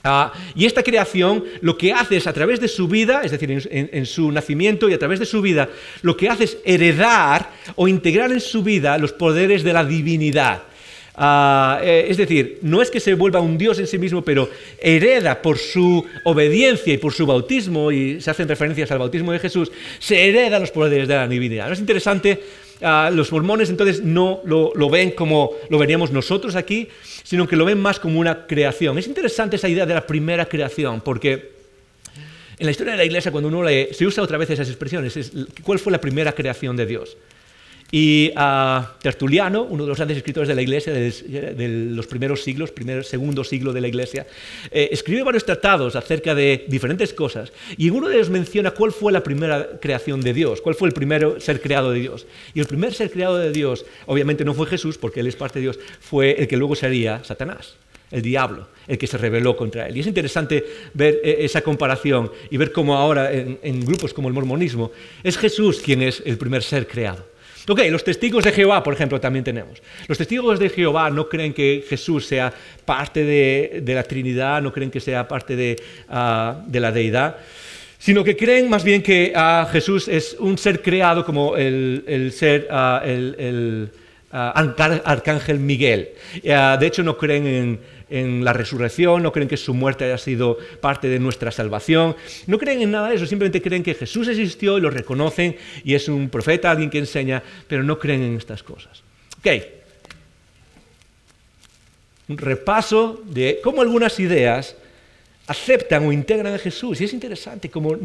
Ah, 0.03 0.33
y 0.55 0.65
esta 0.65 0.83
creación 0.83 1.45
lo 1.61 1.77
que 1.77 1.93
hace 1.93 2.17
es 2.17 2.27
a 2.27 2.33
través 2.33 2.59
de 2.59 2.69
su 2.69 2.89
vida, 2.89 3.21
es 3.23 3.33
decir, 3.33 3.69
en, 3.71 4.07
su 4.07 4.33
nacimiento 4.33 4.89
y 4.89 4.95
a 4.95 4.99
través 4.99 5.19
de 5.19 5.27
su 5.27 5.43
vida, 5.43 5.69
lo 6.01 6.17
que 6.17 6.29
hace 6.31 6.45
es 6.45 6.59
heredar 6.65 7.51
o 7.77 7.87
integrar 7.87 8.33
en 8.33 8.41
su 8.41 8.63
vida 8.63 8.97
los 8.97 9.13
poderes 9.13 9.63
de 9.63 9.75
la 9.75 9.85
divinidad. 9.85 10.63
Ah, 11.17 11.81
eh, 11.83 12.07
es 12.09 12.17
decir, 12.17 12.61
no 12.63 12.81
es 12.81 12.91
que 12.91 12.99
se 12.99 13.13
vuelva 13.13 13.41
un 13.41 13.59
Dios 13.59 13.79
en 13.79 13.87
sí 13.87 13.99
mismo, 13.99 14.23
pero 14.23 14.49
hereda 14.81 15.43
por 15.43 15.59
su 15.59 16.03
obediencia 16.25 16.95
y 16.95 16.99
por 16.99 17.13
su 17.13 17.27
bautismo, 17.27 17.93
y 17.93 18.23
se 18.23 18.31
hacen 18.31 18.49
referencias 18.49 18.91
al 18.91 19.01
bautismo 19.01 19.33
de 19.33 19.39
Jesús, 19.39 19.71
se 19.99 20.29
hereda 20.29 20.59
los 20.59 20.71
poderes 20.71 21.09
de 21.09 21.15
la 21.15 21.29
divinidad. 21.29 21.67
¿No 21.67 21.75
es 21.75 21.81
interesante? 21.81 22.41
Los 22.81 23.31
mormones 23.31 23.69
entonces 23.69 24.03
no 24.03 24.41
lo, 24.45 24.91
ven 24.91 25.11
como 25.13 25.53
lo 25.69 25.79
veríamos 25.79 26.11
nosotros 26.11 26.57
aquí, 26.57 26.89
sino 27.23 27.47
que 27.47 27.57
lo 27.57 27.65
ven 27.65 27.79
más 27.79 28.01
como 28.01 28.19
una 28.19 28.47
creación. 28.47 28.99
Es 28.99 29.07
interesante 29.07 29.57
esa 29.57 29.69
idea 29.69 29.87
de 29.87 29.95
la 29.95 30.07
primera 30.07 30.47
creación, 30.47 31.01
porque 31.01 31.53
en 32.59 32.67
la 32.67 32.71
historia 32.71 32.93
de 32.93 32.99
la 32.99 33.05
iglesia, 33.05 33.33
cuando 33.33 33.49
uno 33.49 33.63
lee, 33.63 33.89
se 33.93 34.07
usa 34.07 34.23
otra 34.23 34.39
vez 34.39 34.51
esas 34.51 34.69
expresiones, 34.69 35.17
es, 35.17 35.33
¿cuál 35.63 35.79
fue 35.79 35.93
la 35.93 36.01
primera 36.01 36.33
creación 36.33 36.77
de 36.77 36.87
Dios? 36.87 37.17
Y 37.91 38.33
uh, 38.37 38.85
Tertuliano, 39.01 39.65
uno 39.65 39.83
de 39.83 39.89
los 39.89 39.99
grandes 39.99 40.19
escritores 40.19 40.49
de 40.49 40.55
la 40.55 40.63
Iglesia 40.63 40.93
de, 40.93 41.89
los 41.91 42.07
primeros 42.07 42.43
siglos, 42.43 42.71
primer, 42.71 43.05
segundo 43.05 43.43
siglo 43.43 43.73
de 43.73 43.81
la 43.81 43.89
Iglesia, 43.89 44.27
eh, 44.71 44.91
escribe 44.93 45.25
varios 45.25 45.45
tratados 45.45 45.97
acerca 45.97 46.35
de 46.35 46.65
diferentes 46.69 47.13
cosas 47.13 47.53
y 47.77 47.89
en 47.89 47.95
uno 47.95 48.09
de 48.09 48.17
ellos 48.17 48.31
menciona 48.31 48.71
cuál 48.71 48.93
fue 48.93 49.13
la 49.13 49.23
primera 49.23 49.81
creación 49.81 50.21
de 50.21 50.33
Dios, 50.33 50.61
cuál 50.61 50.77
fue 50.77 50.89
el 50.89 50.95
primer 50.95 51.41
ser 51.41 51.61
creado 51.61 51.91
de 51.91 52.01
Dios. 52.01 52.27
Y 52.55 52.61
el 52.61 52.67
primer 52.67 52.95
ser 52.95 53.11
creado 53.11 53.39
de 53.39 53.51
Dios, 53.51 53.85
obviamente 54.07 54.45
no 54.45 54.55
fue 54.55 54.67
Jesús, 54.67 54.97
porque 54.97 55.21
él 55.21 55.27
es 55.27 55.37
parte 55.37 55.59
de 55.59 55.65
Dios, 55.65 55.79
fue 56.01 56.33
el 56.39 56.47
que 56.47 56.57
luego 56.57 56.77
sería 56.77 57.25
Satanás 57.25 57.75
el 58.11 58.23
diablo, 58.23 58.67
el 58.89 58.99
que 58.99 59.07
se 59.07 59.17
rebeló 59.19 59.57
contra 59.57 59.87
él. 59.87 59.97
Y 59.97 60.01
es 60.01 60.07
interesante 60.09 60.65
ver 60.95 61.21
eh, 61.23 61.37
esa 61.43 61.63
comparación 61.63 62.33
y 62.51 62.57
ver 62.57 62.73
cómo 62.73 62.97
ahora 62.97 63.31
en 63.33 63.85
grupos 63.85 64.13
como 64.13 64.27
el 64.27 64.35
mormonismo 64.35 64.91
es 65.23 65.39
Jesús 65.39 65.81
quien 65.81 66.03
es 66.03 66.21
el 66.27 66.37
primer 66.37 66.65
ser 66.65 66.89
creado. 66.89 67.25
Ok, 67.71 67.83
los 67.89 68.03
testigos 68.03 68.43
de 68.43 68.51
Jehová, 68.51 68.83
por 68.83 68.95
ejemplo, 68.95 69.21
también 69.21 69.45
tenemos. 69.45 69.81
Los 70.09 70.19
testigos 70.19 70.59
de 70.59 70.71
Jehová 70.71 71.09
no 71.09 71.29
creen 71.29 71.55
que 71.55 71.85
Jesús 71.89 72.27
sea 72.27 72.53
parte 72.85 73.23
de, 73.23 73.85
la 73.87 74.03
Trinidad, 74.03 74.61
no 74.61 74.73
creen 74.73 74.91
que 74.91 74.99
sea 74.99 75.29
parte 75.29 75.55
de, 75.55 75.81
ah, 76.09 76.65
la 76.73 76.91
deidad, 76.91 77.37
sino 77.97 78.25
que 78.25 78.37
creen 78.37 78.69
más 78.69 78.83
bien 78.83 79.05
que 79.05 79.33
ah, 79.37 79.69
Jesús 79.71 80.09
es 80.09 80.35
un 80.41 80.59
ser 80.59 80.83
creado 80.83 81.25
como 81.25 81.57
el, 81.57 82.33
ser, 82.35 82.67
uh, 82.73 83.07
el, 83.07 83.93
arcángel 84.33 85.61
Miguel. 85.61 86.09
de 86.43 86.87
hecho, 86.87 87.05
no 87.05 87.17
creen 87.17 87.47
en 87.47 87.81
en 88.11 88.45
la 88.45 88.53
resurrección, 88.53 89.23
no 89.23 89.33
creen 89.33 89.49
que 89.49 89.57
su 89.57 89.73
muerte 89.73 90.05
haya 90.05 90.19
sido 90.19 90.59
parte 90.81 91.09
de 91.09 91.19
nuestra 91.19 91.51
salvación, 91.51 92.17
no 92.47 92.59
creen 92.59 92.83
en 92.83 92.91
nada 92.91 93.09
de 93.09 93.17
eso, 93.17 93.27
simplemente 93.27 93.63
creen 93.63 93.83
que 93.83 93.95
Jesús 93.95 94.29
existió 94.29 94.77
y 94.77 94.81
lo 94.81 94.91
reconocen 94.91 95.57
y 95.85 95.95
es 95.95 96.09
un 96.09 96.29
profeta, 96.29 96.71
alguien 96.71 96.91
que 96.91 96.99
enseña, 96.99 97.43
pero 97.69 97.83
no 97.83 97.99
creen 97.99 98.23
en 98.23 98.37
estas 98.37 98.63
cosas. 98.63 99.03
Ok. 99.39 99.47
Un 102.29 102.39
repaso 102.39 103.23
de 103.25 103.61
cómo 103.63 103.83
algunas 103.83 104.21
ideas 104.21 104.77
aceptan 105.47 106.07
o 106.07 106.13
integran 106.13 106.55
a 106.55 106.59
Jesús. 106.59 107.01
Y 107.01 107.05
es 107.05 107.13
interesante, 107.13 107.71
como 107.71 107.97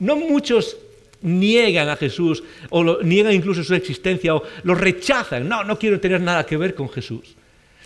no 0.00 0.16
muchos 0.16 0.76
niegan 1.20 1.88
a 1.88 1.96
Jesús 1.96 2.42
o 2.70 3.02
niegan 3.02 3.32
incluso 3.32 3.62
su 3.62 3.74
existencia 3.74 4.34
o 4.34 4.42
lo 4.64 4.74
rechazan. 4.74 5.48
No, 5.48 5.62
no 5.62 5.78
quiero 5.78 6.00
tener 6.00 6.20
nada 6.20 6.44
que 6.44 6.56
ver 6.56 6.74
con 6.74 6.88
Jesús. 6.88 7.36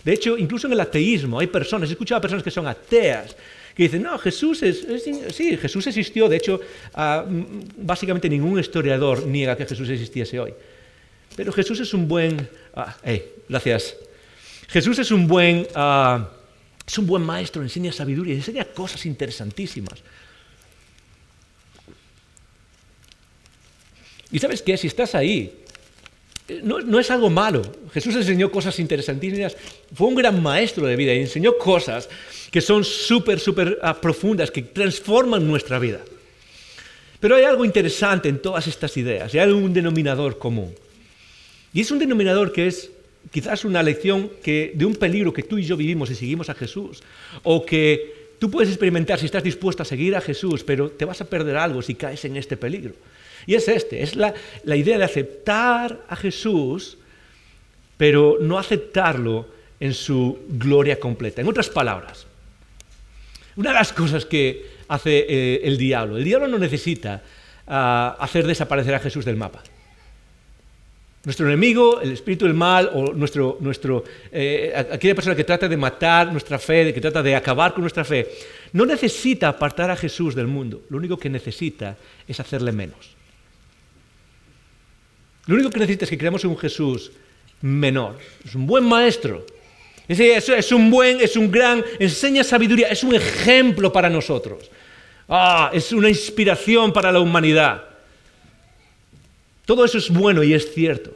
De 0.03 0.13
hecho, 0.13 0.37
incluso 0.37 0.67
en 0.67 0.73
el 0.73 0.79
ateísmo 0.79 1.39
hay 1.39 1.47
personas, 1.47 1.89
he 1.89 1.93
escuchado 1.93 2.17
a 2.17 2.21
personas 2.21 2.43
que 2.43 2.51
son 2.51 2.67
ateas, 2.67 3.35
que 3.73 3.83
dicen, 3.83 4.03
no, 4.03 4.17
Jesús 4.19 4.61
es, 4.61 4.85
sí, 5.33 5.57
Jesús 5.57 5.87
existió, 5.87 6.27
de 6.27 6.37
hecho, 6.37 6.59
ah, 6.93 7.25
básicamente 7.77 8.29
ningún 8.29 8.59
historiador 8.59 9.25
niega 9.25 9.55
que 9.55 9.65
Jesús 9.65 9.89
existiese 9.89 10.39
hoy. 10.39 10.53
Pero 11.35 11.51
Jesús 11.51 11.79
es 11.79 11.93
un 11.93 12.07
buen, 12.07 12.47
ah, 12.75 12.95
gracias. 13.49 13.95
Jesús 14.67 14.99
es 14.99 15.09
un 15.09 15.27
buen, 15.27 15.67
ah, 15.73 16.29
es 16.85 16.97
un 16.97 17.07
buen 17.07 17.23
maestro, 17.23 17.63
enseña 17.63 17.91
sabiduría, 17.91 18.35
enseña 18.35 18.65
cosas 18.65 19.05
interesantísimas. 19.05 20.03
Y 24.31 24.39
sabes 24.39 24.61
qué, 24.61 24.75
si 24.77 24.87
estás 24.87 25.15
ahí 25.15 25.62
no, 26.63 26.99
es 26.99 27.11
algo 27.11 27.29
malo. 27.29 27.61
Jesús 27.93 28.15
enseñó 28.15 28.51
cosas 28.51 28.79
interesantísimas. 28.79 29.55
Fue 29.93 30.07
un 30.07 30.15
gran 30.15 30.41
maestro 30.41 30.85
de 30.85 30.95
vida 30.95 31.13
y 31.13 31.19
enseñó 31.19 31.57
cosas 31.57 32.09
que 32.51 32.61
son 32.61 32.83
súper, 32.83 33.39
súper 33.39 33.79
ah, 33.81 33.99
profundas, 33.99 34.51
que 34.51 34.61
transforman 34.61 35.47
nuestra 35.47 35.79
vida. 35.79 36.01
Pero 37.19 37.35
hay 37.35 37.43
algo 37.43 37.65
interesante 37.65 38.29
en 38.29 38.41
todas 38.41 38.67
estas 38.67 38.97
ideas, 38.97 39.33
hay 39.33 39.49
un 39.49 39.73
denominador 39.73 40.37
común. 40.37 40.75
Y 41.73 41.81
es 41.81 41.89
un 41.89 41.97
denominador 41.97 42.51
que 42.51 42.67
es 42.67 42.91
quizás 43.31 43.65
una 43.65 43.81
lección 43.81 44.29
de 44.43 44.85
un 44.85 44.95
peligro 44.95 45.33
que 45.33 45.43
tú 45.43 45.57
y 45.57 45.63
yo 45.63 45.77
vivimos 45.77 46.11
y 46.11 46.15
seguimos 46.15 46.49
a 46.49 46.53
Jesús, 46.53 47.01
o 47.43 47.65
que 47.65 48.35
tú 48.39 48.51
puedes 48.51 48.69
experimentar 48.69 49.19
si 49.19 49.25
estás 49.25 49.43
dispuesto 49.43 49.83
a 49.83 49.85
seguir 49.85 50.15
a 50.15 50.21
Jesús, 50.21 50.63
pero 50.63 50.91
te 50.91 51.05
vas 51.05 51.21
a 51.21 51.25
perder 51.25 51.57
algo 51.57 51.81
si 51.81 51.95
caes 51.95 52.25
en 52.25 52.37
este 52.37 52.57
peligro. 52.57 52.93
Y 53.45 53.55
es 53.55 53.67
este, 53.67 54.03
es 54.03 54.15
la, 54.15 54.33
idea 54.65 54.97
de 54.97 55.03
aceptar 55.03 56.05
a 56.07 56.15
Jesús, 56.15 56.97
pero 57.97 58.37
no 58.39 58.57
aceptarlo 58.57 59.47
en 59.79 59.93
su 59.93 60.39
gloria 60.47 60.99
completa. 60.99 61.41
En 61.41 61.47
otras 61.47 61.69
palabras, 61.69 62.25
una 63.55 63.71
de 63.71 63.75
las 63.75 63.93
cosas 63.93 64.25
que 64.25 64.65
hace 64.87 65.25
eh, 65.27 65.61
el 65.63 65.77
diablo, 65.77 66.17
el 66.17 66.23
diablo 66.23 66.47
no 66.47 66.57
necesita 66.57 67.21
ah, 67.67 68.15
hacer 68.19 68.47
desaparecer 68.47 68.95
a 68.95 68.99
Jesús 68.99 69.25
del 69.25 69.35
mapa. 69.35 69.63
Nuestro 71.25 71.47
enemigo, 71.47 72.01
el 72.01 72.11
espíritu 72.11 72.43
del 72.43 72.53
mal 72.53 72.89
o 72.93 73.13
nuestro, 73.13 73.57
nuestro, 73.61 74.03
eh, 74.29 74.73
aquella 74.91 75.15
persona 75.15 75.37
que 75.37 75.45
trata 75.45 75.69
de 75.69 75.77
matar 75.77 76.29
nuestra 76.29 76.59
fe, 76.59 76.93
que 76.93 76.99
trata 76.99 77.23
de 77.23 77.33
acabar 77.33 77.71
con 77.71 77.79
nuestra 77.79 78.03
fe, 78.03 78.29
no 78.73 78.85
necesita 78.85 79.47
apartar 79.47 79.89
a 79.89 79.95
Jesús 79.95 80.35
del 80.35 80.47
mundo. 80.47 80.81
Lo 80.89 80.97
único 80.97 81.15
que 81.15 81.29
necesita 81.29 81.95
es 82.27 82.41
hacerle 82.41 82.73
menos. 82.73 83.12
Lo 85.45 85.55
único 85.55 85.69
que 85.69 85.79
necesita 85.79 86.05
es 86.05 86.09
que 86.09 86.17
creamos 86.17 86.43
en 86.43 86.51
un 86.51 86.57
Jesús 86.57 87.11
menor. 87.61 88.17
Es 88.45 88.55
un 88.55 88.65
buen 88.65 88.83
maestro. 88.83 89.45
Es, 90.07 90.71
un 90.71 90.91
buen, 90.91 91.21
es 91.21 91.35
un 91.37 91.49
gran, 91.49 91.83
enseña 91.97 92.43
sabiduría, 92.43 92.87
es 92.87 93.03
un 93.03 93.15
ejemplo 93.15 93.91
para 93.91 94.09
nosotros. 94.09 94.69
Ah, 95.29 95.71
es 95.73 95.91
una 95.93 96.09
inspiración 96.09 96.91
para 96.91 97.11
la 97.11 97.19
humanidad. 97.19 97.83
Todo 99.65 99.85
eso 99.85 99.97
es 99.97 100.09
bueno 100.09 100.43
y 100.43 100.53
es 100.53 100.73
cierto. 100.73 101.15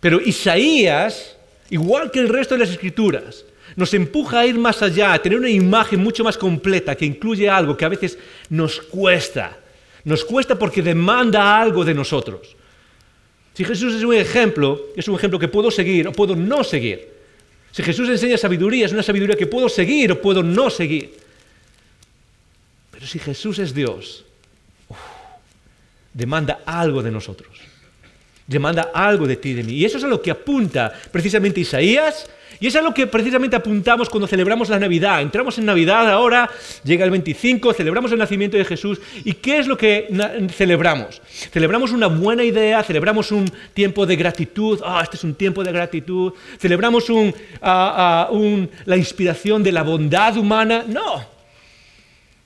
Pero 0.00 0.20
Isaías, 0.20 1.36
igual 1.68 2.10
que 2.10 2.18
el 2.18 2.28
resto 2.28 2.54
de 2.54 2.60
las 2.60 2.70
escrituras, 2.70 3.44
nos 3.76 3.92
empuja 3.94 4.40
a 4.40 4.46
ir 4.46 4.58
más 4.58 4.82
allá, 4.82 5.12
a 5.12 5.22
tener 5.22 5.38
una 5.38 5.50
imagen 5.50 6.00
mucho 6.00 6.24
más 6.24 6.36
completa 6.36 6.94
que 6.94 7.06
incluye 7.06 7.48
algo 7.48 7.76
que 7.76 7.84
a 7.84 7.90
veces 7.90 8.18
nos 8.48 8.80
cuesta. 8.80 9.58
Nos 10.04 10.24
cuesta 10.24 10.58
porque 10.58 10.82
demanda 10.82 11.60
algo 11.60 11.84
de 11.84 11.94
nosotros. 11.94 12.56
Si 13.54 13.64
Jesús 13.64 13.94
es 13.94 14.02
un 14.02 14.14
ejemplo, 14.14 14.88
es 14.96 15.08
un 15.08 15.14
ejemplo 15.14 15.38
que 15.38 15.48
puedo 15.48 15.70
seguir 15.70 16.08
o 16.08 16.12
puedo 16.12 16.34
no 16.34 16.64
seguir. 16.64 17.12
Si 17.70 17.82
Jesús 17.82 18.08
enseña 18.08 18.36
sabiduría, 18.36 18.86
es 18.86 18.92
una 18.92 19.02
sabiduría 19.02 19.36
que 19.36 19.46
puedo 19.46 19.68
seguir 19.68 20.12
o 20.12 20.20
puedo 20.20 20.42
no 20.42 20.70
seguir. 20.70 21.14
Pero 22.90 23.06
si 23.06 23.18
Jesús 23.18 23.58
es 23.58 23.74
Dios, 23.74 24.24
demanda 26.12 26.60
algo 26.64 27.02
de 27.02 27.10
nosotros. 27.10 27.50
Demanda 28.46 28.90
algo 28.94 29.26
de 29.26 29.36
ti 29.36 29.50
y 29.50 29.54
de 29.54 29.62
mí. 29.62 29.72
Y 29.72 29.84
eso 29.84 29.98
es 29.98 30.04
a 30.04 30.08
lo 30.08 30.20
que 30.20 30.30
apunta 30.30 30.92
precisamente 31.10 31.60
Isaías. 31.60 32.28
Y 32.62 32.68
eso 32.68 32.78
es 32.78 32.84
lo 32.84 32.94
que 32.94 33.08
precisamente 33.08 33.56
apuntamos 33.56 34.08
cuando 34.08 34.28
celebramos 34.28 34.68
la 34.68 34.78
Navidad. 34.78 35.20
Entramos 35.20 35.58
en 35.58 35.64
Navidad 35.64 36.08
ahora, 36.08 36.48
llega 36.84 37.04
el 37.04 37.10
25, 37.10 37.72
celebramos 37.72 38.12
el 38.12 38.20
nacimiento 38.20 38.56
de 38.56 38.64
Jesús. 38.64 39.00
¿Y 39.24 39.32
qué 39.32 39.58
es 39.58 39.66
lo 39.66 39.76
que 39.76 40.06
celebramos? 40.54 41.20
Celebramos 41.50 41.90
una 41.90 42.06
buena 42.06 42.44
idea, 42.44 42.84
celebramos 42.84 43.32
un 43.32 43.50
tiempo 43.74 44.06
de 44.06 44.14
gratitud. 44.14 44.80
Ah, 44.84 45.00
este 45.02 45.16
es 45.16 45.24
un 45.24 45.34
tiempo 45.34 45.64
de 45.64 45.72
gratitud. 45.72 46.34
Celebramos 46.60 47.04
ah, 47.60 48.28
ah, 48.30 48.38
la 48.84 48.96
inspiración 48.96 49.64
de 49.64 49.72
la 49.72 49.82
bondad 49.82 50.36
humana. 50.36 50.84
No. 50.86 51.26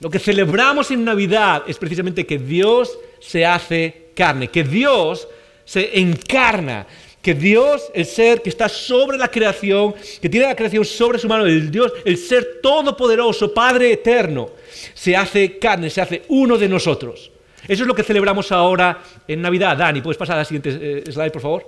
Lo 0.00 0.08
que 0.08 0.18
celebramos 0.18 0.90
en 0.92 1.04
Navidad 1.04 1.64
es 1.66 1.76
precisamente 1.76 2.24
que 2.24 2.38
Dios 2.38 2.98
se 3.20 3.44
hace 3.44 4.12
carne, 4.14 4.48
que 4.48 4.64
Dios 4.64 5.28
se 5.66 6.00
encarna, 6.00 6.86
que 7.26 7.34
Dios, 7.34 7.90
el 7.92 8.06
ser 8.06 8.40
que 8.40 8.50
está 8.50 8.68
sobre 8.68 9.18
la 9.18 9.26
creación, 9.26 9.96
que 10.22 10.28
tiene 10.28 10.46
la 10.46 10.54
creación 10.54 10.84
sobre 10.84 11.18
su 11.18 11.26
mano, 11.26 11.44
el 11.44 11.72
Dios, 11.72 11.92
el 12.04 12.16
ser 12.18 12.60
todopoderoso, 12.62 13.52
Padre 13.52 13.94
eterno, 13.94 14.50
se 14.94 15.16
hace 15.16 15.58
carne, 15.58 15.90
se 15.90 16.00
hace 16.00 16.22
uno 16.28 16.56
de 16.56 16.68
nosotros. 16.68 17.32
Eso 17.66 17.82
es 17.82 17.88
lo 17.88 17.96
que 17.96 18.04
celebramos 18.04 18.52
ahora 18.52 19.02
en 19.26 19.42
Navidad. 19.42 19.76
Dani, 19.76 20.02
¿puedes 20.02 20.16
pasar 20.16 20.36
a 20.36 20.38
la 20.38 20.44
siguiente 20.44 20.78
eh, 20.80 21.10
slide, 21.10 21.32
por 21.32 21.42
favor? 21.42 21.66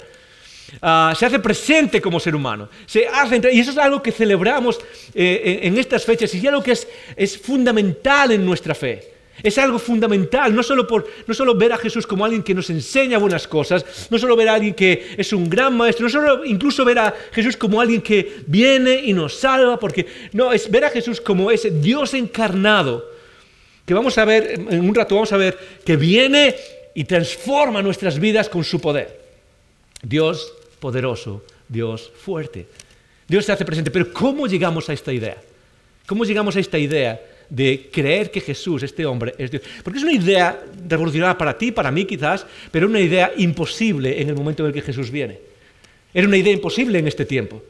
Ah, 0.81 1.13
se 1.19 1.27
hace 1.27 1.41
presente 1.41 2.01
como 2.01 2.21
ser 2.21 2.37
humano. 2.37 2.69
Se 2.87 3.09
hace, 3.09 3.41
y 3.53 3.59
eso 3.59 3.73
es 3.73 3.79
algo 3.79 4.01
que 4.01 4.13
celebramos 4.13 4.79
eh, 5.13 5.59
en, 5.65 5.77
estas 5.77 6.05
fechas 6.05 6.33
y 6.35 6.39
es 6.39 6.47
algo 6.47 6.63
que 6.63 6.71
es, 6.71 6.87
es 7.17 7.37
fundamental 7.37 8.31
en 8.31 8.47
nuestra 8.47 8.77
fe. 8.77 9.18
Es 9.43 9.57
algo 9.59 9.79
fundamental, 9.79 10.55
no 10.55 10.63
solo, 10.63 10.87
por, 10.87 11.07
no 11.27 11.35
solo 11.35 11.55
ver 11.55 11.73
a 11.73 11.79
Jesús 11.79 12.07
como 12.07 12.25
alguien 12.25 12.43
que 12.43 12.55
nos 12.55 12.71
enseña 12.71 13.19
buenas 13.19 13.47
cosas, 13.47 14.09
no 14.11 14.19
solo 14.19 14.35
ver 14.35 14.49
a 14.49 14.55
alguien 14.55 14.75
que 14.75 15.15
es 15.17 15.33
un 15.33 15.49
gran 15.49 15.77
maestro, 15.77 16.05
no 16.05 16.11
solo 16.11 16.45
incluso 16.45 16.85
ver 16.85 16.99
a 16.99 17.15
Jesús 17.33 17.57
como 17.57 17.81
alguien 17.81 18.03
que 18.03 18.43
viene 18.47 19.03
y 19.05 19.13
nos 19.13 19.35
salva, 19.35 19.79
porque 19.79 20.07
no, 20.33 20.53
es 20.53 20.71
ver 20.71 20.85
a 20.85 20.91
Jesús 20.91 21.21
como 21.21 21.51
ese 21.51 21.71
Dios 21.71 22.15
encarnado, 22.15 23.05
que 23.87 23.95
vamos 23.95 24.19
a 24.19 24.25
ver, 24.25 24.61
en 24.71 24.81
un 24.81 24.95
rato 24.95 25.15
vamos 25.15 25.33
a 25.33 25.37
ver, 25.37 25.57
que 25.85 25.97
viene 25.97 26.55
y 26.95 27.05
transforma 27.05 27.81
nuestras 27.81 28.19
vidas 28.19 28.49
con 28.49 28.65
su 28.65 28.81
poder. 28.81 29.21
Dios 30.03 30.53
poderoso, 30.81 31.45
Dios 31.69 32.11
fuerte. 32.17 32.67
Dios 33.29 33.45
se 33.45 33.53
hace 33.53 33.65
presente, 33.65 33.91
pero 33.91 34.13
¿cómo 34.13 34.47
llegamos 34.47 34.89
a 34.89 34.93
esta 34.93 35.13
idea? 35.13 35.37
¿Cómo 36.07 36.25
llegamos 36.25 36.57
a 36.57 36.61
esta 36.61 36.79
idea? 36.79 37.21
De 37.49 37.89
creer 37.93 38.31
que 38.31 38.41
Jesús, 38.41 38.83
este 38.83 39.07
hombre, 39.07 39.35
es 39.39 39.51
Dios. 39.51 39.63
Porque 39.83 39.99
es 39.99 40.05
una 40.05 40.13
idea 40.13 40.63
revolucionaria 40.87 41.37
para 41.37 41.57
ti, 41.57 41.73
para 41.73 41.91
mí 41.91 42.05
quizás, 42.05 42.47
pero 42.71 42.87
una 42.87 43.01
idea 43.01 43.33
imposible 43.37 44.21
en 44.21 44.29
el 44.29 44.35
momento 44.35 44.63
en 44.63 44.69
el 44.69 44.75
que 44.75 44.83
Jesús 44.83 45.11
viene. 45.11 45.39
Era 46.13 46.27
una 46.27 46.37
idea 46.37 46.53
imposible 46.53 46.99
en 46.99 47.09
este 47.09 47.25
tiempo. 47.25 47.63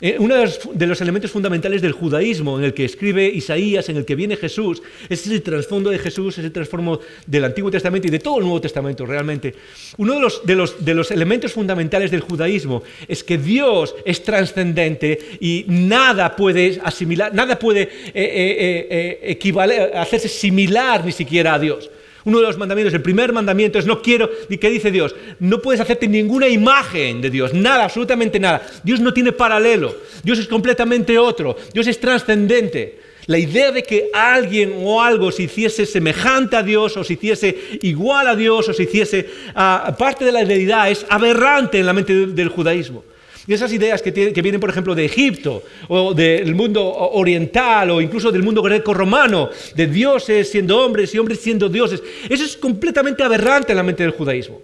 Eh, 0.00 0.14
uno 0.20 0.36
de 0.36 0.86
los, 0.86 1.00
elementos 1.00 1.32
fundamentales 1.32 1.82
del 1.82 1.90
judaísmo 1.90 2.56
en 2.56 2.64
el 2.64 2.72
que 2.72 2.84
escribe 2.84 3.26
Isaías, 3.26 3.88
en 3.88 3.96
el 3.96 4.04
que 4.04 4.14
viene 4.14 4.36
Jesús, 4.36 4.80
es 5.08 5.26
el 5.26 5.42
trasfondo 5.42 5.90
de 5.90 5.98
Jesús, 5.98 6.38
es 6.38 6.44
el 6.44 6.52
trasfondo 6.52 7.00
del 7.26 7.44
Antiguo 7.44 7.68
Testamento 7.68 8.06
y 8.06 8.10
de 8.10 8.20
todo 8.20 8.38
el 8.38 8.44
Nuevo 8.44 8.60
Testamento 8.60 9.04
realmente. 9.04 9.56
Uno 9.96 10.14
de 10.44 10.94
los, 10.94 11.10
elementos 11.10 11.52
fundamentales 11.52 12.12
del 12.12 12.20
judaísmo 12.20 12.84
es 13.08 13.24
que 13.24 13.38
Dios 13.38 13.96
es 14.04 14.22
trascendente 14.22 15.18
y 15.40 15.64
nada 15.66 16.36
puede 16.36 16.80
asimilar, 16.84 17.34
nada 17.34 17.58
puede 17.58 17.88
eh, 18.14 19.34
eh, 19.34 19.90
hacerse 19.94 20.28
similar 20.28 21.04
ni 21.04 21.10
siquiera 21.10 21.54
a 21.54 21.58
Dios. 21.58 21.90
Uno 22.28 22.40
de 22.40 22.46
los 22.46 22.58
mandamientos, 22.58 22.92
el 22.92 23.00
primer 23.00 23.32
mandamiento 23.32 23.78
es 23.78 23.86
no 23.86 24.02
quiero, 24.02 24.28
¿qué 24.60 24.68
dice 24.68 24.90
Dios? 24.90 25.16
No 25.40 25.62
puedes 25.62 25.80
hacerte 25.80 26.06
ninguna 26.06 26.46
imagen 26.46 27.22
de 27.22 27.30
Dios, 27.30 27.54
nada, 27.54 27.84
absolutamente 27.84 28.38
nada. 28.38 28.60
Dios 28.84 29.00
no 29.00 29.14
tiene 29.14 29.32
paralelo, 29.32 29.96
Dios 30.22 30.38
es 30.38 30.46
completamente 30.46 31.18
otro, 31.18 31.56
Dios 31.72 31.86
es 31.86 31.98
trascendente. 31.98 33.00
La 33.24 33.38
idea 33.38 33.72
de 33.72 33.82
que 33.82 34.10
alguien 34.12 34.74
o 34.76 35.00
algo 35.00 35.32
se 35.32 35.44
hiciese 35.44 35.86
semejante 35.86 36.56
a 36.56 36.62
Dios 36.62 36.98
o 36.98 37.02
se 37.02 37.14
hiciese 37.14 37.56
igual 37.80 38.26
a 38.26 38.36
Dios 38.36 38.68
o 38.68 38.74
se 38.74 38.82
hiciese 38.82 39.26
ah, 39.54 39.96
parte 39.98 40.26
de 40.26 40.32
la 40.32 40.44
deidad 40.44 40.90
es 40.90 41.06
aberrante 41.08 41.78
en 41.78 41.86
la 41.86 41.94
mente 41.94 42.26
del 42.26 42.50
judaísmo. 42.50 43.04
Y 43.48 43.54
esas 43.54 43.72
ideas 43.72 44.02
que, 44.02 44.10
vienen, 44.10 44.60
por 44.60 44.68
ejemplo, 44.68 44.94
de 44.94 45.06
Egipto 45.06 45.62
o 45.88 46.12
del 46.12 46.54
mundo 46.54 46.84
oriental 46.84 47.90
o 47.90 48.02
incluso 48.02 48.30
del 48.30 48.42
mundo 48.42 48.60
greco-romano, 48.60 49.48
de 49.74 49.86
dioses 49.86 50.50
siendo 50.50 50.84
hombres 50.84 51.14
y 51.14 51.18
hombres 51.18 51.40
siendo 51.40 51.70
dioses, 51.70 52.02
eso 52.28 52.44
es 52.44 52.58
completamente 52.58 53.22
aberrante 53.22 53.72
en 53.72 53.76
la 53.76 53.82
mente 53.82 54.02
del 54.02 54.12
judaísmo. 54.12 54.60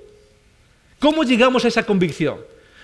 ¿Cómo 0.99 1.25
llegamos 1.25 1.65
a 1.65 1.69
esa 1.69 1.87
convicción? 1.87 2.37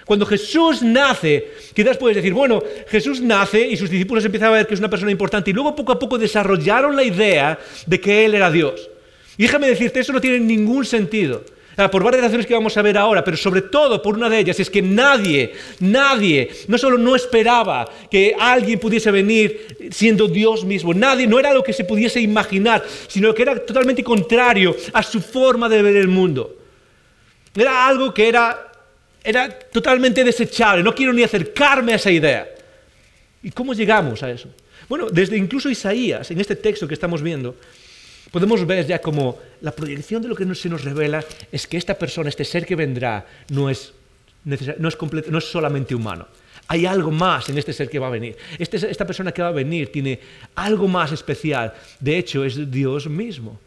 Cuando 0.06 0.24
Jesús 0.24 0.80
nace, 0.80 1.50
quizás 1.74 1.98
puedes 1.98 2.16
decir, 2.16 2.32
bueno, 2.32 2.62
Jesús 2.88 3.20
nace 3.20 3.60
y 3.68 3.76
sus 3.76 3.90
discípulos 3.90 4.24
empiezan 4.24 4.48
a 4.48 4.52
ver 4.52 4.66
que 4.66 4.72
es 4.72 4.80
una 4.80 4.88
persona 4.88 5.12
importante 5.12 5.50
y 5.50 5.52
luego 5.52 5.76
poco 5.76 5.92
a 5.92 5.98
poco 5.98 6.16
desarrollaron 6.16 6.96
la 6.96 7.04
idea 7.04 7.58
de 7.84 8.00
que 8.00 8.24
Él 8.24 8.34
era 8.34 8.50
Dios. 8.50 8.88
Y 9.36 9.42
déjame 9.42 9.68
decirte, 9.68 10.00
eso 10.00 10.14
no 10.14 10.20
tiene 10.22 10.40
ningún 10.40 10.86
sentido. 10.86 11.44
Ah, 11.76 11.90
por 11.90 12.02
varias 12.02 12.24
razones 12.24 12.46
que 12.46 12.54
vamos 12.54 12.76
a 12.76 12.82
ver 12.82 12.98
ahora, 12.98 13.22
pero 13.22 13.36
sobre 13.36 13.62
todo 13.62 14.02
por 14.02 14.16
una 14.16 14.28
de 14.28 14.40
ellas 14.40 14.58
es 14.58 14.68
que 14.68 14.82
nadie, 14.82 15.52
nadie, 15.78 16.50
no 16.68 16.76
solo 16.76 16.98
no 16.98 17.14
esperaba 17.14 17.88
que 18.10 18.34
alguien 18.38 18.78
pudiese 18.78 19.10
venir 19.10 19.90
siendo 19.90 20.26
Dios 20.26 20.64
mismo, 20.64 20.92
nadie, 20.92 21.26
no 21.26 21.38
era 21.38 21.54
lo 21.54 21.62
que 21.62 21.72
se 21.72 21.84
pudiese 21.84 22.20
imaginar, 22.20 22.84
sino 23.06 23.32
que 23.32 23.42
era 23.42 23.64
totalmente 23.64 24.02
contrario 24.02 24.76
a 24.92 25.02
su 25.02 25.20
forma 25.20 25.68
de 25.68 25.82
ver 25.82 25.96
el 25.96 26.08
mundo. 26.08 26.56
Era 27.54 27.86
algo 27.86 28.12
que 28.12 28.28
era, 28.28 28.72
era 29.22 29.48
totalmente 29.48 30.24
desechable, 30.24 30.82
no 30.82 30.94
quiero 30.94 31.12
ni 31.12 31.22
acercarme 31.22 31.92
a 31.92 31.96
esa 31.96 32.10
idea. 32.10 32.48
¿Y 33.42 33.50
cómo 33.52 33.74
llegamos 33.74 34.22
a 34.22 34.30
eso? 34.30 34.48
Bueno, 34.88 35.08
desde 35.08 35.36
incluso 35.36 35.70
Isaías, 35.70 36.30
en 36.30 36.40
este 36.40 36.56
texto 36.56 36.86
que 36.88 36.94
estamos 36.94 37.22
viendo, 37.22 37.54
podemos 38.30 38.66
ver 38.66 38.86
ya 38.86 39.00
como 39.00 39.38
la 39.60 39.72
proyección 39.72 40.22
de 40.22 40.28
lo 40.28 40.36
que 40.36 40.54
se 40.54 40.68
nos 40.68 40.84
revela 40.84 41.24
es 41.50 41.66
que 41.66 41.76
esta 41.76 41.98
persona, 41.98 42.28
este 42.28 42.44
ser 42.44 42.64
que 42.66 42.76
vendrá, 42.76 43.26
no 43.50 43.70
es, 43.70 43.92
no 44.44 44.54
es, 44.54 45.28
no 45.28 45.38
es 45.38 45.44
solamente 45.44 45.94
humano. 45.94 46.26
Hay 46.68 46.86
algo 46.86 47.10
más 47.10 47.48
en 47.48 47.58
este 47.58 47.72
ser 47.72 47.90
que 47.90 47.98
va 47.98 48.06
a 48.06 48.10
venir. 48.10 48.36
Este, 48.56 48.76
esta 48.88 49.04
persona 49.04 49.32
que 49.32 49.42
va 49.42 49.48
a 49.48 49.52
venir 49.52 49.90
tiene 49.90 50.20
algo 50.54 50.86
más 50.86 51.10
especial. 51.10 51.74
De 51.98 52.16
hecho, 52.16 52.44
es 52.44 52.70
Dios 52.70 53.08
mismo. 53.08 53.58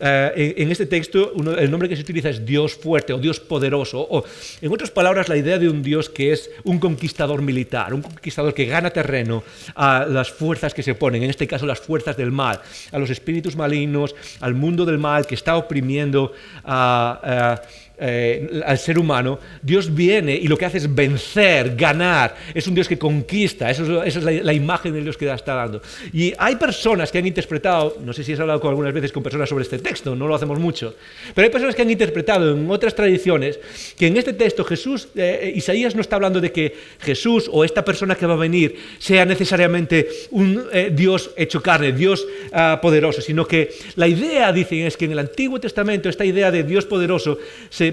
Eh, 0.00 0.54
en, 0.56 0.70
este 0.70 0.86
texto 0.86 1.32
el 1.58 1.70
nombre 1.70 1.88
que 1.88 1.96
se 1.96 2.02
utiliza 2.02 2.30
es 2.30 2.44
Dios 2.44 2.74
fuerte 2.74 3.12
o 3.12 3.18
Dios 3.18 3.38
poderoso, 3.40 4.00
o 4.00 4.24
en 4.60 4.72
otras 4.72 4.90
palabras 4.90 5.28
la 5.28 5.36
idea 5.36 5.58
de 5.58 5.68
un 5.68 5.82
Dios 5.82 6.08
que 6.08 6.32
es 6.32 6.50
un 6.64 6.78
conquistador 6.78 7.42
militar, 7.42 7.92
un 7.92 8.02
conquistador 8.02 8.54
que 8.54 8.64
gana 8.66 8.90
terreno 8.90 9.42
a 9.74 10.06
las 10.06 10.30
fuerzas 10.30 10.72
que 10.72 10.82
se 10.82 10.92
oponen, 10.92 11.22
en 11.22 11.30
este 11.30 11.46
caso 11.46 11.66
las 11.66 11.80
fuerzas 11.80 12.16
del 12.16 12.32
mal, 12.32 12.60
a 12.92 12.98
los 12.98 13.10
espíritus 13.10 13.56
malignos, 13.56 14.14
al 14.40 14.54
mundo 14.54 14.84
del 14.84 14.98
mal 14.98 15.26
que 15.26 15.34
está 15.34 15.56
oprimiendo 15.56 16.32
a 16.64 17.60
eh, 18.00 18.62
al 18.64 18.78
ser 18.78 18.98
humano, 18.98 19.38
Dios 19.62 19.94
viene 19.94 20.34
y 20.34 20.48
lo 20.48 20.56
que 20.56 20.64
hace 20.64 20.78
es 20.78 20.94
vencer, 20.94 21.76
ganar. 21.76 22.34
Es 22.54 22.66
un 22.66 22.74
Dios 22.74 22.88
que 22.88 22.98
conquista. 22.98 23.70
esa 23.70 23.82
es 24.04 24.16
la, 24.24 24.52
imagen 24.52 24.92
de 24.92 25.02
Dios 25.02 25.16
que 25.16 25.30
está 25.30 25.54
dando. 25.54 25.82
Y 26.12 26.32
hay 26.38 26.56
personas 26.56 27.12
que 27.12 27.18
han 27.18 27.26
interpretado, 27.26 27.98
no 28.04 28.12
sé 28.12 28.24
si 28.24 28.32
has 28.32 28.40
hablado 28.40 28.60
con 28.60 28.70
algunas 28.70 28.92
veces 28.92 29.12
con 29.12 29.22
personas 29.22 29.48
sobre 29.48 29.62
este 29.62 29.78
texto, 29.78 30.16
no 30.16 30.26
lo 30.26 30.34
hacemos 30.34 30.58
mucho. 30.58 30.94
Pero 31.34 31.44
hay 31.44 31.52
personas 31.52 31.74
que 31.74 31.82
han 31.82 31.90
interpretado 31.90 32.52
en 32.52 32.70
otras 32.70 32.94
tradiciones 32.94 33.58
que 33.98 34.06
en 34.06 34.16
este 34.16 34.32
texto 34.32 34.64
Jesús, 34.64 35.08
eh, 35.14 35.52
Isaías 35.54 35.94
no 35.94 36.00
está 36.00 36.16
hablando 36.16 36.40
de 36.40 36.52
que 36.52 36.74
Jesús 37.00 37.50
o 37.52 37.64
esta 37.64 37.84
persona 37.84 38.14
que 38.14 38.26
va 38.26 38.34
a 38.34 38.38
venir 38.38 38.76
sea 38.98 39.24
necesariamente 39.24 40.08
un 40.30 40.64
eh, 40.72 40.90
Dios 40.94 41.30
hecho 41.36 41.62
carne, 41.62 41.92
Dios 41.92 42.26
ah, 42.52 42.78
poderoso, 42.80 43.20
sino 43.20 43.46
que 43.46 43.70
la 43.96 44.08
idea, 44.08 44.52
dicen, 44.52 44.86
es 44.86 44.96
que 44.96 45.04
en 45.04 45.12
el 45.12 45.18
Antiguo 45.18 45.60
Testamento 45.60 46.08
esta 46.08 46.24
idea 46.24 46.50
de 46.50 46.64
Dios 46.64 46.86
poderoso 46.86 47.38
se 47.68 47.89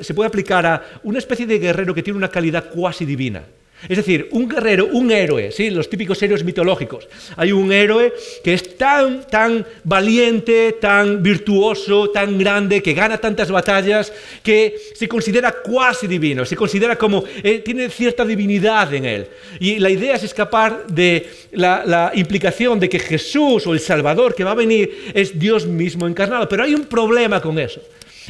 se 0.00 0.14
puede 0.14 0.28
aplicar 0.28 0.66
a 0.66 0.82
una 1.02 1.18
especie 1.18 1.46
de 1.46 1.58
guerrero 1.58 1.94
que 1.94 2.02
tiene 2.02 2.16
una 2.16 2.30
calidad 2.30 2.70
cuasi 2.70 3.04
divina. 3.04 3.42
Es 3.86 3.96
decir, 3.96 4.28
un 4.32 4.48
guerrero, 4.48 4.88
un 4.92 5.12
héroe, 5.12 5.52
¿sí? 5.52 5.70
los 5.70 5.88
típicos 5.88 6.20
héroes 6.20 6.42
mitológicos. 6.42 7.06
Hay 7.36 7.52
un 7.52 7.70
héroe 7.70 8.12
que 8.42 8.54
es 8.54 8.76
tan, 8.76 9.24
tan 9.28 9.64
valiente, 9.84 10.76
tan 10.80 11.22
virtuoso, 11.22 12.10
tan 12.10 12.36
grande, 12.38 12.82
que 12.82 12.92
gana 12.92 13.18
tantas 13.18 13.52
batallas, 13.52 14.12
que 14.42 14.74
se 14.94 15.06
considera 15.06 15.52
cuasi 15.52 16.08
divino, 16.08 16.44
se 16.44 16.56
considera 16.56 16.96
como, 16.96 17.22
eh, 17.40 17.60
tiene 17.64 17.88
cierta 17.88 18.24
divinidad 18.24 18.92
en 18.92 19.04
él. 19.04 19.28
Y 19.60 19.78
la 19.78 19.90
idea 19.90 20.16
es 20.16 20.24
escapar 20.24 20.88
de 20.88 21.30
la 21.52 22.10
implicación 22.14 22.80
de 22.80 22.88
que 22.88 22.98
Jesús 22.98 23.64
o 23.64 23.74
el 23.74 23.80
Salvador 23.80 24.34
que 24.34 24.42
va 24.42 24.50
a 24.52 24.56
venir 24.56 25.12
es 25.14 25.38
Dios 25.38 25.66
mismo 25.66 26.08
encarnado. 26.08 26.48
Pero 26.48 26.64
hay 26.64 26.74
un 26.74 26.86
problema 26.86 27.40
con 27.40 27.60
eso. 27.60 27.80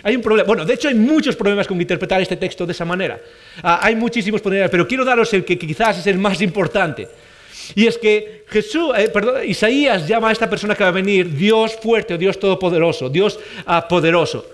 Hay 0.02 0.16
un 0.16 0.22
problema. 0.22 0.46
Bueno, 0.46 0.64
de 0.64 0.74
hecho 0.74 0.88
hay 0.88 0.94
muchos 0.94 1.36
problemas 1.36 1.66
con 1.66 1.80
interpretar 1.80 2.20
este 2.20 2.36
texto 2.36 2.66
de 2.66 2.72
esa 2.72 2.84
manera. 2.84 3.20
Ah, 3.62 3.80
hay 3.82 3.96
muchísimos 3.96 4.40
problemas, 4.40 4.70
pero 4.70 4.86
quiero 4.86 5.04
daros 5.04 5.32
el 5.34 5.44
que 5.44 5.58
quizás 5.58 5.98
es 5.98 6.06
el 6.06 6.18
más 6.18 6.40
importante. 6.40 7.08
Y 7.74 7.86
es 7.86 7.98
que 7.98 8.44
Jesús, 8.48 8.92
eh, 8.96 9.08
perdón, 9.08 9.44
Isaías 9.44 10.06
llama 10.06 10.30
a 10.30 10.32
esta 10.32 10.48
persona 10.48 10.74
que 10.74 10.84
va 10.84 10.88
a 10.88 10.92
venir 10.92 11.34
Dios 11.34 11.76
fuerte, 11.82 12.16
Dios 12.16 12.38
todopoderoso, 12.38 13.08
Dios 13.08 13.38
ah, 13.66 13.86
poderoso. 13.86 14.46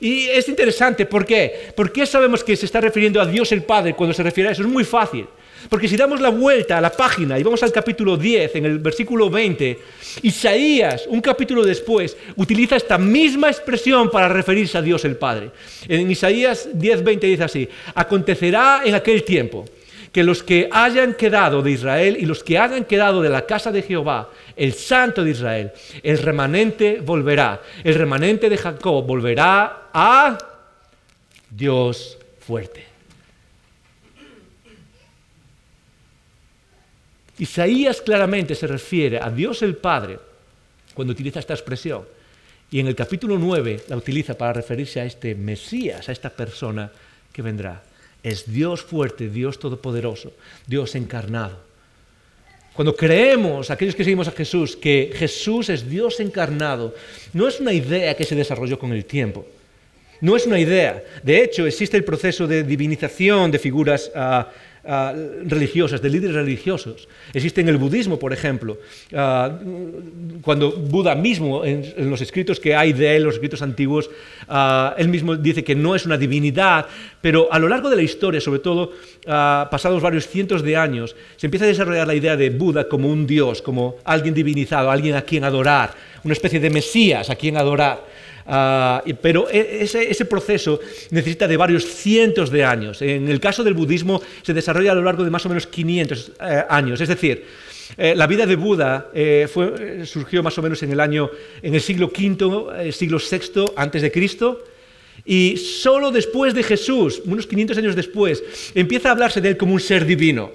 Y 0.00 0.28
es 0.28 0.48
interesante, 0.48 1.06
¿por 1.06 1.24
qué? 1.24 1.70
¿Por 1.76 1.92
qué 1.92 2.06
sabemos 2.06 2.42
que 2.42 2.56
se 2.56 2.66
está 2.66 2.80
refiriendo 2.80 3.20
a 3.20 3.26
Dios 3.26 3.52
el 3.52 3.62
Padre 3.62 3.94
cuando 3.94 4.12
se 4.14 4.22
refiere 4.22 4.48
a 4.48 4.52
eso? 4.52 4.62
Es 4.62 4.68
muy 4.68 4.84
fácil. 4.84 5.26
Porque 5.68 5.88
si 5.88 5.96
damos 5.96 6.20
la 6.20 6.30
vuelta 6.30 6.78
a 6.78 6.80
la 6.80 6.90
página 6.90 7.38
y 7.38 7.42
vamos 7.42 7.62
al 7.62 7.72
capítulo 7.72 8.16
10, 8.16 8.56
en 8.56 8.66
el 8.66 8.78
versículo 8.78 9.30
20, 9.30 9.78
Isaías, 10.22 11.06
un 11.08 11.20
capítulo 11.20 11.64
después, 11.64 12.16
utiliza 12.36 12.76
esta 12.76 12.98
misma 12.98 13.48
expresión 13.48 14.10
para 14.10 14.28
referirse 14.28 14.78
a 14.78 14.82
Dios 14.82 15.04
el 15.04 15.16
Padre. 15.16 15.50
En 15.88 16.10
Isaías 16.10 16.68
10, 16.72 17.04
20 17.04 17.26
dice 17.26 17.44
así, 17.44 17.68
acontecerá 17.94 18.82
en 18.84 18.94
aquel 18.94 19.24
tiempo 19.24 19.64
que 20.12 20.22
los 20.22 20.42
que 20.42 20.68
hayan 20.70 21.14
quedado 21.14 21.62
de 21.62 21.70
Israel 21.70 22.16
y 22.20 22.26
los 22.26 22.44
que 22.44 22.58
hayan 22.58 22.84
quedado 22.84 23.22
de 23.22 23.30
la 23.30 23.46
casa 23.46 23.72
de 23.72 23.82
Jehová, 23.82 24.30
el 24.54 24.74
santo 24.74 25.24
de 25.24 25.30
Israel, 25.30 25.72
el 26.02 26.18
remanente 26.18 27.00
volverá, 27.00 27.62
el 27.82 27.94
remanente 27.94 28.50
de 28.50 28.58
Jacob 28.58 29.06
volverá 29.06 29.88
a 29.92 30.36
Dios 31.50 32.18
fuerte. 32.38 32.91
Isaías 37.42 38.00
claramente 38.00 38.54
se 38.54 38.68
refiere 38.68 39.18
a 39.18 39.28
Dios 39.28 39.62
el 39.62 39.74
Padre 39.74 40.16
cuando 40.94 41.10
utiliza 41.12 41.40
esta 41.40 41.54
expresión. 41.54 42.04
Y 42.70 42.78
en 42.78 42.86
el 42.86 42.94
capítulo 42.94 43.36
9 43.36 43.82
la 43.88 43.96
utiliza 43.96 44.38
para 44.38 44.52
referirse 44.52 45.00
a 45.00 45.04
este 45.04 45.34
Mesías, 45.34 46.08
a 46.08 46.12
esta 46.12 46.30
persona 46.30 46.92
que 47.32 47.42
vendrá. 47.42 47.82
Es 48.22 48.46
Dios 48.46 48.82
fuerte, 48.82 49.28
Dios 49.28 49.58
todopoderoso, 49.58 50.32
Dios 50.68 50.94
encarnado. 50.94 51.58
Cuando 52.74 52.94
creemos, 52.94 53.72
aquellos 53.72 53.96
que 53.96 54.04
seguimos 54.04 54.28
a 54.28 54.38
Jesús, 54.38 54.76
que 54.76 55.12
Jesús 55.12 55.68
es 55.68 55.90
Dios 55.90 56.20
encarnado, 56.20 56.94
no 57.32 57.48
es 57.48 57.58
una 57.58 57.72
idea 57.72 58.14
que 58.14 58.24
se 58.24 58.36
desarrolló 58.36 58.78
con 58.78 58.92
el 58.92 59.04
tiempo. 59.04 59.44
No 60.20 60.36
es 60.36 60.46
una 60.46 60.60
idea. 60.60 61.02
De 61.24 61.42
hecho, 61.42 61.66
existe 61.66 61.96
el 61.96 62.04
proceso 62.04 62.46
de 62.46 62.62
divinización 62.62 63.50
de 63.50 63.58
figuras 63.58 64.12
uh, 64.14 64.44
Ah, 64.84 65.14
religiosas, 65.44 66.02
de 66.02 66.10
líderes 66.10 66.34
religiosos. 66.34 67.06
Existe 67.32 67.60
en 67.60 67.68
el 67.68 67.76
budismo, 67.76 68.18
por 68.18 68.32
ejemplo, 68.32 68.78
ah, 69.14 69.48
cuando 70.42 70.72
Buda 70.72 71.14
mismo, 71.14 71.64
en, 71.64 72.10
los 72.10 72.20
escritos 72.20 72.58
que 72.58 72.74
hay 72.74 72.92
de 72.92 73.14
él, 73.14 73.22
los 73.22 73.34
escritos 73.34 73.62
antiguos, 73.62 74.10
ah, 74.48 74.92
él 74.98 75.06
mismo 75.06 75.36
dice 75.36 75.62
que 75.62 75.76
no 75.76 75.94
es 75.94 76.04
una 76.04 76.18
divinidad, 76.18 76.86
pero 77.20 77.46
a 77.52 77.60
lo 77.60 77.68
largo 77.68 77.90
de 77.90 77.94
la 77.94 78.02
historia, 78.02 78.40
sobre 78.40 78.58
todo 78.58 78.90
pasados 79.24 80.02
varios 80.02 80.26
cientos 80.26 80.64
de 80.64 80.76
años, 80.76 81.14
se 81.36 81.46
empieza 81.46 81.64
a 81.64 81.68
desarrollar 81.68 82.08
la 82.08 82.16
idea 82.16 82.36
de 82.36 82.50
Buda 82.50 82.88
como 82.88 83.08
un 83.08 83.24
dios, 83.24 83.62
como 83.62 83.98
alguien 84.02 84.34
divinizado, 84.34 84.90
alguien 84.90 85.14
a 85.14 85.22
quien 85.22 85.44
adorar, 85.44 85.94
una 86.24 86.32
especie 86.32 86.58
de 86.58 86.70
Mesías 86.70 87.30
a 87.30 87.36
quien 87.36 87.56
adorar. 87.56 88.02
Ah, 88.46 89.02
pero 89.20 89.48
e, 89.50 89.82
ese, 89.82 90.24
proceso 90.24 90.80
necesita 91.10 91.46
de 91.46 91.56
varios 91.56 91.84
cientos 91.84 92.50
de 92.50 92.64
años. 92.64 93.02
En 93.02 93.28
el 93.28 93.40
caso 93.40 93.62
del 93.62 93.74
budismo 93.74 94.20
se 94.42 94.54
desarrolla 94.54 94.92
a 94.92 94.94
lo 94.94 95.02
largo 95.02 95.24
de 95.24 95.30
más 95.30 95.44
o 95.46 95.48
menos 95.48 95.66
500 95.66 96.32
eh, 96.40 96.64
años. 96.68 97.00
Es 97.00 97.08
decir, 97.08 97.44
eh, 97.96 98.14
la 98.16 98.26
vida 98.26 98.46
de 98.46 98.56
Buda 98.56 99.10
eh, 99.14 99.46
surgió 100.04 100.42
más 100.42 100.56
o 100.58 100.62
menos 100.62 100.82
en 100.82 100.92
el 100.92 101.00
año, 101.00 101.30
en 101.62 101.74
el 101.74 101.80
siglo 101.80 102.06
V, 102.06 102.92
siglo 102.92 103.18
VI 103.18 103.72
antes 103.76 104.02
de 104.02 104.10
Cristo. 104.10 104.64
Y 105.24 105.56
solo 105.56 106.10
después 106.10 106.52
de 106.52 106.64
Jesús, 106.64 107.22
unos 107.24 107.46
500 107.46 107.78
años 107.78 107.94
después, 107.94 108.42
empieza 108.74 109.08
a 109.08 109.12
hablarse 109.12 109.40
de 109.40 109.50
él 109.50 109.56
como 109.56 109.74
un 109.74 109.80
ser 109.80 110.04
divino. 110.04 110.50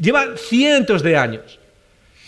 Lleva 0.00 0.36
cientos 0.36 1.02
de 1.02 1.16
años. 1.16 1.58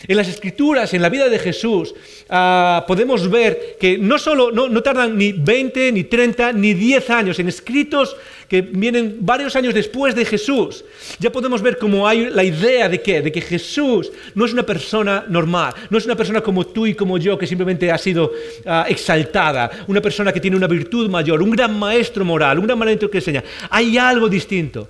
En 0.08 0.16
las 0.16 0.28
escrituras, 0.28 0.94
en 0.94 1.02
la 1.02 1.10
vida 1.10 1.28
de 1.28 1.38
Jesús, 1.38 1.94
ah, 2.30 2.84
podemos 2.88 3.28
ver 3.28 3.76
que 3.78 3.98
no 3.98 4.18
solo 4.18 4.50
no, 4.50 4.82
tardan 4.82 5.16
ni 5.16 5.32
20, 5.32 5.92
ni 5.92 6.04
30, 6.04 6.54
ni 6.54 6.72
10 6.72 7.10
años 7.10 7.38
en 7.38 7.48
escritos 7.48 8.16
que 8.48 8.62
vienen 8.62 9.18
varios 9.20 9.54
años 9.56 9.74
después 9.74 10.14
de 10.14 10.24
Jesús. 10.24 10.84
Ya 11.18 11.30
podemos 11.30 11.60
ver 11.60 11.76
cómo 11.76 12.08
hay 12.08 12.30
la 12.30 12.42
idea 12.42 12.88
de 12.88 13.02
que, 13.02 13.20
de 13.20 13.30
que 13.30 13.42
Jesús 13.42 14.10
no 14.34 14.46
es 14.46 14.54
una 14.54 14.64
persona 14.64 15.24
normal, 15.28 15.74
no 15.90 15.98
es 15.98 16.06
una 16.06 16.16
persona 16.16 16.40
como 16.40 16.66
tú 16.66 16.86
y 16.86 16.94
como 16.94 17.18
yo 17.18 17.36
que 17.36 17.46
simplemente 17.46 17.92
ha 17.92 17.98
sido 17.98 18.32
ah, 18.64 18.86
exaltada, 18.88 19.70
una 19.86 20.00
persona 20.00 20.32
que 20.32 20.40
tiene 20.40 20.56
una 20.56 20.66
virtud 20.66 21.10
mayor, 21.10 21.42
un 21.42 21.50
gran 21.50 21.78
maestro 21.78 22.24
moral, 22.24 22.58
un 22.58 22.66
gran 22.66 22.78
maestro 22.78 23.10
que 23.10 23.18
enseña. 23.18 23.44
Hay 23.68 23.98
algo 23.98 24.30
distinto. 24.30 24.88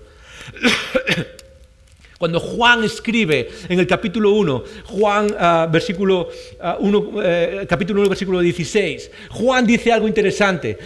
Cuando 2.20 2.38
Juan 2.38 2.84
escribe 2.84 3.48
en 3.66 3.80
el 3.80 3.86
capítulo 3.86 4.32
1, 4.32 4.64
Juan, 4.84 5.28
uh, 5.30 5.72
versículo, 5.72 6.28
1, 6.78 6.98
uh, 6.98 7.18
uh, 7.18 7.66
capítulo 7.66 8.02
1, 8.02 8.10
versículo 8.10 8.40
16, 8.40 9.10
Juan 9.30 9.66
dice 9.66 9.90
algo 9.90 10.06
interesante. 10.06 10.76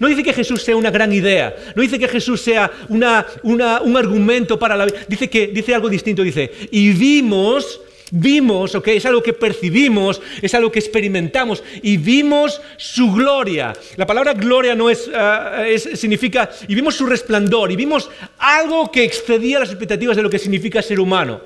No 0.00 0.08
dice 0.08 0.24
que 0.24 0.32
Jesús 0.32 0.60
sea 0.60 0.74
una 0.74 0.90
gran 0.90 1.12
idea, 1.12 1.54
no 1.76 1.82
dice 1.82 2.00
que 2.00 2.08
Jesús 2.08 2.40
sea 2.40 2.68
una, 2.88 3.24
un 3.44 3.96
argumento 3.96 4.58
para 4.58 4.74
la 4.74 4.86
vida, 4.86 4.98
dice 5.06 5.30
que 5.30 5.46
dice 5.46 5.72
algo 5.72 5.88
distinto, 5.88 6.24
dice, 6.24 6.50
y 6.72 6.90
vimos 6.90 7.80
vimos, 8.10 8.74
¿ok? 8.74 8.88
Es 8.88 9.06
algo 9.06 9.22
que 9.22 9.32
percibimos, 9.32 10.20
es 10.40 10.54
algo 10.54 10.70
que 10.70 10.78
experimentamos 10.78 11.62
y 11.82 11.96
vimos 11.96 12.60
su 12.76 13.12
gloria. 13.12 13.72
La 13.96 14.06
palabra 14.06 14.34
gloria 14.34 14.74
no 14.74 14.90
es, 14.90 15.10
eh, 15.12 15.78
significa, 15.78 16.50
y 16.68 16.74
vimos 16.74 16.96
su 16.96 17.06
resplandor, 17.06 17.72
y 17.72 17.76
vimos 17.76 18.10
algo 18.38 18.90
que 18.90 19.04
excedía 19.04 19.60
las 19.60 19.70
expectativas 19.70 20.16
de 20.16 20.22
lo 20.22 20.30
que 20.30 20.38
significa 20.38 20.82
ser 20.82 21.00
humano. 21.00 21.40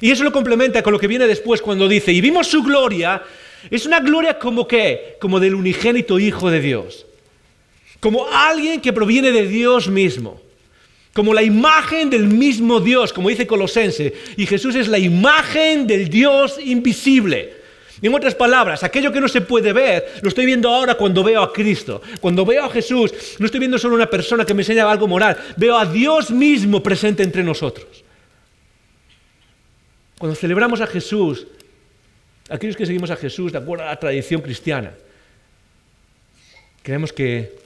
Y 0.00 0.10
eso 0.10 0.24
lo 0.24 0.32
complementa 0.32 0.82
con 0.82 0.92
lo 0.92 0.98
que 0.98 1.08
viene 1.08 1.26
después 1.26 1.60
cuando 1.60 1.88
dice, 1.88 2.12
y 2.12 2.20
vimos 2.20 2.46
su 2.46 2.62
gloria, 2.62 3.22
es 3.70 3.86
una 3.86 4.00
gloria 4.00 4.38
como 4.38 4.66
qué? 4.68 5.16
Como 5.20 5.40
del 5.40 5.54
unigénito 5.54 6.18
Hijo 6.18 6.50
de 6.50 6.60
Dios. 6.60 7.06
Como 8.00 8.26
alguien 8.30 8.80
que 8.80 8.92
proviene 8.92 9.32
de 9.32 9.46
Dios 9.46 9.88
mismo 9.88 10.45
como 11.16 11.32
la 11.32 11.42
imagen 11.42 12.10
del 12.10 12.26
mismo 12.26 12.78
Dios, 12.78 13.10
como 13.10 13.30
dice 13.30 13.46
Colosense, 13.46 14.12
y 14.36 14.44
Jesús 14.44 14.74
es 14.74 14.86
la 14.86 14.98
imagen 14.98 15.86
del 15.86 16.10
Dios 16.10 16.58
invisible. 16.62 17.54
En 18.02 18.14
otras 18.14 18.34
palabras, 18.34 18.84
aquello 18.84 19.10
que 19.10 19.22
no 19.22 19.26
se 19.26 19.40
puede 19.40 19.72
ver, 19.72 20.18
lo 20.20 20.28
estoy 20.28 20.44
viendo 20.44 20.68
ahora 20.68 20.94
cuando 20.94 21.24
veo 21.24 21.40
a 21.40 21.54
Cristo. 21.54 22.02
Cuando 22.20 22.44
veo 22.44 22.64
a 22.64 22.68
Jesús, 22.68 23.14
no 23.38 23.46
estoy 23.46 23.60
viendo 23.60 23.78
solo 23.78 23.94
una 23.94 24.10
persona 24.10 24.44
que 24.44 24.52
me 24.52 24.60
enseña 24.60 24.90
algo 24.90 25.08
moral, 25.08 25.38
veo 25.56 25.78
a 25.78 25.86
Dios 25.86 26.30
mismo 26.30 26.82
presente 26.82 27.22
entre 27.22 27.42
nosotros. 27.42 28.04
Cuando 30.18 30.36
celebramos 30.36 30.82
a 30.82 30.86
Jesús, 30.86 31.46
aquellos 32.50 32.76
que 32.76 32.84
seguimos 32.84 33.10
a 33.10 33.16
Jesús 33.16 33.52
de 33.52 33.58
acuerdo 33.58 33.84
a 33.84 33.88
la 33.88 33.98
tradición 33.98 34.42
cristiana, 34.42 34.92
creemos 36.82 37.10
que 37.10 37.56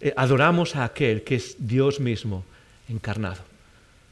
eh, 0.00 0.14
adoramos 0.16 0.76
a 0.76 0.84
aquel 0.84 1.24
que 1.24 1.34
es 1.34 1.56
Dios 1.58 1.98
mismo 1.98 2.44
encarnado. 2.92 3.42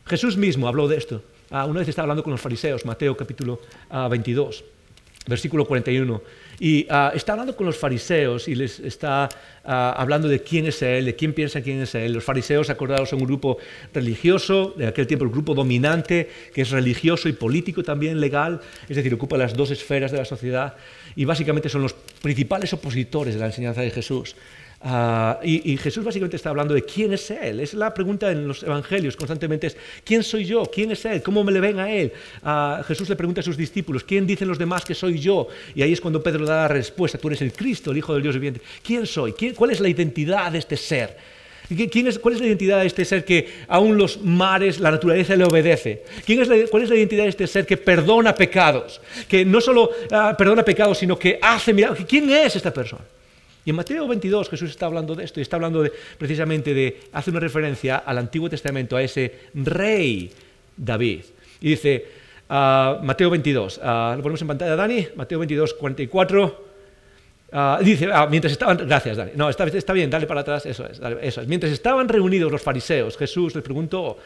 Jesús 0.07 0.37
mismo 0.37 0.67
habló 0.67 0.89
de 0.89 0.97
esto. 0.97 1.23
Ah, 1.51 1.67
una 1.67 1.81
vez 1.81 1.89
estaba 1.89 2.05
hablando 2.05 2.23
con 2.23 2.33
los 2.33 2.41
fariseos, 2.41 2.85
Mateo 2.85 3.17
capítulo 3.17 3.61
22, 3.91 4.65
ah, 4.65 5.25
versículo 5.27 5.65
41, 5.67 6.23
y 6.61 6.87
ah, 6.89 7.13
está 7.15 7.33
hablando 7.33 7.57
con 7.57 7.67
los 7.67 7.77
fariseos 7.77 8.47
y 8.47 8.55
les 8.55 8.79
está 8.81 9.29
hablando 9.65 10.29
de 10.29 10.43
quién 10.43 10.67
es 10.67 10.81
Él, 10.83 11.05
de 11.05 11.17
quién 11.17 11.33
piensa 11.33 11.61
quién 11.61 11.81
es 11.81 11.95
Él. 11.95 12.13
Los 12.13 12.25
fariseos, 12.25 12.71
acordados, 12.71 13.11
son 13.11 13.21
un 13.21 13.27
grupo 13.27 13.59
religioso, 13.93 14.75
de 14.77 14.87
aquel 14.87 15.07
tiempo 15.07 15.25
el 15.25 15.31
grupo 15.31 15.55
dominante, 15.55 16.29
que 16.55 16.63
es 16.63 16.71
religioso 16.71 17.29
y 17.29 17.33
político 17.33 17.83
también, 17.83 18.21
legal, 18.21 18.61
es 18.89 18.97
decir, 18.97 19.13
ocupa 19.13 19.37
las 19.37 19.55
dos 19.55 19.71
esferas 19.71 20.13
de 20.13 20.19
la 20.19 20.25
sociedad, 20.25 20.77
y 21.17 21.25
básicamente 21.25 21.69
son 21.69 21.83
los 21.83 21.95
principales 21.95 22.73
opositores 22.73 23.35
de 23.35 23.41
la 23.41 23.47
enseñanza 23.47 23.81
de 23.81 23.91
Jesús. 23.91 24.37
Ah, 24.83 25.39
y, 25.43 25.77
Jesús 25.77 26.03
básicamente 26.03 26.37
está 26.37 26.49
hablando 26.49 26.73
de 26.73 26.83
quién 26.83 27.13
es 27.13 27.31
Él. 27.31 27.61
Es 27.61 27.75
la 27.75 27.93
pregunta 27.93 28.33
en 28.33 28.49
los 28.49 28.63
evangelios 28.63 29.15
constantemente 29.15 29.67
es, 29.67 29.77
¿quién 30.05 30.23
soy 30.23 30.47
yo? 30.47 30.63
¿Quién 30.73 30.91
es 30.91 31.05
Él? 31.05 31.23
¿Cómo 31.23 31.45
me 31.45 31.53
le 31.53 31.61
ven 31.61 31.79
a 31.79 31.91
Él? 31.91 32.13
Ah, 32.43 32.83
Jesús 32.87 33.09
le 33.11 33.17
pregunta 33.17 33.43
a 33.43 33.45
sus 33.45 33.59
discípulos, 33.59 34.05
¿quién 34.05 34.27
dicen 34.27 34.49
los 34.49 34.59
demás 34.59 34.85
que 34.85 34.95
soy 34.95 35.19
yo? 35.19 35.49
Y 35.75 35.83
ahí 35.83 35.93
es 35.93 36.01
cuando 36.01 36.23
Pedro 36.23 36.47
da 36.47 36.63
la 36.63 36.69
respuesta, 36.69 37.19
tú 37.19 37.29
eres 37.29 37.43
el 37.43 37.53
Cristo, 37.53 37.91
el 37.91 37.99
Hijo 37.99 38.15
del 38.15 38.23
Dios 38.23 38.35
viviente. 38.37 38.63
¿Quién 38.83 39.07
soy? 39.07 39.35
¿Cuál 39.55 39.71
es 39.71 39.81
la 39.81 39.89
identidad 39.89 40.51
de 40.51 40.59
este 40.59 40.79
ser? 40.79 41.17
¿Quién 41.69 42.07
es, 42.07 42.19
¿Cuál 42.19 42.35
es 42.35 42.41
la 42.41 42.47
identidad 42.47 42.81
de 42.81 42.87
este 42.87 43.05
ser 43.05 43.25
que 43.25 43.49
aún 43.69 43.97
los 43.97 44.21
mares, 44.23 44.81
la 44.81 44.91
naturaleza 44.91 45.37
le 45.37 45.45
obedece? 45.45 46.05
¿Quién 46.25 46.41
es 46.41 46.71
¿Cuál 46.71 46.83
es 46.83 46.89
la 46.89 46.97
identidad 46.97 47.25
de 47.25 47.29
este 47.29 47.47
ser 47.47 47.67
que 47.67 47.77
perdona 47.77 48.35
pecados? 48.35 49.01
Que 49.29 49.45
no 49.45 49.61
solo 49.61 49.91
ah, 50.11 50.35
perdona 50.37 50.65
pecados, 50.65 50.99
sino 50.99 51.19
que 51.19 51.39
hace 51.41 51.73
milagros. 51.75 52.05
¿Quién 52.09 52.31
es 52.31 52.57
esta 52.57 52.73
persona? 52.73 53.05
Y 53.65 53.71
en 53.71 53.77
Mateo 53.77 54.09
22 54.09 54.49
Jesús 54.49 54.71
está 54.71 54.87
hablando 54.87 55.15
de 55.15 55.25
esto 55.25 55.41
y 55.41 55.43
está 55.43 55.57
hablando 55.57 55.85
precisamente 56.19 56.73
de, 56.73 57.01
hace 57.13 57.31
una 57.31 57.41
referencia 57.41 57.97
al 57.97 58.19
Antiguo 58.19 58.49
Testamento, 58.49 58.97
a 58.97 59.03
ese 59.03 59.51
rey 59.55 60.31
David. 60.77 61.21
Y 61.61 61.71
dice, 61.71 62.07
uh, 62.49 63.03
Mateo 63.03 63.31
22, 63.31 63.79
uh, 63.79 64.17
lo 64.17 64.23
ponemos 64.23 64.41
en 64.41 64.49
pantalla, 64.49 64.77
Dani, 64.77 65.09
Mateo 65.15 65.39
22, 65.39 65.75
44. 65.75 66.71
Uh, 67.53 67.83
dice, 67.83 68.09
mientras 68.31 68.53
estaban, 68.53 68.79
gracias 68.87 69.17
Dani, 69.17 69.33
no, 69.35 69.51
está, 69.51 69.65
está, 69.67 69.93
bien, 69.93 70.09
dale 70.09 70.27
para 70.27 70.41
atrás, 70.41 70.65
eso 70.67 70.87
es, 70.87 71.01
eso 71.21 71.41
es. 71.41 71.49
Mientras 71.49 71.73
estaban 71.73 72.09
reunidos 72.09 72.51
los 72.51 72.63
fariseos, 72.63 73.17
Jesús 73.17 73.55
les 73.55 73.65
preguntó, 73.65 74.19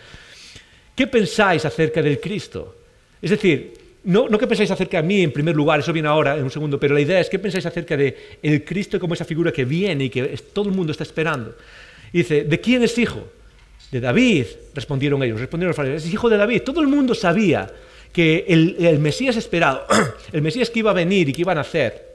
¿qué 0.95 1.07
pensáis 1.07 1.64
acerca 1.64 2.03
del 2.03 2.20
Cristo? 2.20 2.76
Es 3.20 3.30
decir, 3.30 3.84
no, 4.05 4.29
no 4.29 4.39
qué 4.39 4.47
pensáis 4.47 4.71
acerca 4.71 5.01
de 5.01 5.09
mí 5.09 5.23
en 5.23 5.33
primer 5.33 5.57
lugar, 5.57 5.81
eso 5.81 5.93
viene 5.93 6.09
ahora 6.09 6.37
en 6.37 6.45
un 6.45 6.51
segundo, 6.51 6.79
pero 6.79 6.95
la 6.95 7.01
idea 7.01 7.21
es 7.21 7.31
qué 7.31 7.39
pensáis 7.39 7.67
acerca 7.67 7.97
de 7.97 8.17
el 8.43 8.65
Cristo 8.65 9.01
como 9.01 9.15
esa 9.15 9.25
figura 9.25 9.51
que 9.51 9.65
viene 9.65 10.05
y 10.05 10.11
que 10.11 10.23
todo 10.53 10.69
el 10.69 10.75
mundo 10.75 10.93
está 10.93 11.05
esperando. 11.05 11.55
Y 12.13 12.19
dice, 12.19 12.45
¿de 12.45 12.61
quién 12.61 12.83
es 12.83 12.97
hijo? 12.99 13.27
De 13.91 14.01
David, 14.01 14.47
respondieron 14.75 15.23
ellos, 15.23 15.41
respondieron 15.41 15.71
los 15.71 15.77
fariseos, 15.77 16.05
es 16.05 16.13
hijo 16.13 16.29
de 16.29 16.37
David. 16.37 16.63
Todo 16.63 16.81
el 16.81 16.89
mundo 16.89 17.15
sabía 17.15 17.71
que 18.13 18.45
el, 18.49 18.77
el 18.79 18.99
Mesías 18.99 19.37
esperado, 19.37 19.87
el 20.33 20.43
Mesías 20.43 20.71
que 20.71 20.81
iba 20.81 20.91
a 20.91 20.95
venir 20.95 21.29
y 21.29 21.33
que 21.33 21.41
iba 21.41 21.53
a 21.53 21.57
nacer, 21.57 22.14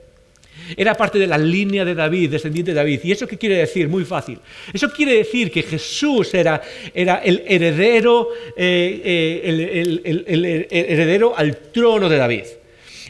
era 0.76 0.96
parte 0.96 1.20
de 1.20 1.28
la 1.28 1.38
línea 1.38 1.86
de 1.86 1.96
David, 1.96 2.32
descendiente 2.32 2.72
de 2.72 2.76
David. 2.76 3.02
¿Y 3.04 3.12
eso 3.12 3.28
qué 3.28 3.38
quiere 3.38 3.58
decir? 3.58 3.88
Muy 3.88 4.06
fácil. 4.06 4.40
Eso 4.74 4.92
quiere 4.92 5.16
decir 5.16 5.52
que 5.52 5.64
Jesús 5.64 6.34
era, 6.34 6.62
era 6.94 7.18
el, 7.18 7.44
heredero, 7.48 8.30
eh, 8.56 9.02
eh, 9.04 10.26
el, 10.28 10.46
heredero 10.70 11.34
al 11.36 11.58
trono 11.72 12.10
de 12.10 12.18
David. 12.18 12.44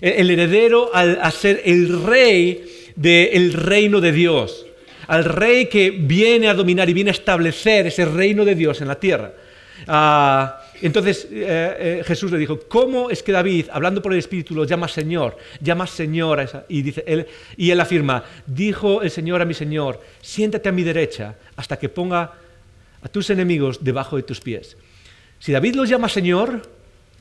El, 0.01 0.29
heredero 0.29 0.91
al, 0.93 1.31
ser 1.31 1.61
el 1.65 2.03
rey 2.03 2.63
del 2.95 3.53
reino 3.53 4.01
de 4.01 4.11
Dios. 4.11 4.65
Al 5.07 5.25
rey 5.25 5.65
que 5.65 5.89
viene 5.91 6.47
a 6.47 6.53
dominar 6.53 6.89
y 6.89 6.93
viene 6.93 7.09
a 7.09 7.13
establecer 7.13 7.87
ese 7.87 8.05
reino 8.05 8.45
de 8.45 8.55
Dios 8.55 8.81
en 8.81 8.87
la 8.87 8.99
tierra. 8.99 9.33
Ah, 9.87 10.58
entonces 10.81 11.27
eh, 11.31 11.99
eh, 11.99 12.03
Jesús 12.05 12.31
le 12.31 12.37
dijo, 12.37 12.59
¿cómo 12.67 13.09
es 13.09 13.23
que 13.23 13.31
David, 13.31 13.67
hablando 13.71 14.01
por 14.01 14.13
el 14.13 14.19
Espíritu, 14.19 14.55
lo 14.55 14.65
llama 14.65 14.87
Señor? 14.87 15.37
Llama 15.61 15.87
Señor 15.87 16.39
a 16.39 16.43
esa, 16.43 16.65
y, 16.69 16.93
él, 17.05 17.27
y 17.57 17.71
él 17.71 17.79
afirma, 17.79 18.23
dijo 18.45 19.01
el 19.01 19.11
Señor 19.11 19.41
a 19.41 19.45
mi 19.45 19.53
Señor, 19.53 20.01
siéntate 20.21 20.69
a 20.69 20.71
mi 20.71 20.83
derecha 20.83 21.35
hasta 21.55 21.77
que 21.77 21.89
ponga 21.89 22.33
a 23.01 23.07
tus 23.07 23.29
enemigos 23.29 23.83
debajo 23.83 24.15
de 24.15 24.23
tus 24.23 24.41
pies. 24.41 24.77
Si 25.39 25.51
David 25.51 25.75
lo 25.75 25.85
llama 25.85 26.09
Señor, 26.09 26.61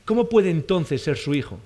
¿cómo 0.05 0.27
puede 0.27 0.49
entonces 0.49 1.01
ser 1.01 1.17
su 1.17 1.33
hijo? 1.33 1.59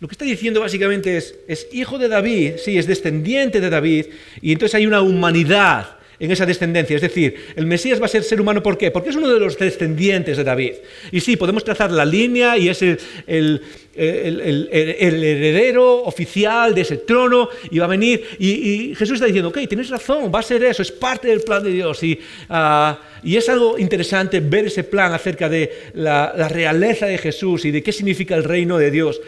Lo 0.00 0.08
que 0.08 0.12
está 0.12 0.24
diciendo 0.24 0.60
básicamente 0.60 1.16
es, 1.16 1.34
es 1.48 1.68
hijo 1.72 1.98
de 1.98 2.08
David, 2.08 2.54
sí, 2.56 2.78
es 2.78 2.86
descendiente 2.86 3.60
de 3.60 3.68
David, 3.68 4.06
y 4.40 4.52
entonces 4.52 4.76
hay 4.76 4.86
una 4.86 5.02
humanidad 5.02 5.97
en 6.20 6.30
esa 6.30 6.46
descendencia. 6.46 6.96
Es 6.96 7.02
decir, 7.02 7.34
el 7.56 7.66
Mesías 7.66 8.00
va 8.00 8.06
a 8.06 8.08
ser 8.08 8.22
ser 8.22 8.40
humano, 8.40 8.62
¿por 8.62 8.76
qué? 8.76 8.90
Porque 8.90 9.10
es 9.10 9.16
uno 9.16 9.32
de 9.32 9.38
los 9.38 9.58
descendientes 9.58 10.36
de 10.36 10.44
David. 10.44 10.74
Y 11.12 11.20
sí, 11.20 11.36
podemos 11.36 11.64
trazar 11.64 11.90
la 11.90 12.04
línea 12.04 12.56
y 12.56 12.68
es 12.68 12.82
el, 12.82 13.62
heredero 13.94 16.04
oficial 16.04 16.74
de 16.74 16.82
ese 16.82 16.98
trono 16.98 17.48
y 17.70 17.78
va 17.78 17.86
a 17.86 17.88
venir. 17.88 18.24
Y, 18.38 18.94
Jesús 18.96 19.14
está 19.14 19.26
diciendo, 19.26 19.50
ok, 19.50 19.58
tienes 19.68 19.90
razón, 19.90 20.30
va 20.34 20.40
a 20.40 20.42
ser 20.42 20.62
eso, 20.64 20.82
es 20.82 20.92
parte 20.92 21.28
del 21.28 21.40
plan 21.40 21.62
de 21.62 21.70
Dios. 21.70 22.02
Y, 22.02 22.18
ah, 22.48 22.98
es 23.24 23.48
algo 23.48 23.78
interesante 23.78 24.40
ver 24.40 24.66
ese 24.66 24.84
plan 24.84 25.12
acerca 25.12 25.48
de 25.48 25.90
la, 25.94 26.32
la 26.36 26.48
realeza 26.48 27.06
de 27.06 27.18
Jesús 27.18 27.64
y 27.64 27.70
de 27.70 27.82
qué 27.82 27.92
significa 27.92 28.34
el 28.34 28.44
reino 28.44 28.78
de 28.78 28.90
Dios. 28.90 29.20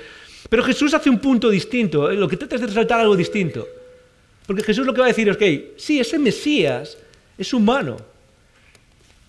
Pero 0.48 0.64
Jesús 0.64 0.94
hace 0.94 1.10
un 1.10 1.20
punto 1.20 1.50
distinto, 1.50 2.10
lo 2.10 2.26
que 2.26 2.36
trata 2.36 2.56
es 2.56 2.60
de 2.60 2.66
resaltar 2.66 3.00
algo 3.00 3.16
distinto. 3.16 3.79
Porque 4.50 4.64
Jesús 4.64 4.84
lo 4.84 4.92
que 4.92 4.98
va 4.98 5.06
a 5.06 5.14
decir 5.14 5.28
es 5.28 5.36
que, 5.36 5.74
sí, 5.76 6.00
ese 6.00 6.18
Mesías 6.18 6.98
es 7.38 7.54
humano. 7.54 7.98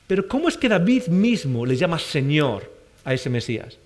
Pero 0.07 0.27
¿cómo 0.27 0.49
es 0.49 0.57
que 0.57 0.67
David 0.67 1.09
mismo 1.09 1.63
le 1.63 1.75
llama 1.75 1.99
Señor 1.99 2.67
a 3.05 3.13
ese 3.13 3.29
Mesías? 3.29 3.77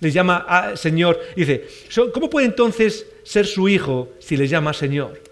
Le 0.00 0.10
llama 0.10 0.74
Señor. 0.74 1.20
Dice, 1.36 1.68
¿cómo 2.12 2.28
puede 2.28 2.46
entonces 2.46 3.06
ser 3.22 3.46
su 3.46 3.68
hijo 3.68 4.14
si 4.18 4.36
le 4.36 4.48
llama 4.48 4.72
Señor? 4.72 5.22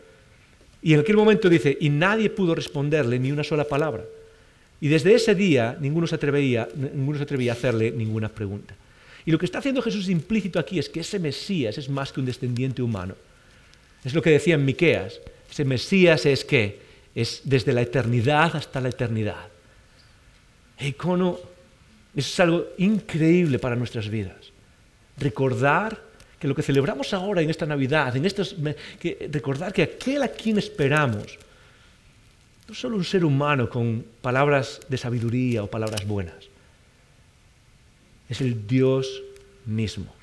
Y 0.83 0.95
en 0.95 1.01
aquel 1.01 1.17
momento 1.17 1.49
dice, 1.49 1.77
y 1.81 1.89
nadie 1.89 2.31
pudo 2.31 2.55
responderle 2.55 3.19
ni 3.19 3.33
una 3.33 3.43
sola 3.43 3.65
palabra. 3.65 4.05
Y 4.81 4.87
desde 4.87 5.15
ese 5.15 5.35
día 5.35 5.77
ninguno 5.81 6.07
se 6.07 6.15
atrevía, 6.15 6.69
ninguno 6.77 7.19
se 7.19 7.25
atrevía 7.25 7.51
a 7.51 7.57
hacerle 7.57 7.91
ninguna 7.91 8.29
pregunta. 8.29 8.77
Y 9.27 9.33
lo 9.33 9.39
que 9.41 9.47
está 9.47 9.59
haciendo 9.59 9.83
Jesús 9.83 10.09
implícito 10.09 10.61
aquí 10.61 10.79
es 10.79 10.89
que 10.89 11.01
ese 11.01 11.19
Mesías 11.19 11.77
es 11.77 11.89
más 11.89 12.13
que 12.13 12.21
un 12.21 12.27
descendiente 12.27 12.83
humano. 12.83 13.17
Es 14.05 14.15
lo 14.15 14.23
que 14.23 14.31
decía 14.31 14.55
en 14.55 14.65
Miqueas. 14.65 15.21
Ese 15.51 15.65
Mesías 15.65 16.27
es 16.27 16.45
que 16.45 16.81
es 17.15 17.43
desde 17.45 17.73
la 17.73 17.83
eternidad 17.83 18.55
hasta 18.55 18.81
la 18.81 18.89
eternidad. 18.89 19.49
Icono, 20.79 21.39
eso 22.15 22.29
es 22.29 22.41
algo 22.41 22.67
increíble 22.79 23.59
para 23.59 23.77
nuestras 23.77 24.09
vidas. 24.09 24.53
Recordar 25.19 26.11
que 26.39 26.49
lo 26.49 26.55
que 26.55 26.63
celebramos 26.63 27.13
ahora 27.13 27.43
en 27.43 27.51
esta 27.51 27.67
Navidad, 27.67 28.17
en 28.17 28.25
estos, 28.25 28.57
que, 28.99 29.29
recordar 29.31 29.73
que 29.73 29.83
aquel 29.83 30.23
a 30.23 30.29
quien 30.29 30.57
esperamos, 30.59 31.39
no 32.67 32.73
es 32.73 32.81
solo 32.81 32.97
un 32.97 33.05
ser 33.05 33.25
humano 33.25 33.69
con 33.69 34.07
palabras 34.23 34.81
de 34.89 34.97
sabiduría 34.97 35.63
o 35.63 35.67
palabras 35.67 36.07
buenas, 36.07 36.49
es 38.29 38.41
el 38.41 38.67
Dios 38.67 39.23
mismo, 39.67 40.15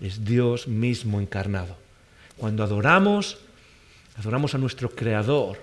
es 0.00 0.24
Dios 0.24 0.68
mismo 0.68 1.20
encarnado. 1.20 1.76
Cuando 2.36 2.62
adoramos 2.62 3.38
Adoramos 4.16 4.54
a 4.54 4.58
nuestro 4.58 4.88
Creador 4.90 5.58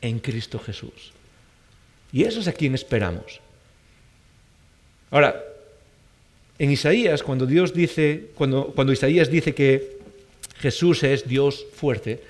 en 0.00 0.18
Cristo 0.18 0.58
Jesús. 0.58 1.12
Y 2.12 2.24
eso 2.24 2.40
es 2.40 2.48
a 2.48 2.52
quien 2.52 2.74
esperamos. 2.74 3.40
Ahora, 5.10 5.42
en 6.58 6.70
Isaías, 6.70 7.22
cuando 7.22 7.46
Dios 7.46 7.72
dice, 7.72 8.30
cuando, 8.34 8.92
Isaías 8.92 9.30
dice 9.30 9.54
que 9.54 9.98
Jesús 10.58 11.02
es 11.02 11.26
Dios 11.26 11.66
fuerte, 11.74 12.22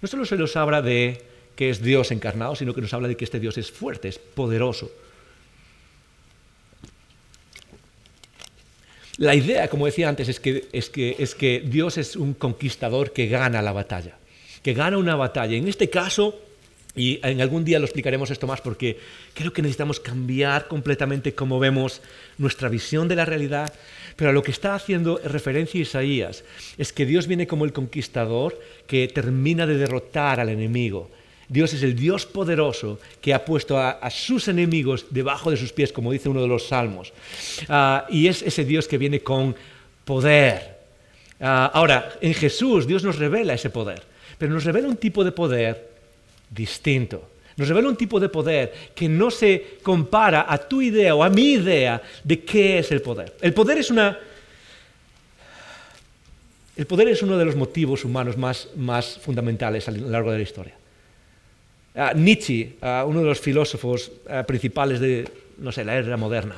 no 0.00 0.08
solo 0.08 0.24
se 0.24 0.36
nos 0.36 0.56
habla 0.56 0.82
de 0.82 1.22
que 1.56 1.70
es 1.70 1.82
Dios 1.82 2.10
encarnado, 2.10 2.56
sino 2.56 2.74
que 2.74 2.80
nos 2.80 2.92
habla 2.92 3.08
de 3.08 3.16
que 3.16 3.24
este 3.24 3.40
Dios 3.40 3.56
es 3.58 3.70
fuerte, 3.70 4.08
es 4.08 4.18
poderoso. 4.18 4.90
La 9.18 9.34
idea, 9.36 9.68
como 9.68 9.86
decía 9.86 10.08
antes, 10.08 10.28
es 10.28 10.40
que 10.90 11.62
Dios 11.64 11.98
es 11.98 12.16
un 12.16 12.34
conquistador 12.34 13.12
que 13.12 13.28
gana 13.28 13.62
la 13.62 13.72
batalla 13.72 14.16
que 14.64 14.72
gana 14.72 14.96
una 14.96 15.14
batalla. 15.14 15.56
En 15.56 15.68
este 15.68 15.90
caso, 15.90 16.40
y 16.96 17.20
en 17.22 17.42
algún 17.42 17.64
día 17.64 17.78
lo 17.78 17.84
explicaremos 17.84 18.30
esto 18.30 18.46
más 18.46 18.62
porque 18.62 18.98
creo 19.34 19.52
que 19.52 19.60
necesitamos 19.60 20.00
cambiar 20.00 20.68
completamente 20.68 21.34
cómo 21.34 21.58
vemos 21.60 22.00
nuestra 22.38 22.70
visión 22.70 23.06
de 23.06 23.16
la 23.16 23.26
realidad, 23.26 23.72
pero 24.16 24.30
a 24.30 24.32
lo 24.32 24.42
que 24.42 24.52
está 24.52 24.74
haciendo 24.74 25.20
referencia 25.22 25.80
Isaías 25.80 26.44
es 26.78 26.92
que 26.94 27.04
Dios 27.04 27.26
viene 27.26 27.46
como 27.46 27.66
el 27.66 27.74
conquistador 27.74 28.58
que 28.86 29.06
termina 29.06 29.66
de 29.66 29.76
derrotar 29.76 30.40
al 30.40 30.48
enemigo. 30.48 31.10
Dios 31.46 31.74
es 31.74 31.82
el 31.82 31.94
Dios 31.94 32.24
poderoso 32.24 32.98
que 33.20 33.34
ha 33.34 33.44
puesto 33.44 33.78
a, 33.78 34.08
sus 34.08 34.48
enemigos 34.48 35.06
debajo 35.10 35.50
de 35.50 35.58
sus 35.58 35.74
pies, 35.74 35.92
como 35.92 36.10
dice 36.10 36.30
uno 36.30 36.40
de 36.40 36.48
los 36.48 36.68
salmos. 36.68 37.12
Ah, 37.68 38.06
y 38.08 38.28
es 38.28 38.40
ese 38.40 38.64
Dios 38.64 38.88
que 38.88 38.96
viene 38.96 39.20
con 39.20 39.54
poder. 40.06 40.78
Ah, 41.38 41.70
ahora, 41.74 42.16
en 42.22 42.32
Jesús 42.32 42.86
Dios 42.86 43.04
nos 43.04 43.18
revela 43.18 43.52
ese 43.52 43.68
poder 43.68 44.13
pero 44.38 44.52
nos 44.52 44.64
revela 44.64 44.88
un 44.88 44.96
tipo 44.96 45.24
de 45.24 45.32
poder 45.32 45.90
distinto. 46.50 47.30
Nos 47.56 47.68
revela 47.68 47.88
un 47.88 47.96
tipo 47.96 48.18
de 48.18 48.28
poder 48.28 48.72
que 48.94 49.08
no 49.08 49.30
se 49.30 49.78
compara 49.82 50.46
a 50.48 50.58
tu 50.58 50.82
idea 50.82 51.14
o 51.14 51.22
a 51.22 51.30
mi 51.30 51.52
idea 51.52 52.02
de 52.24 52.40
qué 52.40 52.78
es 52.78 52.90
el 52.90 53.00
poder. 53.00 53.34
El 53.40 53.54
poder 53.54 53.78
es 53.78 53.90
una... 53.90 54.18
El 56.76 56.86
poder 56.86 57.06
es 57.06 57.22
uno 57.22 57.38
de 57.38 57.44
los 57.44 57.54
motivos 57.54 58.04
humanos 58.04 58.36
más, 58.36 58.68
más 58.76 59.18
fundamentales 59.18 59.86
a 59.86 59.92
lo 59.92 60.08
largo 60.08 60.32
de 60.32 60.38
la 60.38 60.42
historia. 60.42 60.74
Ah, 61.94 62.12
Nietzsche, 62.16 62.74
ah, 62.82 63.04
uno 63.06 63.20
de 63.20 63.26
los 63.26 63.38
filósofos 63.38 64.10
ah, 64.28 64.42
principales 64.42 64.98
de 64.98 65.24
no 65.58 65.72
sé, 65.72 65.84
la 65.84 65.96
era 65.96 66.16
moderna, 66.16 66.56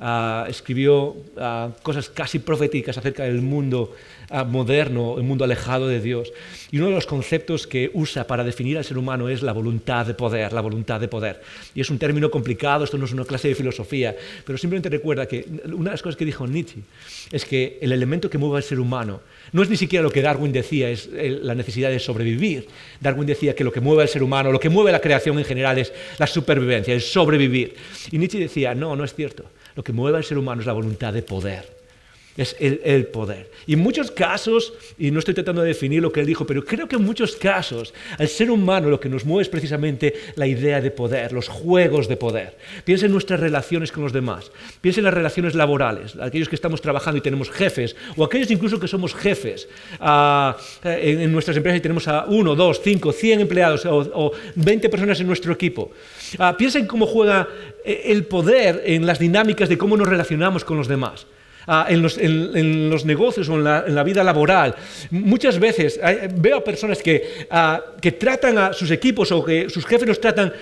ah, 0.00 0.46
escribió 0.48 1.16
ah, 1.36 1.70
cosas 1.82 2.08
casi 2.08 2.38
proféticas 2.38 2.98
acerca 2.98 3.24
del 3.24 3.42
mundo 3.42 3.94
ah, 4.30 4.44
moderno, 4.44 5.16
el 5.18 5.22
mundo 5.22 5.44
alejado 5.44 5.86
de 5.86 6.00
Dios. 6.00 6.32
Y 6.70 6.78
uno 6.78 6.86
de 6.86 6.94
los 6.94 7.06
conceptos 7.06 7.66
que 7.66 7.90
usa 7.94 8.26
para 8.26 8.44
definir 8.44 8.78
al 8.78 8.84
ser 8.84 8.98
humano 8.98 9.28
es 9.28 9.42
la 9.42 9.52
voluntad 9.52 10.06
de 10.06 10.14
poder, 10.14 10.52
la 10.52 10.60
voluntad 10.60 11.00
de 11.00 11.08
poder. 11.08 11.40
Y 11.74 11.80
es 11.80 11.90
un 11.90 11.98
término 11.98 12.30
complicado, 12.30 12.84
esto 12.84 12.98
no 12.98 13.04
es 13.04 13.12
una 13.12 13.24
clase 13.24 13.48
de 13.48 13.54
filosofía, 13.54 14.16
pero 14.44 14.58
simplemente 14.58 14.88
recuerda 14.88 15.26
que 15.26 15.44
una 15.66 15.90
de 15.90 15.94
las 15.94 16.02
cosas 16.02 16.16
que 16.16 16.24
dijo 16.24 16.46
Nietzsche 16.46 16.80
es 17.30 17.44
que 17.44 17.78
el 17.80 17.92
elemento 17.92 18.30
que 18.30 18.38
mueve 18.38 18.56
al 18.56 18.62
ser 18.62 18.80
humano 18.80 19.20
no 19.52 19.62
es 19.62 19.70
ni 19.70 19.76
siquiera 19.76 20.02
lo 20.02 20.10
que 20.10 20.22
Darwin 20.22 20.52
decía, 20.52 20.88
es 20.90 21.08
la 21.12 21.54
necesidad 21.54 21.90
de 21.90 21.98
sobrevivir. 21.98 22.68
Darwin 23.00 23.26
decía 23.26 23.54
que 23.54 23.64
lo 23.64 23.72
que 23.72 23.80
mueve 23.80 24.02
al 24.02 24.08
ser 24.08 24.22
humano, 24.22 24.52
lo 24.52 24.60
que 24.60 24.68
mueve 24.68 24.92
la 24.92 25.00
creación 25.00 25.38
en 25.38 25.44
general 25.44 25.78
es 25.78 25.92
la 26.18 26.26
supervivencia, 26.26 26.94
el 26.94 27.00
sobrevivir. 27.00 27.74
Y 28.10 28.18
Nietzsche 28.18 28.38
decía, 28.38 28.74
no, 28.74 28.94
no 28.94 29.04
es 29.04 29.14
cierto. 29.14 29.44
Lo 29.80 29.84
que 29.84 29.94
mueve 29.94 30.18
al 30.18 30.24
ser 30.24 30.36
humano 30.36 30.60
es 30.60 30.66
la 30.66 30.74
voluntad 30.74 31.10
de 31.10 31.22
poder 31.22 31.79
es 32.40 32.56
el, 32.58 33.06
poder. 33.08 33.50
Y 33.66 33.74
en 33.74 33.80
muchos 33.80 34.10
casos, 34.10 34.72
y 34.98 35.10
no 35.10 35.18
estoy 35.18 35.34
tratando 35.34 35.60
de 35.60 35.68
definir 35.68 36.00
lo 36.00 36.10
que 36.10 36.20
él 36.20 36.26
dijo, 36.26 36.46
pero 36.46 36.64
creo 36.64 36.88
que 36.88 36.96
en 36.96 37.04
muchos 37.04 37.36
casos 37.36 37.92
al 38.18 38.28
ser 38.28 38.50
humano 38.50 38.88
lo 38.88 38.98
que 38.98 39.10
nos 39.10 39.26
mueve 39.26 39.42
es 39.42 39.48
precisamente 39.50 40.14
la 40.36 40.46
idea 40.46 40.80
de 40.80 40.90
poder, 40.90 41.32
los 41.32 41.48
juegos 41.48 42.08
de 42.08 42.16
poder. 42.16 42.56
Piensa 42.84 43.04
en 43.04 43.12
nuestras 43.12 43.40
relaciones 43.40 43.92
con 43.92 44.02
los 44.02 44.14
demás, 44.14 44.50
piensa 44.80 45.00
en 45.00 45.04
las 45.04 45.12
relaciones 45.12 45.54
laborales, 45.54 46.16
aquellos 46.16 46.48
que 46.48 46.54
estamos 46.54 46.80
trabajando 46.80 47.18
y 47.18 47.20
tenemos 47.20 47.50
jefes, 47.50 47.94
o 48.16 48.24
aquellos 48.24 48.50
incluso 48.50 48.80
que 48.80 48.88
somos 48.88 49.14
jefes 49.14 49.68
ah, 50.00 50.56
en, 50.82 51.30
nuestras 51.30 51.58
empresas 51.58 51.78
y 51.78 51.82
tenemos 51.82 52.08
a 52.08 52.24
uno, 52.24 52.54
dos, 52.54 52.80
cinco, 52.82 53.12
cien 53.12 53.40
empleados 53.40 53.84
o, 53.84 54.32
veinte 54.54 54.88
personas 54.88 55.20
en 55.20 55.26
nuestro 55.26 55.52
equipo. 55.52 55.90
Ah, 56.38 56.56
piensa 56.56 56.78
en 56.78 56.86
cómo 56.86 57.06
juega 57.06 57.46
eh, 57.84 58.04
el 58.06 58.24
poder 58.24 58.82
en 58.86 59.04
las 59.04 59.18
dinámicas 59.18 59.68
de 59.68 59.76
cómo 59.76 59.98
nos 59.98 60.08
relacionamos 60.08 60.64
con 60.64 60.78
los 60.78 60.88
demás. 60.88 61.26
Ah, 61.72 61.86
en, 61.88 62.02
los, 62.02 63.04
negocios 63.04 63.48
o 63.48 63.54
en 63.54 63.62
la, 63.62 64.02
vida 64.02 64.24
laboral. 64.24 64.74
Muchas 65.12 65.56
veces 65.56 66.00
veo 66.34 66.56
a 66.56 66.64
personas 66.64 67.00
que, 67.00 67.46
que, 68.00 68.10
tratan 68.10 68.58
a 68.58 68.72
sus 68.72 68.90
equipos 68.90 69.30
o 69.30 69.44
que 69.44 69.70
sus 69.70 69.86
jefes 69.86 70.08
los 70.08 70.20
tratan 70.20 70.52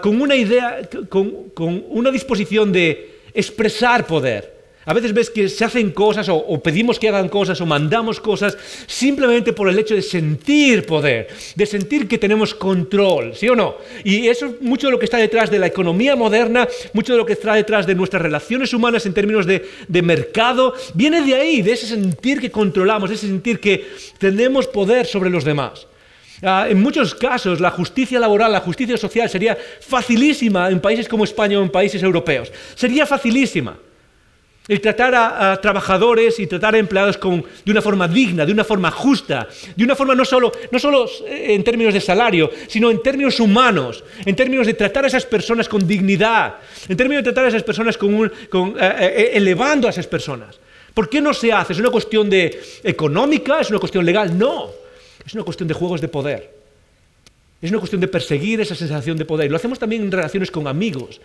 con 0.00 0.18
una 0.18 0.34
idea, 0.34 0.80
con, 1.10 1.50
con 1.50 1.84
una 1.90 2.10
disposición 2.10 2.72
de 2.72 3.20
expresar 3.34 4.06
poder. 4.06 4.57
A 4.88 4.94
veces 4.94 5.12
ves 5.12 5.28
que 5.28 5.50
se 5.50 5.66
hacen 5.66 5.90
cosas 5.90 6.30
o, 6.30 6.62
pedimos 6.62 6.98
que 6.98 7.10
hagan 7.10 7.28
cosas 7.28 7.60
o 7.60 7.66
mandamos 7.66 8.20
cosas 8.20 8.56
simplemente 8.86 9.52
por 9.52 9.68
el 9.68 9.78
hecho 9.78 9.94
de 9.94 10.00
sentir 10.00 10.86
poder, 10.86 11.28
de 11.54 11.66
sentir 11.66 12.08
que 12.08 12.16
tenemos 12.16 12.54
control, 12.54 13.36
¿sí 13.36 13.50
o 13.50 13.54
no? 13.54 13.76
Y 14.02 14.28
eso 14.28 14.46
es 14.46 14.62
mucho 14.62 14.86
de 14.86 14.92
lo 14.92 14.98
que 14.98 15.04
está 15.04 15.18
detrás 15.18 15.50
de 15.50 15.58
la 15.58 15.66
economía 15.66 16.16
moderna, 16.16 16.66
mucho 16.94 17.12
de 17.12 17.18
lo 17.18 17.26
que 17.26 17.34
está 17.34 17.52
detrás 17.52 17.86
de 17.86 17.94
nuestras 17.94 18.22
relaciones 18.22 18.72
humanas 18.72 19.04
en 19.04 19.12
términos 19.12 19.44
de, 19.44 19.62
mercado, 20.02 20.72
viene 20.94 21.20
de 21.20 21.34
ahí, 21.34 21.60
de 21.60 21.72
ese 21.72 21.86
sentir 21.86 22.40
que 22.40 22.50
controlamos, 22.50 23.10
de 23.10 23.16
ese 23.16 23.26
sentir 23.26 23.60
que 23.60 23.86
tenemos 24.16 24.66
poder 24.66 25.04
sobre 25.04 25.28
los 25.28 25.44
demás. 25.44 25.86
Ah, 26.42 26.66
en 26.66 26.80
muchos 26.80 27.14
casos 27.14 27.60
la 27.60 27.72
justicia 27.72 28.18
laboral, 28.18 28.52
la 28.52 28.60
justicia 28.60 28.96
social 28.96 29.28
sería 29.28 29.58
facilísima 29.80 30.70
en 30.70 30.80
países 30.80 31.06
como 31.06 31.24
España 31.24 31.58
o 31.58 31.62
en 31.62 31.68
países 31.68 32.02
europeos. 32.02 32.50
Sería 32.74 33.04
facilísima. 33.04 33.76
El 34.68 34.82
tratar 34.82 35.14
a, 35.14 35.58
trabajadores 35.62 36.38
y 36.38 36.46
tratar 36.46 36.74
a 36.74 36.78
empleados 36.78 37.18
de 37.64 37.72
una 37.72 37.80
forma 37.80 38.06
digna, 38.06 38.44
de 38.44 38.52
una 38.52 38.64
forma 38.64 38.90
justa, 38.90 39.48
de 39.74 39.82
una 39.82 39.96
forma 39.96 40.14
no 40.14 40.26
solo, 40.26 40.52
no 40.70 40.78
solo 40.78 41.06
eh, 41.26 41.54
en 41.54 41.64
términos 41.64 41.94
de 41.94 42.02
salario, 42.02 42.50
sino 42.66 42.90
en 42.90 43.02
términos 43.02 43.40
humanos, 43.40 44.04
en 44.26 44.36
términos 44.36 44.66
de 44.66 44.74
tratar 44.74 45.04
a 45.04 45.06
esas 45.06 45.24
personas 45.24 45.70
con 45.70 45.88
dignidad, 45.88 46.56
en 46.86 46.98
términos 46.98 47.24
de 47.24 47.32
tratar 47.32 47.46
a 47.46 47.48
esas 47.48 47.62
personas 47.62 47.96
con, 47.96 48.26
eh, 48.26 48.70
eh, 48.78 49.30
elevando 49.32 49.86
a 49.86 49.90
esas 49.90 50.06
personas. 50.06 50.60
¿Por 50.92 51.08
qué 51.08 51.22
no 51.22 51.32
se 51.32 51.50
hace? 51.50 51.72
¿Es 51.72 51.78
una 51.78 51.90
cuestión 51.90 52.28
de 52.28 52.60
económica? 52.82 53.60
¿Es 53.60 53.70
una 53.70 53.78
cuestión 53.78 54.04
legal? 54.04 54.36
No, 54.36 54.68
es 55.24 55.32
una 55.32 55.44
cuestión 55.44 55.66
de 55.66 55.74
juegos 55.74 56.02
de 56.02 56.08
poder. 56.08 56.58
Es 57.62 57.70
una 57.70 57.80
cuestión 57.80 58.00
de 58.00 58.08
perseguir 58.08 58.60
esa 58.60 58.74
sensación 58.74 59.16
de 59.16 59.24
poder. 59.24 59.50
Lo 59.50 59.56
hacemos 59.56 59.78
también 59.78 60.02
en 60.02 60.12
relaciones 60.12 60.50
con 60.50 60.66
amigos. 60.68 61.20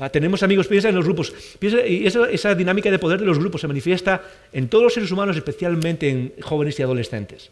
Ah, 0.00 0.08
tenemos 0.08 0.44
amigos, 0.44 0.68
piensa 0.68 0.88
en 0.88 0.94
los 0.94 1.04
grupos. 1.04 1.34
y 1.60 2.06
esa, 2.06 2.54
dinámica 2.54 2.90
de 2.90 2.98
poder 3.00 3.18
de 3.18 3.26
los 3.26 3.38
grupos 3.38 3.60
se 3.60 3.66
manifiesta 3.66 4.22
en 4.52 4.68
todos 4.68 4.84
los 4.84 4.94
seres 4.94 5.10
humanos, 5.10 5.36
especialmente 5.36 6.08
en 6.08 6.32
jóvenes 6.40 6.78
y 6.78 6.82
adolescentes. 6.82 7.50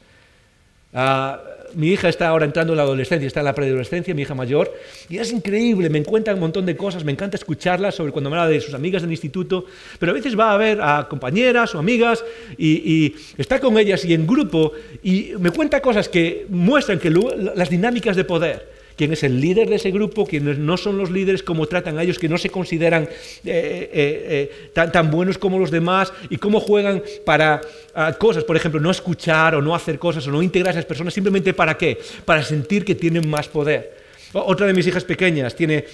Ah, 0.94 1.42
mi 1.74 1.88
hija 1.88 2.09
está 2.09 2.28
ahora 2.28 2.44
entrando 2.44 2.72
en 2.72 2.76
la 2.76 2.84
adolescencia, 2.84 3.26
está 3.26 3.40
en 3.40 3.47
la 3.47 3.55
preadolescencia, 3.55 4.14
mi 4.14 4.22
hija 4.22 4.34
mayor, 4.36 4.72
y 5.09 5.18
es 5.18 5.32
increíble, 5.32 5.90
me 5.90 6.03
cuenta 6.05 6.32
un 6.32 6.38
montón 6.38 6.64
de 6.64 6.76
cosas, 6.76 7.05
me 7.05 7.11
encanta 7.11 7.36
escucharla 7.36 7.90
sobre 7.90 8.12
cuando 8.12 8.30
me 8.30 8.36
habla 8.36 8.49
de 8.49 8.61
sus 8.61 8.74
amigas 8.74 9.03
del 9.03 9.11
instituto, 9.11 9.66
pero 9.99 10.12
a 10.12 10.14
veces 10.14 10.38
va 10.38 10.53
a 10.53 10.57
ver 10.57 10.80
a 10.80 11.09
compañeras 11.09 11.74
o 11.74 11.80
amigas 11.80 12.24
y, 12.57 13.14
está 13.36 13.59
con 13.59 13.76
ellas 13.76 14.05
y 14.05 14.14
en 14.14 14.24
grupo 14.24 14.72
y 15.03 15.32
me 15.40 15.51
cuenta 15.51 15.82
cosas 15.82 16.09
que 16.09 16.47
muestran 16.49 17.01
que 17.01 17.11
las 17.11 17.68
dinámicas 17.68 18.14
de 18.14 18.24
poder 18.24 18.76
quién 18.97 19.12
es 19.12 19.22
el 19.22 19.40
líder 19.40 19.68
de 19.68 19.76
ese 19.76 19.90
grupo, 19.90 20.26
quiénes 20.26 20.59
no 20.59 20.76
son 20.76 20.99
los 20.99 21.11
líderes, 21.11 21.42
cómo 21.42 21.66
tratan 21.66 21.99
a 21.99 22.03
ellos 22.03 22.18
que 22.18 22.28
no 22.28 22.38
se 22.38 22.51
consideran 22.51 23.05
eh, 23.05 23.90
eh, 23.92 24.51
eh, 24.74 24.88
tan, 24.90 25.11
buenos 25.11 25.38
como 25.38 25.59
los 25.59 25.70
demás 25.70 26.12
y 26.30 26.38
cómo 26.38 26.61
juegan 26.61 27.03
para 27.24 27.61
ah, 27.94 28.14
cosas, 28.18 28.44
por 28.44 28.57
ejemplo, 28.57 28.80
no 28.80 28.90
escuchar 28.90 29.55
o 29.55 29.62
no 29.62 29.74
hacer 29.74 29.99
cosas 29.99 30.26
o 30.26 30.30
no 30.30 30.42
integrar 30.42 30.68
a 30.68 30.78
esas 30.78 30.86
personas, 30.86 31.14
simplemente 31.14 31.53
para 31.53 31.76
qué? 31.76 31.99
Para 32.24 32.42
sentir 32.42 32.84
que 32.84 32.94
tienen 32.94 33.28
más 33.28 33.49
poder. 33.49 33.97
otra 34.32 34.66
de 34.66 34.72
mis 34.72 34.86
hijas 34.86 35.05
pequeñas 35.05 35.55
tiene... 35.55 35.84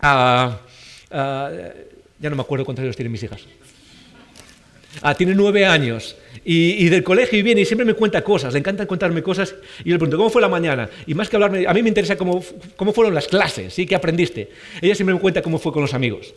Ah, 0.00 0.60
ah, 1.10 1.50
ya 2.18 2.28
no 2.28 2.36
me 2.36 2.42
acuerdo 2.42 2.64
cuántos 2.64 2.82
años 2.82 2.96
tienen 2.96 3.12
mis 3.12 3.22
hijas. 3.22 3.46
Ah, 5.02 5.14
tiene 5.14 5.34
nueve 5.34 5.64
años 5.66 6.16
y, 6.44 6.88
del 6.88 7.04
colegio 7.04 7.38
y 7.38 7.42
viene 7.42 7.60
y 7.60 7.64
siempre 7.64 7.84
me 7.84 7.94
cuenta 7.94 8.22
cosas, 8.22 8.52
le 8.52 8.58
encanta 8.58 8.86
contarme 8.86 9.22
cosas 9.22 9.54
y 9.84 9.90
le 9.90 9.96
pregunto, 9.96 10.16
¿cómo 10.16 10.30
fue 10.30 10.42
la 10.42 10.48
mañana? 10.48 10.88
Y 11.06 11.14
más 11.14 11.28
que 11.28 11.36
hablarme, 11.36 11.66
a 11.66 11.72
mí 11.72 11.82
me 11.82 11.88
interesa 11.88 12.16
cómo, 12.16 12.42
cómo 12.76 12.92
fueron 12.92 13.14
las 13.14 13.28
clases, 13.28 13.72
¿sí? 13.72 13.86
¿Qué 13.86 13.94
aprendiste? 13.94 14.50
Ella 14.80 14.94
siempre 14.94 15.14
me 15.14 15.20
cuenta 15.20 15.42
cómo 15.42 15.58
fue 15.58 15.72
con 15.72 15.82
los 15.82 15.94
amigos. 15.94 16.34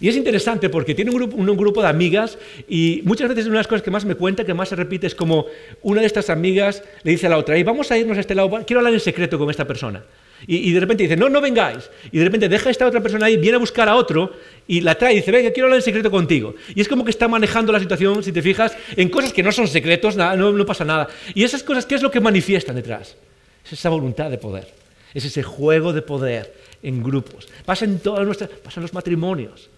Y 0.00 0.08
es 0.08 0.16
interesante 0.16 0.68
porque 0.68 0.94
tiene 0.94 1.10
un 1.10 1.16
grupo, 1.16 1.36
un 1.36 1.56
grupo, 1.56 1.82
de 1.82 1.88
amigas 1.88 2.38
y 2.68 3.00
muchas 3.04 3.28
veces 3.28 3.46
una 3.46 3.54
de 3.54 3.60
las 3.60 3.66
cosas 3.66 3.82
que 3.82 3.90
más 3.90 4.04
me 4.04 4.14
cuenta, 4.14 4.44
que 4.44 4.54
más 4.54 4.68
se 4.68 4.76
repite, 4.76 5.06
es 5.06 5.14
como 5.14 5.46
una 5.82 6.00
de 6.00 6.06
estas 6.06 6.28
amigas 6.30 6.82
le 7.02 7.12
dice 7.12 7.26
a 7.26 7.30
la 7.30 7.38
otra, 7.38 7.56
y 7.58 7.62
vamos 7.62 7.90
a 7.90 7.98
irnos 7.98 8.16
a 8.16 8.20
este 8.20 8.34
lado, 8.34 8.50
quiero 8.66 8.80
hablar 8.80 8.94
en 8.94 9.00
secreto 9.00 9.38
con 9.38 9.50
esta 9.50 9.66
persona. 9.66 10.04
Y, 10.46 10.72
de 10.72 10.80
repente 10.80 11.04
dice, 11.04 11.16
no, 11.16 11.28
no 11.28 11.40
vengáis. 11.40 11.90
Y 12.12 12.18
de 12.18 12.24
repente 12.24 12.48
deja 12.48 12.68
a 12.68 12.72
esta 12.72 12.86
otra 12.86 13.00
persona 13.00 13.26
ahí, 13.26 13.36
viene 13.36 13.56
a 13.56 13.58
buscar 13.58 13.88
a 13.88 13.96
otro 13.96 14.32
y 14.66 14.80
la 14.80 14.94
trae 14.96 15.14
y 15.14 15.16
dice, 15.16 15.32
venga, 15.32 15.50
quiero 15.50 15.66
hablar 15.66 15.78
en 15.78 15.82
secreto 15.82 16.10
contigo. 16.10 16.54
Y 16.74 16.80
es 16.80 16.88
como 16.88 17.04
que 17.04 17.10
está 17.10 17.26
manejando 17.26 17.72
la 17.72 17.80
situación, 17.80 18.22
si 18.22 18.32
te 18.32 18.42
fijas, 18.42 18.76
en 18.96 19.08
cosas 19.08 19.32
que 19.32 19.42
no 19.42 19.50
son 19.50 19.66
secretos, 19.66 20.14
nada, 20.14 20.36
no, 20.36 20.66
pasa 20.66 20.84
nada. 20.84 21.08
Y 21.34 21.42
esas 21.42 21.62
cosas, 21.62 21.86
¿qué 21.86 21.94
es 21.94 22.02
lo 22.02 22.10
que 22.10 22.20
manifiestan 22.20 22.76
detrás? 22.76 23.16
Es 23.64 23.72
esa 23.72 23.88
voluntad 23.88 24.30
de 24.30 24.38
poder. 24.38 24.68
Es 25.14 25.24
ese 25.24 25.42
juego 25.42 25.92
de 25.92 26.02
poder 26.02 26.54
en 26.82 27.02
grupos. 27.02 27.48
Pasa 27.64 27.86
en 27.86 27.98
todas 27.98 28.24
nuestras, 28.26 28.50
pasa 28.50 28.80
en 28.80 28.82
los 28.82 28.92
matrimonios. 28.92 29.70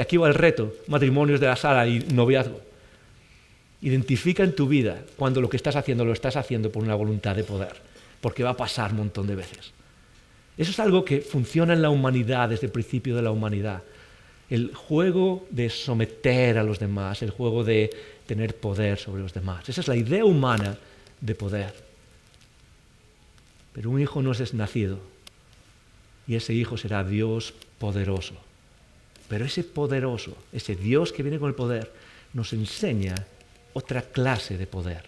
Aquí 0.00 0.16
va 0.16 0.28
el 0.28 0.34
reto, 0.34 0.74
matrimonios 0.86 1.40
de 1.40 1.46
la 1.46 1.56
sala 1.56 1.86
y 1.86 1.98
noviazgo. 2.12 2.60
Identifica 3.82 4.42
en 4.42 4.54
tu 4.54 4.68
vida 4.68 5.02
cuando 5.16 5.40
lo 5.40 5.50
que 5.50 5.56
estás 5.56 5.76
haciendo 5.76 6.04
lo 6.04 6.12
estás 6.12 6.36
haciendo 6.36 6.70
por 6.70 6.82
una 6.82 6.94
voluntad 6.94 7.36
de 7.36 7.44
poder 7.44 7.95
porque 8.20 8.42
va 8.42 8.50
a 8.50 8.56
pasar 8.56 8.92
un 8.92 8.98
montón 8.98 9.26
de 9.26 9.36
veces. 9.36 9.72
Eso 10.56 10.70
es 10.70 10.80
algo 10.80 11.04
que 11.04 11.20
funciona 11.20 11.74
en 11.74 11.82
la 11.82 11.90
humanidad 11.90 12.48
desde 12.48 12.66
el 12.66 12.72
principio 12.72 13.14
de 13.14 13.22
la 13.22 13.30
humanidad. 13.30 13.82
El 14.48 14.74
juego 14.74 15.46
de 15.50 15.68
someter 15.68 16.58
a 16.58 16.62
los 16.62 16.78
demás, 16.78 17.22
el 17.22 17.30
juego 17.30 17.64
de 17.64 17.90
tener 18.26 18.56
poder 18.56 18.98
sobre 18.98 19.22
los 19.22 19.34
demás. 19.34 19.68
Esa 19.68 19.80
es 19.80 19.88
la 19.88 19.96
idea 19.96 20.24
humana 20.24 20.78
de 21.20 21.34
poder. 21.34 21.74
Pero 23.72 23.90
un 23.90 24.00
hijo 24.00 24.22
no 24.22 24.32
es 24.32 24.54
nacido 24.54 24.98
y 26.26 26.36
ese 26.36 26.54
hijo 26.54 26.76
será 26.76 27.04
Dios 27.04 27.52
poderoso. 27.78 28.34
Pero 29.28 29.44
ese 29.44 29.64
poderoso, 29.64 30.36
ese 30.52 30.76
Dios 30.76 31.12
que 31.12 31.22
viene 31.22 31.38
con 31.38 31.48
el 31.48 31.54
poder, 31.54 31.92
nos 32.32 32.52
enseña 32.52 33.14
otra 33.74 34.02
clase 34.02 34.56
de 34.56 34.66
poder. 34.66 35.04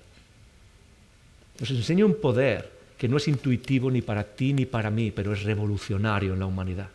Nos 1.61 1.71
enseña 1.71 2.05
un 2.05 2.21
poder 2.21 2.78
que 2.99 3.09
no 3.09 3.17
es 3.17 3.29
intuitivo 3.29 3.91
ni 3.91 4.03
para 4.03 4.25
ti 4.25 4.53
ni 4.53 4.67
para 4.67 4.91
mí, 4.91 5.13
pero 5.13 5.33
es 5.33 5.45
revolucionario 5.45 6.35
en 6.35 6.41
la 6.41 6.47
humanidad. 6.47 6.89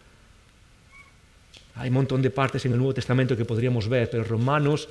Hay 1.76 1.90
un 1.90 1.96
montón 1.96 2.22
de 2.22 2.30
partes 2.30 2.66
en 2.66 2.74
el 2.74 2.78
Nuevo 2.78 2.94
Testamento 2.94 3.36
que 3.36 3.46
podríamos 3.46 3.90
ver, 3.90 4.10
pero 4.10 4.24
Romanos 4.24 4.88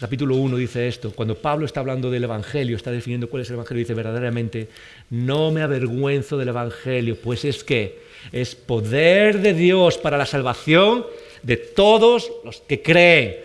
capítulo 0.00 0.36
1 0.36 0.56
dice 0.56 0.88
esto, 0.88 1.12
cuando 1.12 1.36
Pablo 1.36 1.66
está 1.66 1.80
hablando 1.80 2.10
del 2.10 2.24
Evangelio, 2.24 2.76
está 2.76 2.90
definiendo 2.90 3.28
cuál 3.28 3.42
es 3.42 3.48
el 3.50 3.54
Evangelio, 3.54 3.80
dice 3.80 3.92
verdaderamente, 3.92 4.68
no 5.10 5.50
me 5.50 5.60
avergüenzo 5.60 6.38
del 6.38 6.48
Evangelio, 6.48 7.16
pues 7.16 7.44
es 7.44 7.62
que 7.62 8.00
es 8.30 8.54
poder 8.54 9.40
de 9.40 9.52
Dios 9.52 9.98
para 9.98 10.16
la 10.16 10.24
salvación 10.24 11.04
de 11.42 11.58
todos 11.58 12.32
los 12.44 12.60
que 12.60 12.80
creen. 12.80 13.36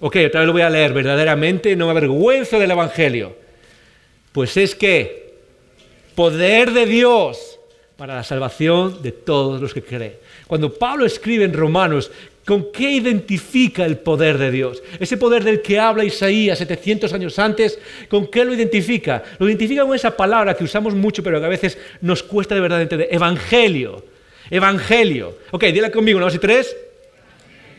Ok, 0.00 0.16
otra 0.26 0.40
vez 0.40 0.46
lo 0.46 0.52
voy 0.52 0.62
a 0.62 0.70
leer, 0.70 0.92
verdaderamente 0.92 1.74
no 1.76 1.86
me 1.86 1.92
avergüenzo 1.92 2.58
del 2.58 2.72
Evangelio, 2.72 3.36
pues 4.32 4.56
es 4.58 4.74
que 4.74 5.23
poder 6.14 6.72
de 6.72 6.86
Dios 6.86 7.58
para 7.96 8.14
la 8.14 8.24
salvación 8.24 9.02
de 9.02 9.12
todos 9.12 9.60
los 9.60 9.72
que 9.72 9.82
creen. 9.82 10.14
Cuando 10.46 10.72
Pablo 10.72 11.06
escribe 11.06 11.44
en 11.44 11.52
Romanos 11.52 12.10
¿Con 12.44 12.70
qué 12.72 12.90
identifica 12.90 13.86
el 13.86 13.98
poder 13.98 14.36
de 14.36 14.50
Dios? 14.50 14.82
Ese 15.00 15.16
poder 15.16 15.44
del 15.44 15.62
que 15.62 15.78
habla 15.78 16.04
Isaías 16.04 16.58
700 16.58 17.10
años 17.14 17.38
antes, 17.38 17.78
¿con 18.08 18.26
qué 18.26 18.44
lo 18.44 18.52
identifica? 18.52 19.22
Lo 19.38 19.48
identifica 19.48 19.82
con 19.82 19.96
esa 19.96 20.14
palabra 20.14 20.54
que 20.54 20.64
usamos 20.64 20.94
mucho, 20.94 21.22
pero 21.22 21.40
que 21.40 21.46
a 21.46 21.48
veces 21.48 21.78
nos 22.02 22.22
cuesta 22.22 22.54
de 22.54 22.60
verdad 22.60 22.82
entender. 22.82 23.08
Evangelio. 23.10 24.04
Evangelio. 24.50 25.38
Ok, 25.52 25.64
dile 25.64 25.90
conmigo, 25.90 26.18
una, 26.18 26.26
dos 26.26 26.34
y 26.34 26.38
tres. 26.38 26.76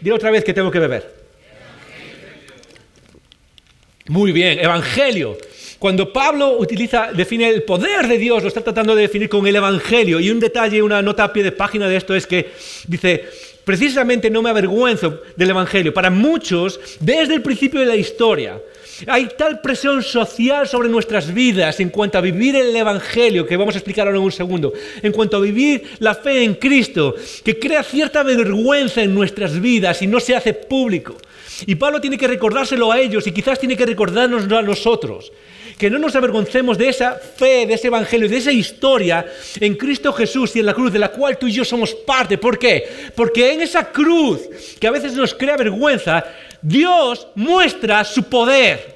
Dile 0.02 0.16
otra 0.16 0.32
vez 0.32 0.44
que 0.44 0.54
tengo 0.54 0.72
que 0.72 0.80
beber. 0.80 1.14
Muy 4.08 4.32
bien, 4.32 4.58
Evangelio. 4.58 5.38
Cuando 5.80 6.12
Pablo 6.12 6.58
utiliza, 6.58 7.12
define 7.14 7.50
el 7.50 7.64
poder 7.64 8.08
de 8.08 8.18
Dios, 8.18 8.42
lo 8.42 8.48
está 8.48 8.62
tratando 8.62 8.96
de 8.96 9.04
definir 9.04 9.30
con 9.30 9.46
el 9.46 9.56
Evangelio. 9.56 10.20
Y 10.20 10.30
un 10.30 10.40
detalle, 10.40 10.82
una 10.82 11.02
nota 11.02 11.26
a 11.26 11.34
pie 11.34 11.44
de 11.44 11.52
página 11.52 11.88
de 11.88 11.98
esto 11.98 12.16
es 12.16 12.26
que 12.26 12.52
dice, 12.88 13.26
precisamente 13.64 14.30
no 14.30 14.42
me 14.42 14.50
avergüenzo 14.50 15.22
del 15.36 15.50
Evangelio. 15.50 15.94
Para 15.94 16.10
muchos, 16.10 16.80
desde 17.00 17.34
el 17.34 17.42
principio 17.42 17.82
de 17.82 17.88
la 17.88 17.96
historia, 17.96 18.62
hay 19.08 19.28
tal 19.38 19.60
presión 19.60 20.02
social 20.02 20.68
sobre 20.68 20.88
nuestras 20.88 21.34
vidas 21.34 21.82
en 21.82 21.90
cuanto 21.90 22.18
a 22.18 22.22
vivir 22.22 22.56
el 22.56 22.74
Evangelio, 22.74 23.46
que 23.46 23.58
vamos 23.58 23.76
a 23.76 23.80
explicar 23.80 24.08
ahora 24.08 24.20
en 24.20 24.24
un 24.24 24.32
segundo, 24.32 24.72
en 25.02 25.12
cuanto 25.12 25.38
a 25.38 25.42
vivir 25.42 25.84
la 26.00 26.16
fe 26.16 26.44
en 26.44 26.56
Cristo, 26.56 27.16
que 27.44 27.60
crea 27.60 27.84
cierta 27.84 28.24
vergüenza 28.24 29.02
en 29.02 29.14
nuestras 29.14 29.60
vidas 29.60 30.02
y 30.02 30.08
no 30.08 30.22
se 30.22 30.36
hace 30.36 30.54
público. 30.54 31.18
Y 31.66 31.76
Pablo 31.76 32.00
tiene 32.00 32.18
que 32.18 32.28
recordárselo 32.28 32.92
a 32.92 33.00
ellos 33.00 33.28
y 33.28 33.32
quizás 33.32 33.60
tiene 33.60 33.76
que 33.76 33.86
recordárnoslo 33.86 34.58
a 34.58 34.62
nosotros 34.62 35.32
que 35.78 35.90
no 35.90 36.00
nos 36.00 36.16
avergoncemos 36.16 36.78
de 36.78 36.90
esa 36.90 37.16
fe, 37.16 37.66
de 37.66 37.74
ese 37.74 37.88
evangelio, 37.88 38.30
de 38.30 38.38
esa 38.38 38.52
historia 38.52 39.26
en 39.60 39.76
Cristo 39.76 40.14
Jesús 40.14 40.56
y 40.56 40.60
en 40.60 40.66
la 40.66 40.74
cruz, 40.74 40.92
de 40.92 41.00
la 41.00 41.10
cual 41.10 41.38
tú 41.38 41.48
y 41.48 41.52
yo 41.52 41.66
somos 41.66 41.94
parte. 41.94 42.38
¿Por 42.38 42.58
qué? 42.58 42.88
Porque 43.16 43.54
en 43.54 43.62
esa 43.62 43.92
cruz, 43.92 44.42
que 44.80 44.88
a 44.88 44.92
veces 44.92 45.14
nos 45.14 45.34
crea 45.34 45.58
vergüenza, 45.58 46.24
Dios 46.62 47.28
muestra 47.36 48.04
su 48.04 48.24
poder 48.24 48.95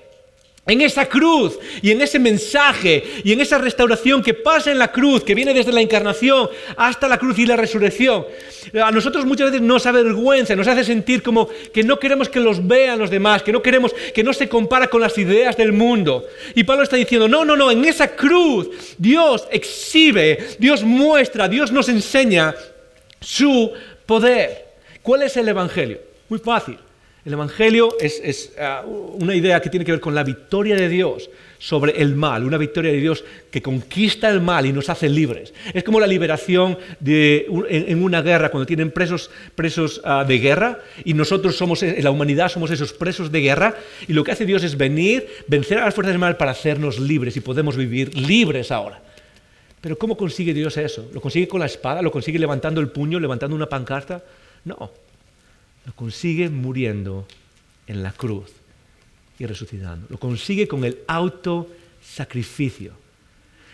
en 0.69 0.81
esa 0.81 1.07
cruz 1.07 1.57
y 1.81 1.91
en 1.91 2.01
ese 2.01 2.19
mensaje 2.19 3.03
y 3.23 3.33
en 3.33 3.41
esa 3.41 3.57
restauración 3.57 4.21
que 4.21 4.33
pasa 4.33 4.71
en 4.71 4.77
la 4.77 4.91
cruz, 4.91 5.23
que 5.23 5.35
viene 5.35 5.53
desde 5.53 5.71
la 5.71 5.81
encarnación 5.81 6.49
hasta 6.77 7.07
la 7.07 7.17
cruz 7.17 7.39
y 7.39 7.45
la 7.45 7.55
resurrección, 7.55 8.25
a 8.81 8.91
nosotros 8.91 9.25
muchas 9.25 9.51
veces 9.51 9.65
nos 9.65 9.85
avergüenza, 9.85 10.55
nos 10.55 10.67
hace 10.67 10.83
sentir 10.83 11.23
como 11.23 11.49
que 11.73 11.83
no 11.83 11.99
queremos 11.99 12.29
que 12.29 12.39
los 12.39 12.65
vean 12.65 12.99
los 12.99 13.09
demás, 13.09 13.43
que 13.43 13.51
no 13.51 13.61
queremos 13.61 13.93
que 14.13 14.23
no 14.23 14.33
se 14.33 14.47
compara 14.47 14.87
con 14.87 15.01
las 15.01 15.17
ideas 15.17 15.57
del 15.57 15.71
mundo. 15.71 16.25
Y 16.55 16.63
Pablo 16.63 16.83
está 16.83 16.95
diciendo, 16.95 17.27
no, 17.27 17.43
no, 17.43 17.55
no, 17.55 17.71
en 17.71 17.83
esa 17.85 18.15
cruz 18.15 18.69
Dios 18.97 19.47
exhibe, 19.51 20.47
Dios 20.59 20.83
muestra, 20.83 21.47
Dios 21.47 21.71
nos 21.71 21.89
enseña 21.89 22.53
su 23.19 23.71
poder. 24.05 24.65
¿Cuál 25.01 25.23
es 25.23 25.35
el 25.37 25.47
Evangelio? 25.47 25.99
Muy 26.27 26.39
fácil. 26.39 26.77
El 27.25 27.33
Evangelio 27.33 27.97
es, 27.99 28.53
ah, 28.57 28.83
una 28.85 29.35
idea 29.35 29.61
que 29.61 29.69
tiene 29.69 29.85
que 29.85 29.91
ver 29.91 29.99
con 29.99 30.15
la 30.15 30.23
victoria 30.23 30.75
de 30.75 30.87
Dios 30.87 31.29
sobre 31.57 32.01
el 32.01 32.15
mal, 32.15 32.45
una 32.45 32.57
victoria 32.57 32.91
de 32.91 32.99
Dios 32.99 33.25
que 33.51 33.61
conquista 33.61 34.29
el 34.29 34.39
mal 34.39 34.65
y 34.65 34.71
nos 34.71 34.87
hace 34.87 35.09
libres. 35.09 35.53
Es 35.73 35.83
como 35.83 35.99
la 35.99 36.07
liberación 36.07 36.77
en, 37.05 38.01
una 38.01 38.21
guerra, 38.21 38.49
cuando 38.49 38.65
tienen 38.65 38.91
presos, 38.91 39.29
ah, 40.05 40.23
de 40.25 40.39
guerra 40.39 40.79
y 41.03 41.13
nosotros 41.13 41.57
somos, 41.57 41.81
la 41.81 42.09
humanidad 42.09 42.47
somos 42.47 42.71
esos 42.71 42.93
presos 42.93 43.29
de 43.31 43.41
guerra 43.41 43.75
y 44.07 44.13
lo 44.13 44.23
que 44.23 44.31
hace 44.31 44.45
Dios 44.45 44.63
es 44.63 44.77
venir, 44.77 45.27
vencer 45.47 45.79
a 45.79 45.85
las 45.85 45.93
fuerzas 45.93 46.13
del 46.13 46.19
mal 46.19 46.37
para 46.37 46.51
hacernos 46.51 46.99
libres 46.99 47.35
y 47.35 47.41
podemos 47.41 47.75
vivir 47.75 48.17
libres 48.17 48.71
ahora. 48.71 49.01
Pero 49.81 49.97
¿cómo 49.97 50.15
consigue 50.15 50.53
Dios 50.53 50.77
eso? 50.77 51.09
¿Lo 51.13 51.19
consigue 51.19 51.49
con 51.49 51.59
la 51.59 51.65
espada? 51.65 52.01
¿Lo 52.01 52.11
consigue 52.11 52.39
levantando 52.39 52.79
el 52.79 52.87
puño, 52.87 53.19
levantando 53.19 53.55
una 53.55 53.67
pancarta? 53.67 54.23
No, 54.63 54.91
lo 55.85 55.93
consigue 55.93 56.49
muriendo 56.49 57.27
en 57.87 58.03
la 58.03 58.11
cruz 58.11 58.51
y 59.39 59.45
resucitando. 59.45 60.07
Lo 60.09 60.19
consigue 60.19 60.67
con 60.67 60.83
el 60.83 60.99
autosacrificio. 61.07 62.93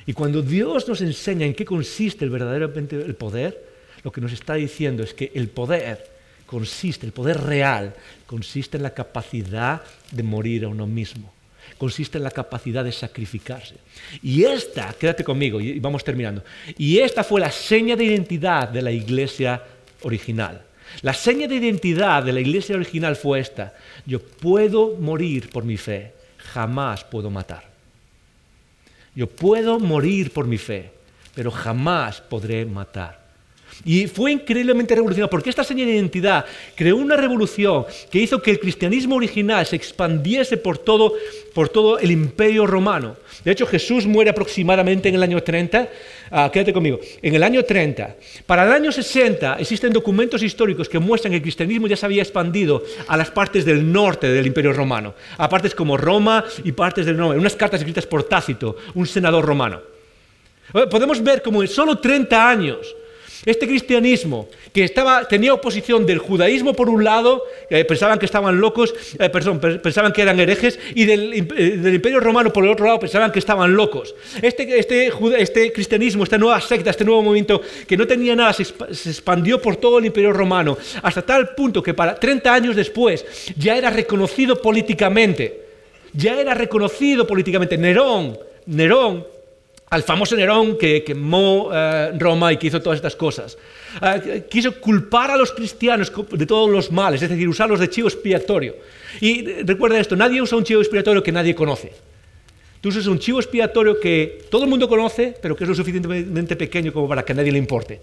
Y 0.05 0.13
cuando 0.13 0.41
Dios 0.41 0.87
nos 0.87 1.01
enseña 1.01 1.45
en 1.45 1.55
qué 1.55 1.65
consiste 1.65 2.25
el 2.25 2.31
verdaderamente 2.31 2.95
el 2.95 3.15
poder, 3.15 3.65
lo 4.03 4.11
que 4.11 4.21
nos 4.21 4.31
está 4.31 4.53
diciendo 4.53 5.03
es 5.03 5.13
que 5.13 5.31
el 5.33 5.49
poder 5.49 6.11
consiste, 6.45 7.07
el 7.07 7.11
poder 7.11 7.41
real, 7.41 7.95
consiste 8.27 8.77
en 8.77 8.83
la 8.83 8.93
capacidad 8.93 9.81
de 10.11 10.23
morir 10.23 10.65
a 10.65 10.67
uno 10.67 10.85
mismo. 10.85 11.33
Consiste 11.79 12.19
en 12.19 12.23
la 12.23 12.31
capacidad 12.31 12.83
de 12.83 12.91
sacrificarse. 12.91 13.75
Y 14.21 14.43
esta, 14.43 14.93
quédate 14.93 15.23
conmigo 15.23 15.59
y 15.59 15.79
vamos 15.79 16.03
terminando, 16.03 16.43
y 16.77 16.99
esta 16.99 17.23
fue 17.23 17.41
la 17.41 17.51
seña 17.51 17.95
de 17.95 18.03
identidad 18.03 18.69
de 18.69 18.83
la 18.83 18.91
iglesia 18.91 19.63
original. 20.03 20.61
La 21.01 21.13
seña 21.13 21.47
de 21.47 21.55
identidad 21.55 22.23
de 22.23 22.33
la 22.33 22.39
iglesia 22.39 22.75
original 22.75 23.15
fue 23.15 23.39
esta. 23.39 23.73
Yo 24.05 24.19
puedo 24.19 24.95
morir 24.95 25.49
por 25.49 25.63
mi 25.63 25.77
fe, 25.77 26.13
jamás 26.37 27.03
puedo 27.03 27.29
matar. 27.29 27.69
Yo 29.15 29.27
puedo 29.27 29.79
morir 29.79 30.31
por 30.31 30.45
mi 30.45 30.57
fe, 30.57 30.91
pero 31.33 31.51
jamás 31.51 32.21
podré 32.21 32.65
matar. 32.65 33.24
Y 33.83 34.07
fue 34.07 34.31
increíblemente 34.31 34.95
revolucionario 34.95 35.29
porque 35.29 35.49
esta 35.49 35.63
señal 35.63 35.87
de 35.87 35.93
identidad 35.93 36.45
creó 36.75 36.95
una 36.95 37.17
revolución 37.17 37.85
que 38.09 38.19
hizo 38.19 38.41
que 38.41 38.51
el 38.51 38.59
cristianismo 38.59 39.15
original 39.15 39.65
se 39.65 39.75
expandiese 39.75 40.57
por 40.57 40.77
todo, 40.77 41.13
por 41.53 41.69
todo 41.69 41.99
el 41.99 42.11
imperio 42.11 42.65
romano. 42.65 43.17
De 43.43 43.51
hecho, 43.51 43.67
Jesús 43.67 44.05
muere 44.05 44.31
aproximadamente 44.31 45.09
en 45.09 45.15
el 45.15 45.23
año 45.23 45.43
30. 45.43 45.89
Ah, 46.31 46.49
quédate 46.51 46.73
conmigo. 46.73 46.99
En 47.21 47.35
el 47.35 47.43
año 47.43 47.63
30. 47.63 48.15
Para 48.45 48.63
el 48.63 48.71
año 48.71 48.91
60 48.91 49.57
existen 49.59 49.93
documentos 49.93 50.41
históricos 50.41 50.89
que 50.89 50.97
muestran 50.97 51.31
que 51.31 51.37
el 51.37 51.43
cristianismo 51.43 51.87
ya 51.87 51.95
se 51.95 52.05
había 52.05 52.23
expandido 52.23 52.83
a 53.07 53.17
las 53.17 53.29
partes 53.29 53.65
del 53.65 53.91
norte 53.91 54.27
del 54.29 54.47
imperio 54.47 54.73
romano, 54.73 55.13
a 55.37 55.49
partes 55.49 55.75
como 55.75 55.97
Roma 55.97 56.43
y 56.63 56.71
partes 56.71 57.05
del 57.05 57.17
norte. 57.17 57.39
Unas 57.39 57.55
cartas 57.55 57.81
escritas 57.81 58.07
por 58.07 58.23
Tácito, 58.23 58.77
un 58.95 59.05
senador 59.05 59.45
romano. 59.45 59.81
Podemos 60.89 61.23
ver 61.23 61.41
como 61.41 61.61
en 61.61 61.67
solo 61.67 61.99
30 61.99 62.49
años 62.49 62.95
este 63.45 63.67
cristianismo 63.67 64.47
que 64.71 64.83
estaba, 64.83 65.27
tenía 65.27 65.53
oposición 65.53 66.05
del 66.05 66.19
judaísmo 66.19 66.73
por 66.73 66.89
un 66.89 67.03
lado, 67.03 67.43
eh, 67.69 67.83
pensaban 67.85 68.19
que 68.19 68.25
estaban 68.25 68.59
locos, 68.59 68.93
eh, 69.19 69.29
perdón, 69.29 69.59
pensaban 69.59 70.13
que 70.13 70.21
eran 70.21 70.39
herejes, 70.39 70.79
y 70.93 71.05
del, 71.05 71.33
eh, 71.33 71.77
del, 71.77 71.95
imperio 71.95 72.19
romano 72.19 72.51
por 72.51 72.63
el 72.63 72.71
otro 72.71 72.85
lado 72.85 72.99
pensaban 72.99 73.31
que 73.31 73.39
estaban 73.39 73.73
locos. 73.75 74.15
Este, 74.41 74.79
este, 74.79 75.11
este, 75.37 75.71
cristianismo, 75.71 76.23
esta 76.23 76.37
nueva 76.37 76.59
secta, 76.61 76.89
este 76.89 77.05
nuevo 77.05 77.21
movimiento 77.21 77.61
que 77.87 77.97
no 77.97 78.07
tenía 78.07 78.35
nada, 78.35 78.53
se, 78.53 78.65
se 78.65 79.09
expandió 79.09 79.61
por 79.61 79.77
todo 79.77 79.99
el 79.99 80.05
imperio 80.05 80.33
romano, 80.33 80.77
hasta 81.01 81.21
tal 81.21 81.55
punto 81.55 81.81
que 81.81 81.93
para 81.93 82.15
30 82.15 82.53
años 82.53 82.75
después 82.75 83.25
ya 83.57 83.77
era 83.77 83.89
reconocido 83.89 84.61
políticamente. 84.61 85.65
Ya 86.13 86.39
era 86.39 86.53
reconocido 86.53 87.27
políticamente. 87.27 87.77
Nerón, 87.77 88.37
Nerón 88.67 89.25
al 89.89 90.03
famoso 90.03 90.35
Nerón 90.35 90.77
que 90.77 91.03
quemó 91.03 91.69
eh, 91.73 92.11
Roma 92.17 92.51
y 92.51 92.57
que 92.57 92.67
hizo 92.67 92.81
todas 92.81 92.97
estas 92.97 93.15
cosas. 93.15 93.57
Eh, 94.01 94.45
quiso 94.49 94.79
culpar 94.79 95.31
a 95.31 95.37
los 95.37 95.51
cristianos 95.51 96.11
de 96.31 96.45
todos 96.45 96.69
los 96.69 96.91
males, 96.91 97.21
es 97.21 97.29
decir, 97.29 97.47
usarlos 97.47 97.79
de 97.79 97.89
chivo 97.89 98.07
expiatorio. 98.07 98.75
Y 99.21 99.47
eh, 99.47 99.63
recuerda 99.65 99.99
esto, 99.99 100.15
nadie 100.15 100.41
usa 100.41 100.57
un 100.57 100.63
chivo 100.63 100.81
expiatorio 100.81 101.21
que 101.21 101.31
nadie 101.31 101.53
conoce. 101.53 101.91
Tú 102.81 102.89
usas 102.89 103.07
un 103.07 103.19
chivo 103.19 103.39
expiatorio 103.39 103.99
que 103.99 104.45
todo 104.49 104.63
el 104.63 104.69
mundo 104.69 104.87
conoce, 104.87 105.35
pero 105.41 105.55
que 105.55 105.63
es 105.63 105.69
lo 105.69 105.75
suficientemente 105.75 106.55
pequeño 106.55 106.93
como 106.93 107.07
para 107.07 107.23
que 107.23 107.31
a 107.31 107.35
nadie 107.35 107.51
le 107.51 107.57
importe. 107.57 107.99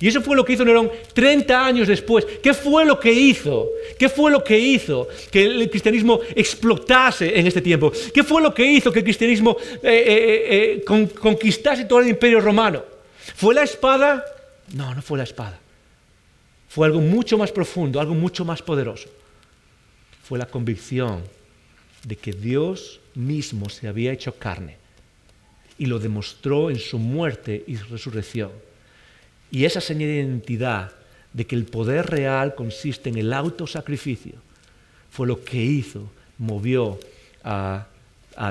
Y 0.00 0.06
eso 0.06 0.20
fue 0.20 0.36
lo 0.36 0.44
que 0.44 0.52
hizo 0.52 0.64
Nerón 0.64 0.90
30 1.12 1.66
años 1.66 1.88
después. 1.88 2.24
¿Qué 2.40 2.54
fue 2.54 2.84
lo 2.84 3.00
que 3.00 3.12
hizo? 3.12 3.70
¿Qué 3.98 4.08
fue 4.08 4.30
lo 4.30 4.44
que 4.44 4.58
hizo 4.58 5.08
que 5.30 5.44
el 5.44 5.68
cristianismo 5.68 6.20
explotase 6.36 7.38
en 7.38 7.46
este 7.46 7.60
tiempo? 7.60 7.92
¿Qué 8.14 8.22
fue 8.22 8.40
lo 8.40 8.54
que 8.54 8.64
hizo 8.64 8.92
que 8.92 9.00
el 9.00 9.04
cristianismo 9.04 9.56
eh, 9.60 9.78
eh, 9.82 10.82
eh, 10.82 10.84
conquistase 10.84 11.84
todo 11.84 12.00
el 12.00 12.08
imperio 12.08 12.40
romano? 12.40 12.84
¿Fue 13.34 13.54
la 13.54 13.64
espada? 13.64 14.24
No, 14.74 14.94
no 14.94 15.02
fue 15.02 15.18
la 15.18 15.24
espada. 15.24 15.58
Fue 16.68 16.86
algo 16.86 17.00
mucho 17.00 17.36
más 17.36 17.50
profundo, 17.50 17.98
algo 17.98 18.14
mucho 18.14 18.44
más 18.44 18.62
poderoso. 18.62 19.08
Fue 20.22 20.38
la 20.38 20.46
convicción 20.46 21.24
de 22.04 22.14
que 22.14 22.32
Dios 22.32 23.00
mismo 23.14 23.68
se 23.68 23.88
había 23.88 24.12
hecho 24.12 24.32
carne 24.34 24.76
y 25.76 25.86
lo 25.86 25.98
demostró 25.98 26.70
en 26.70 26.78
su 26.78 26.98
muerte 26.98 27.64
y 27.66 27.76
resurrección 27.76 28.50
y 29.50 29.64
esa 29.64 29.80
señal 29.80 30.08
de 30.08 30.16
identidad 30.16 30.92
de 31.32 31.46
que 31.46 31.56
el 31.56 31.64
poder 31.64 32.06
real 32.06 32.54
consiste 32.54 33.08
en 33.08 33.16
el 33.16 33.32
autosacrificio 33.32 34.34
fue 35.10 35.26
lo 35.26 35.44
que 35.44 35.62
hizo, 35.62 36.10
movió 36.38 36.98
a, 37.44 37.86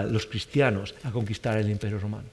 los 0.09 0.25
cristianos 0.25 0.95
a 1.03 1.11
conquistar 1.11 1.57
el 1.57 1.69
imperio 1.69 1.99
romano. 1.99 2.27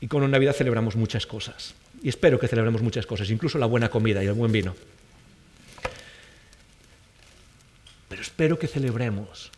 Y 0.00 0.06
con 0.08 0.28
Navidad 0.30 0.54
celebramos 0.54 0.94
muchas 0.96 1.26
cosas. 1.26 1.74
Y 2.02 2.08
espero 2.08 2.38
que 2.38 2.48
celebremos 2.48 2.82
muchas 2.82 3.06
cosas, 3.06 3.30
incluso 3.30 3.58
la 3.58 3.66
buena 3.66 3.88
comida 3.88 4.22
y 4.22 4.26
el 4.26 4.34
buen 4.34 4.52
vino. 4.52 4.74
Pero 8.08 8.22
espero 8.22 8.58
que 8.58 8.66
celebremos 8.66 9.50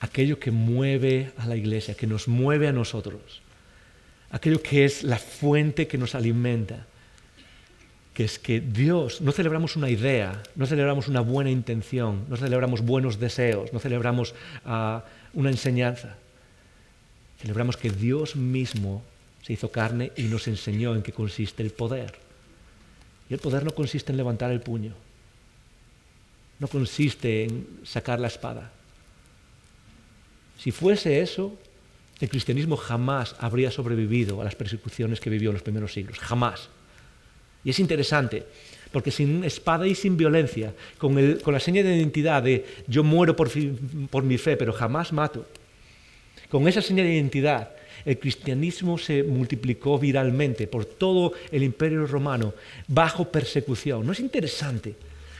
aquello 0.00 0.38
que 0.38 0.50
mueve 0.50 1.32
a 1.36 1.46
la 1.46 1.56
iglesia, 1.56 1.94
que 1.94 2.06
nos 2.06 2.28
mueve 2.28 2.68
a 2.68 2.72
nosotros 2.72 3.40
aquello 4.30 4.62
que 4.62 4.84
es 4.84 5.02
la 5.02 5.18
fuente 5.18 5.86
que 5.86 5.98
nos 5.98 6.14
alimenta, 6.14 6.86
que 8.14 8.24
es 8.24 8.38
que 8.38 8.60
Dios, 8.60 9.20
no 9.20 9.32
celebramos 9.32 9.76
una 9.76 9.90
idea, 9.90 10.42
no 10.56 10.66
celebramos 10.66 11.08
una 11.08 11.20
buena 11.20 11.50
intención, 11.50 12.24
no 12.28 12.36
celebramos 12.36 12.80
buenos 12.80 13.20
deseos, 13.20 13.72
no 13.72 13.78
celebramos 13.78 14.34
ah, 14.64 15.04
una 15.34 15.50
enseñanza. 15.50 16.16
Celebramos 17.40 17.76
que 17.76 17.90
Dios 17.90 18.34
mismo 18.34 19.04
se 19.42 19.52
hizo 19.52 19.70
carne 19.70 20.10
y 20.16 20.24
nos 20.24 20.48
enseñó 20.48 20.96
en 20.96 21.02
qué 21.02 21.12
consiste 21.12 21.62
el 21.62 21.70
poder. 21.70 22.18
Y 23.30 23.34
el 23.34 23.40
poder 23.40 23.64
no 23.64 23.70
consiste 23.70 24.10
en 24.10 24.16
levantar 24.16 24.50
el 24.50 24.60
puño, 24.60 24.94
no 26.58 26.66
consiste 26.66 27.44
en 27.44 27.66
sacar 27.84 28.18
la 28.18 28.26
espada. 28.26 28.72
Si 30.58 30.72
fuese 30.72 31.20
eso, 31.20 31.56
el 32.20 32.28
cristianismo 32.28 32.76
jamás 32.76 33.36
habría 33.38 33.70
sobrevivido 33.70 34.40
a 34.40 34.44
las 34.44 34.56
persecuciones 34.56 35.20
que 35.20 35.30
vivió 35.30 35.50
en 35.50 35.54
los 35.54 35.62
primeros 35.62 35.92
siglos, 35.92 36.18
jamás. 36.18 36.68
Y 37.64 37.70
es 37.70 37.78
interesante, 37.78 38.44
porque 38.92 39.10
sin 39.10 39.44
espada 39.44 39.86
y 39.86 39.94
sin 39.94 40.16
violencia, 40.16 40.74
con, 40.98 41.14
la 41.46 41.60
seña 41.60 41.82
de 41.82 41.96
identidad 41.96 42.42
de 42.42 42.64
yo 42.86 43.04
muero 43.04 43.36
por, 43.36 43.50
por 44.10 44.22
mi 44.24 44.38
fe, 44.38 44.56
pero 44.56 44.72
jamás 44.72 45.12
mato, 45.12 45.46
con 46.48 46.66
esa 46.66 46.82
seña 46.82 47.04
de 47.04 47.14
identidad, 47.14 47.70
el 48.04 48.18
cristianismo 48.18 48.96
se 48.96 49.22
multiplicó 49.22 49.98
viralmente 49.98 50.66
por 50.66 50.84
todo 50.86 51.32
el 51.50 51.62
imperio 51.62 52.06
romano 52.06 52.54
bajo 52.86 53.30
persecución. 53.30 54.06
¿No 54.06 54.12
es 54.12 54.20
interesante 54.20 54.94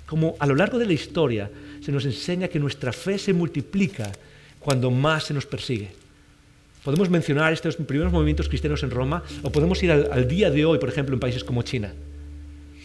como 0.06 0.36
a 0.38 0.46
lo 0.46 0.54
largo 0.54 0.78
de 0.78 0.86
la 0.86 0.92
historia 0.92 1.50
se 1.80 1.92
nos 1.92 2.04
enseña 2.04 2.48
que 2.48 2.58
nuestra 2.58 2.92
fe 2.92 3.18
se 3.18 3.32
multiplica 3.32 4.12
cuando 4.58 4.90
más 4.90 5.24
se 5.24 5.34
nos 5.34 5.46
persigue? 5.46 6.07
Podemos 6.88 7.10
mencionar 7.10 7.52
estos 7.52 7.76
primeros 7.76 8.10
movimientos 8.10 8.48
cristianos 8.48 8.82
en 8.82 8.90
Roma 8.90 9.22
o 9.42 9.52
podemos 9.52 9.82
ir 9.82 9.92
al, 9.92 10.08
al 10.10 10.26
día 10.26 10.50
de 10.50 10.64
hoy, 10.64 10.78
por 10.78 10.88
ejemplo, 10.88 11.12
en 11.12 11.20
países 11.20 11.44
como 11.44 11.60
China 11.60 11.92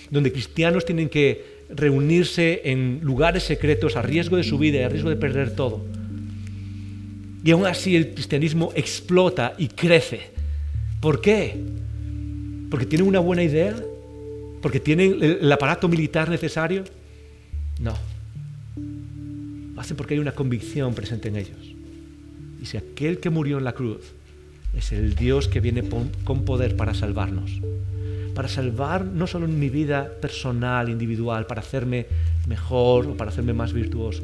donde 0.10 0.34
cristianos 0.34 0.84
tienen 0.84 1.08
que 1.08 1.64
reunirse 1.70 2.64
en 2.66 2.99
lugares 3.01 3.43
secretos 3.43 3.95
a 3.95 4.01
riesgo 4.01 4.36
de 4.36 4.43
su 4.43 4.58
vida 4.58 4.80
y 4.80 4.84
a 4.84 4.89
riesgo 4.89 5.10
de 5.10 5.16
perder 5.16 5.56
todo. 5.56 5.82
Y 7.45 7.51
aún 7.51 7.66
así 7.66 7.95
el 7.95 8.14
cristianismo 8.14 8.72
explota 8.76 9.54
y 9.58 9.70
crece. 9.70 10.22
¿Por 10.99 11.20
qué? 11.20 11.56
¿Porque 12.70 12.86
tienen 12.86 13.08
una 13.08 13.20
buena 13.20 13.41
idea? 13.41 13.74
¿Porque 14.62 14.82
tienen 14.82 15.18
el 15.22 15.51
aparato 15.51 15.88
militar 15.88 16.30
necesario? 16.30 16.84
No. 17.80 17.97
Hacen 19.78 19.97
porque 19.97 20.14
hay 20.14 20.20
una 20.20 20.34
convicción 20.34 20.93
presente 20.93 21.30
en 21.30 21.38
ellos. 21.38 21.72
Y 22.64 22.66
si 22.66 22.78
aquel 22.78 23.20
que 23.20 23.30
murió 23.30 23.57
en 23.57 23.66
la 23.66 23.74
cruz 23.74 24.14
es 24.74 24.93
el 24.93 25.16
Dios 25.16 25.49
que 25.49 25.59
viene 25.59 25.84
con 26.24 26.45
poder 26.45 26.78
para 26.78 26.93
salvarnos, 26.93 27.59
para 28.34 28.47
salvar 28.47 29.03
no 29.03 29.28
solo 29.28 29.47
en 29.47 29.59
mi 29.59 29.70
vida 29.70 30.09
personal, 30.22 30.88
individual, 30.88 31.45
para 31.45 31.59
hacerme 31.59 32.05
mejor 32.47 33.07
o 33.07 33.18
para 33.18 33.32
hacerme 33.32 33.51
más 33.51 33.74
virtuoso, 33.74 34.24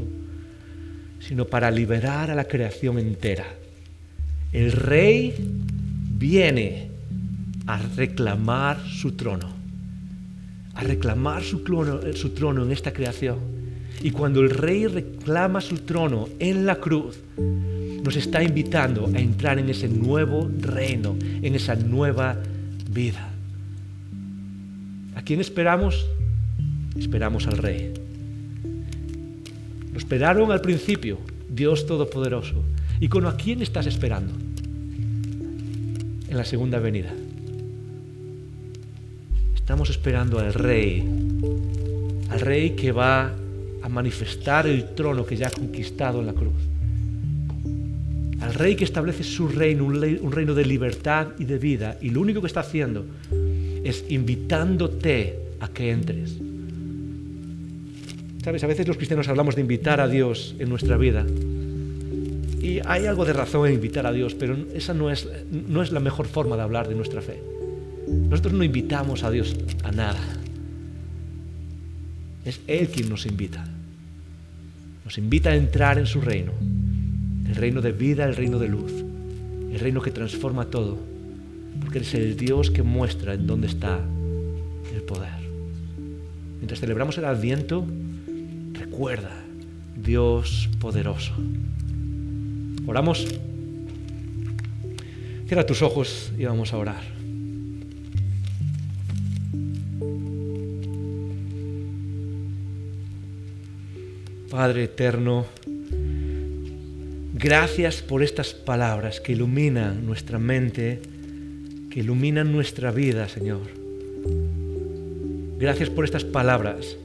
sino 1.19 1.43
para 1.43 1.69
liberar 1.69 2.31
a 2.31 2.35
la 2.35 2.45
creación 2.45 2.97
entera. 2.97 3.45
El 4.53 4.71
rey 4.71 5.35
viene 6.17 6.91
a 7.67 7.77
reclamar 7.97 8.79
su 8.87 9.17
trono, 9.17 9.49
a 10.75 10.81
reclamar 10.81 11.43
su 11.43 11.59
trono, 11.59 11.99
su 12.13 12.29
trono 12.29 12.63
en 12.63 12.71
esta 12.71 12.93
creación. 12.93 13.37
Y 14.01 14.11
cuando 14.11 14.39
el 14.39 14.51
rey 14.51 14.87
reclama 14.87 15.59
su 15.59 15.79
trono 15.79 16.29
en 16.39 16.65
la 16.65 16.77
cruz, 16.77 17.19
nos 18.03 18.15
está 18.15 18.43
invitando 18.43 19.09
a 19.13 19.19
entrar 19.19 19.59
en 19.59 19.69
ese 19.69 19.87
nuevo 19.87 20.49
reino, 20.59 21.15
en 21.41 21.55
esa 21.55 21.75
nueva 21.75 22.37
vida. 22.89 23.29
¿A 25.15 25.21
quién 25.21 25.39
esperamos? 25.39 26.07
Esperamos 26.97 27.47
al 27.47 27.57
Rey. 27.57 27.93
Lo 29.91 29.97
esperaron 29.97 30.51
al 30.51 30.61
principio, 30.61 31.19
Dios 31.49 31.85
Todopoderoso. 31.85 32.63
¿Y 32.99 33.07
con 33.07 33.25
a 33.25 33.35
quién 33.35 33.61
estás 33.61 33.85
esperando? 33.85 34.33
En 36.27 36.37
la 36.37 36.45
segunda 36.45 36.79
venida. 36.79 37.13
Estamos 39.55 39.89
esperando 39.89 40.39
al 40.39 40.53
Rey, 40.53 41.03
al 42.29 42.39
Rey 42.39 42.71
que 42.71 42.91
va 42.91 43.31
a 43.81 43.89
manifestar 43.89 44.67
el 44.67 44.95
trono 44.95 45.25
que 45.25 45.37
ya 45.37 45.47
ha 45.47 45.51
conquistado 45.51 46.19
en 46.19 46.25
la 46.25 46.33
cruz. 46.33 46.53
Al 48.41 48.53
Rey 48.53 48.75
que 48.75 48.85
establece 48.85 49.23
su 49.23 49.47
reino, 49.47 49.85
un 49.85 50.31
reino 50.31 50.53
de 50.53 50.65
libertad 50.65 51.27
y 51.37 51.45
de 51.45 51.57
vida. 51.57 51.97
Y 52.01 52.09
lo 52.09 52.21
único 52.21 52.41
que 52.41 52.47
está 52.47 52.61
haciendo 52.61 53.05
es 53.83 54.05
invitándote 54.09 55.39
a 55.59 55.67
que 55.67 55.91
entres. 55.91 56.37
Sabes, 58.43 58.63
a 58.63 58.67
veces 58.67 58.87
los 58.87 58.95
cristianos 58.95 59.27
hablamos 59.27 59.55
de 59.55 59.61
invitar 59.61 59.99
a 59.99 60.07
Dios 60.07 60.55
en 60.59 60.69
nuestra 60.69 60.95
vida. 60.95 61.25
Y 62.61 62.79
hay 62.85 63.05
algo 63.05 63.25
de 63.25 63.33
razón 63.33 63.67
en 63.67 63.73
invitar 63.73 64.05
a 64.05 64.11
Dios, 64.11 64.35
pero 64.35 64.57
esa 64.73 64.93
no 64.93 65.09
es, 65.09 65.27
no 65.51 65.81
es 65.81 65.91
la 65.91 65.99
mejor 65.99 66.27
forma 66.27 66.55
de 66.55 66.61
hablar 66.61 66.87
de 66.87 66.95
nuestra 66.95 67.21
fe. 67.21 67.41
Nosotros 68.07 68.53
no 68.53 68.63
invitamos 68.63 69.23
a 69.23 69.31
Dios 69.31 69.55
a 69.83 69.91
nada. 69.91 70.19
Es 72.45 72.61
Él 72.67 72.89
quien 72.89 73.09
nos 73.09 73.25
invita. 73.25 73.65
Nos 75.05 75.17
invita 75.17 75.51
a 75.51 75.55
entrar 75.55 75.97
en 75.97 76.05
su 76.05 76.21
reino. 76.21 76.51
El 77.49 77.55
reino 77.55 77.81
de 77.81 77.91
vida, 77.91 78.23
el 78.23 78.35
reino 78.37 78.59
de 78.59 78.69
luz. 78.69 78.93
El 79.71 79.79
reino 79.79 80.01
que 80.01 80.11
transforma 80.11 80.69
todo 80.69 81.09
porque 81.79 81.99
eres 81.99 82.13
el 82.13 82.35
Dios 82.35 82.71
que 82.71 82.83
muestra 82.83 83.33
en 83.33 83.47
dónde 83.47 83.67
está 83.67 83.99
el 84.93 85.01
poder. 85.01 85.39
Mientras 86.57 86.79
celebramos 86.79 87.17
el 87.17 87.25
Adviento, 87.25 87.85
recuerda, 88.73 89.31
Dios 89.95 90.69
poderoso. 90.79 91.33
Oramos. 92.85 93.27
Cierra 95.47 95.65
tus 95.65 95.81
ojos 95.81 96.31
y 96.37 96.45
vamos 96.45 96.73
a 96.73 96.77
orar. 96.77 97.01
Padre 104.49 104.85
eterno, 104.85 105.45
gracias 107.39 108.01
por 108.01 108.21
estas 108.21 108.53
palabras 108.53 109.21
que 109.21 109.31
iluminan 109.31 110.05
nuestra 110.05 110.37
mente 110.37 111.01
que 111.89 112.01
iluminan 112.01 112.51
nuestra 112.51 112.91
vida, 112.91 113.27
Señor. 113.27 113.61
Gracias 115.57 115.89
por 115.89 116.05
estas 116.05 116.23
palabras 116.23 116.97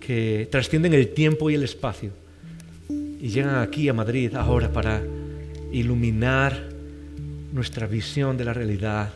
que 0.00 0.48
trascienden 0.50 0.94
el 0.94 1.08
tiempo 1.08 1.48
y 1.48 1.54
el 1.54 1.62
espacio 1.62 2.10
y 2.88 3.28
llegan 3.28 3.56
aquí 3.56 3.88
a 3.88 3.92
Madrid 3.92 4.34
ahora 4.34 4.72
para 4.72 5.02
iluminar 5.70 6.68
nuestra 7.52 7.86
visión 7.86 8.36
de 8.36 8.44
la 8.44 8.52
realidad, 8.52 9.14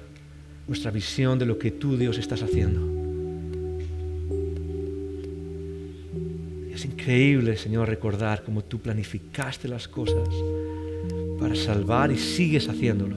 nuestra 0.69 0.91
visión 0.91 1.39
de 1.39 1.47
lo 1.47 1.59
que 1.59 1.73
tú, 1.73 1.97
Dios, 1.97 2.19
estás 2.19 2.43
haciendo. 2.43 2.98
Increíble, 7.09 7.57
Señor, 7.57 7.89
recordar 7.89 8.43
cómo 8.45 8.63
tú 8.63 8.81
planificaste 8.81 9.67
las 9.67 9.89
cosas 9.89 10.29
para 11.41 11.55
salvar 11.55 12.13
y 12.13 12.19
sigues 12.19 12.69
haciéndolo 12.69 13.17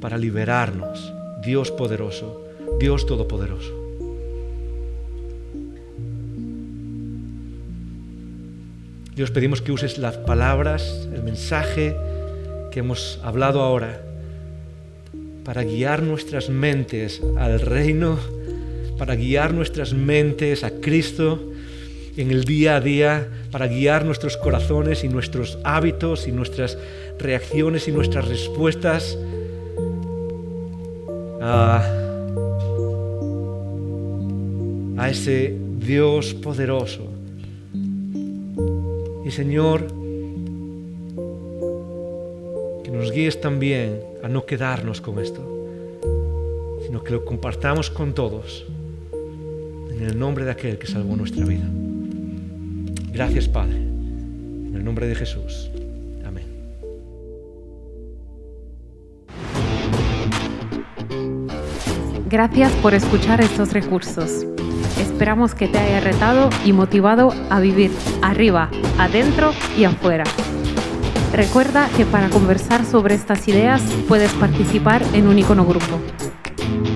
para 0.00 0.16
liberarnos, 0.16 1.12
Dios 1.44 1.72
poderoso, 1.72 2.46
Dios 2.78 3.06
todopoderoso. 3.06 3.72
Dios 9.16 9.32
pedimos 9.32 9.60
que 9.60 9.72
uses 9.72 9.98
las 9.98 10.16
palabras, 10.18 11.08
el 11.12 11.24
mensaje 11.24 11.96
que 12.70 12.78
hemos 12.78 13.18
hablado 13.24 13.62
ahora 13.62 14.00
para 15.42 15.64
guiar 15.64 16.04
nuestras 16.04 16.50
mentes 16.50 17.20
al 17.36 17.58
reino, 17.58 18.16
para 18.96 19.16
guiar 19.16 19.52
nuestras 19.52 19.92
mentes 19.92 20.62
a 20.62 20.70
Cristo 20.70 21.48
en 22.16 22.30
el 22.30 22.44
día 22.44 22.76
a 22.76 22.80
día, 22.80 23.28
para 23.50 23.66
guiar 23.66 24.04
nuestros 24.04 24.36
corazones 24.36 25.04
y 25.04 25.08
nuestros 25.08 25.58
hábitos 25.64 26.28
y 26.28 26.32
nuestras 26.32 26.76
reacciones 27.18 27.88
y 27.88 27.92
nuestras 27.92 28.28
respuestas 28.28 29.16
a, 31.40 31.98
ese 35.08 35.54
Dios 35.78 36.32
poderoso. 36.32 37.02
Y 39.24 39.30
Señor, 39.30 39.86
que 42.84 42.90
nos 42.90 43.10
guíes 43.10 43.40
también 43.40 44.00
a 44.22 44.28
no 44.28 44.46
quedarnos 44.46 45.00
con 45.00 45.18
esto, 45.18 45.42
sino 46.86 47.02
que 47.02 47.12
lo 47.12 47.24
compartamos 47.24 47.90
con 47.90 48.14
todos 48.14 48.64
en 49.90 50.02
el 50.02 50.18
nombre 50.18 50.44
de 50.44 50.52
aquel 50.52 50.78
que 50.78 50.86
salvó 50.86 51.16
nuestra 51.16 51.44
vida. 51.44 51.68
Gracias 53.12 53.46
Padre, 53.46 53.76
en 53.76 54.72
el 54.74 54.84
nombre 54.84 55.06
de 55.06 55.14
Jesús. 55.14 55.70
Gracias 62.32 62.72
por 62.76 62.94
escuchar 62.94 63.42
estos 63.42 63.74
recursos. 63.74 64.46
Esperamos 64.98 65.54
que 65.54 65.68
te 65.68 65.76
haya 65.76 66.00
retado 66.00 66.48
y 66.64 66.72
motivado 66.72 67.34
a 67.50 67.60
vivir 67.60 67.90
arriba, 68.22 68.70
adentro 68.96 69.52
y 69.76 69.84
afuera. 69.84 70.24
Recuerda 71.34 71.90
que 71.94 72.06
para 72.06 72.30
conversar 72.30 72.86
sobre 72.86 73.16
estas 73.16 73.46
ideas 73.48 73.82
puedes 74.08 74.32
participar 74.32 75.02
en 75.12 75.28
un 75.28 75.38
icono 75.38 75.66
grupo. 75.66 76.00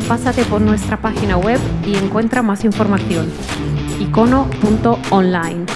Pásate 0.08 0.46
por 0.46 0.62
nuestra 0.62 1.02
página 1.02 1.36
web 1.36 1.60
y 1.86 1.96
encuentra 1.96 2.40
más 2.40 2.64
información. 2.64 3.30
icono.online 4.00 5.66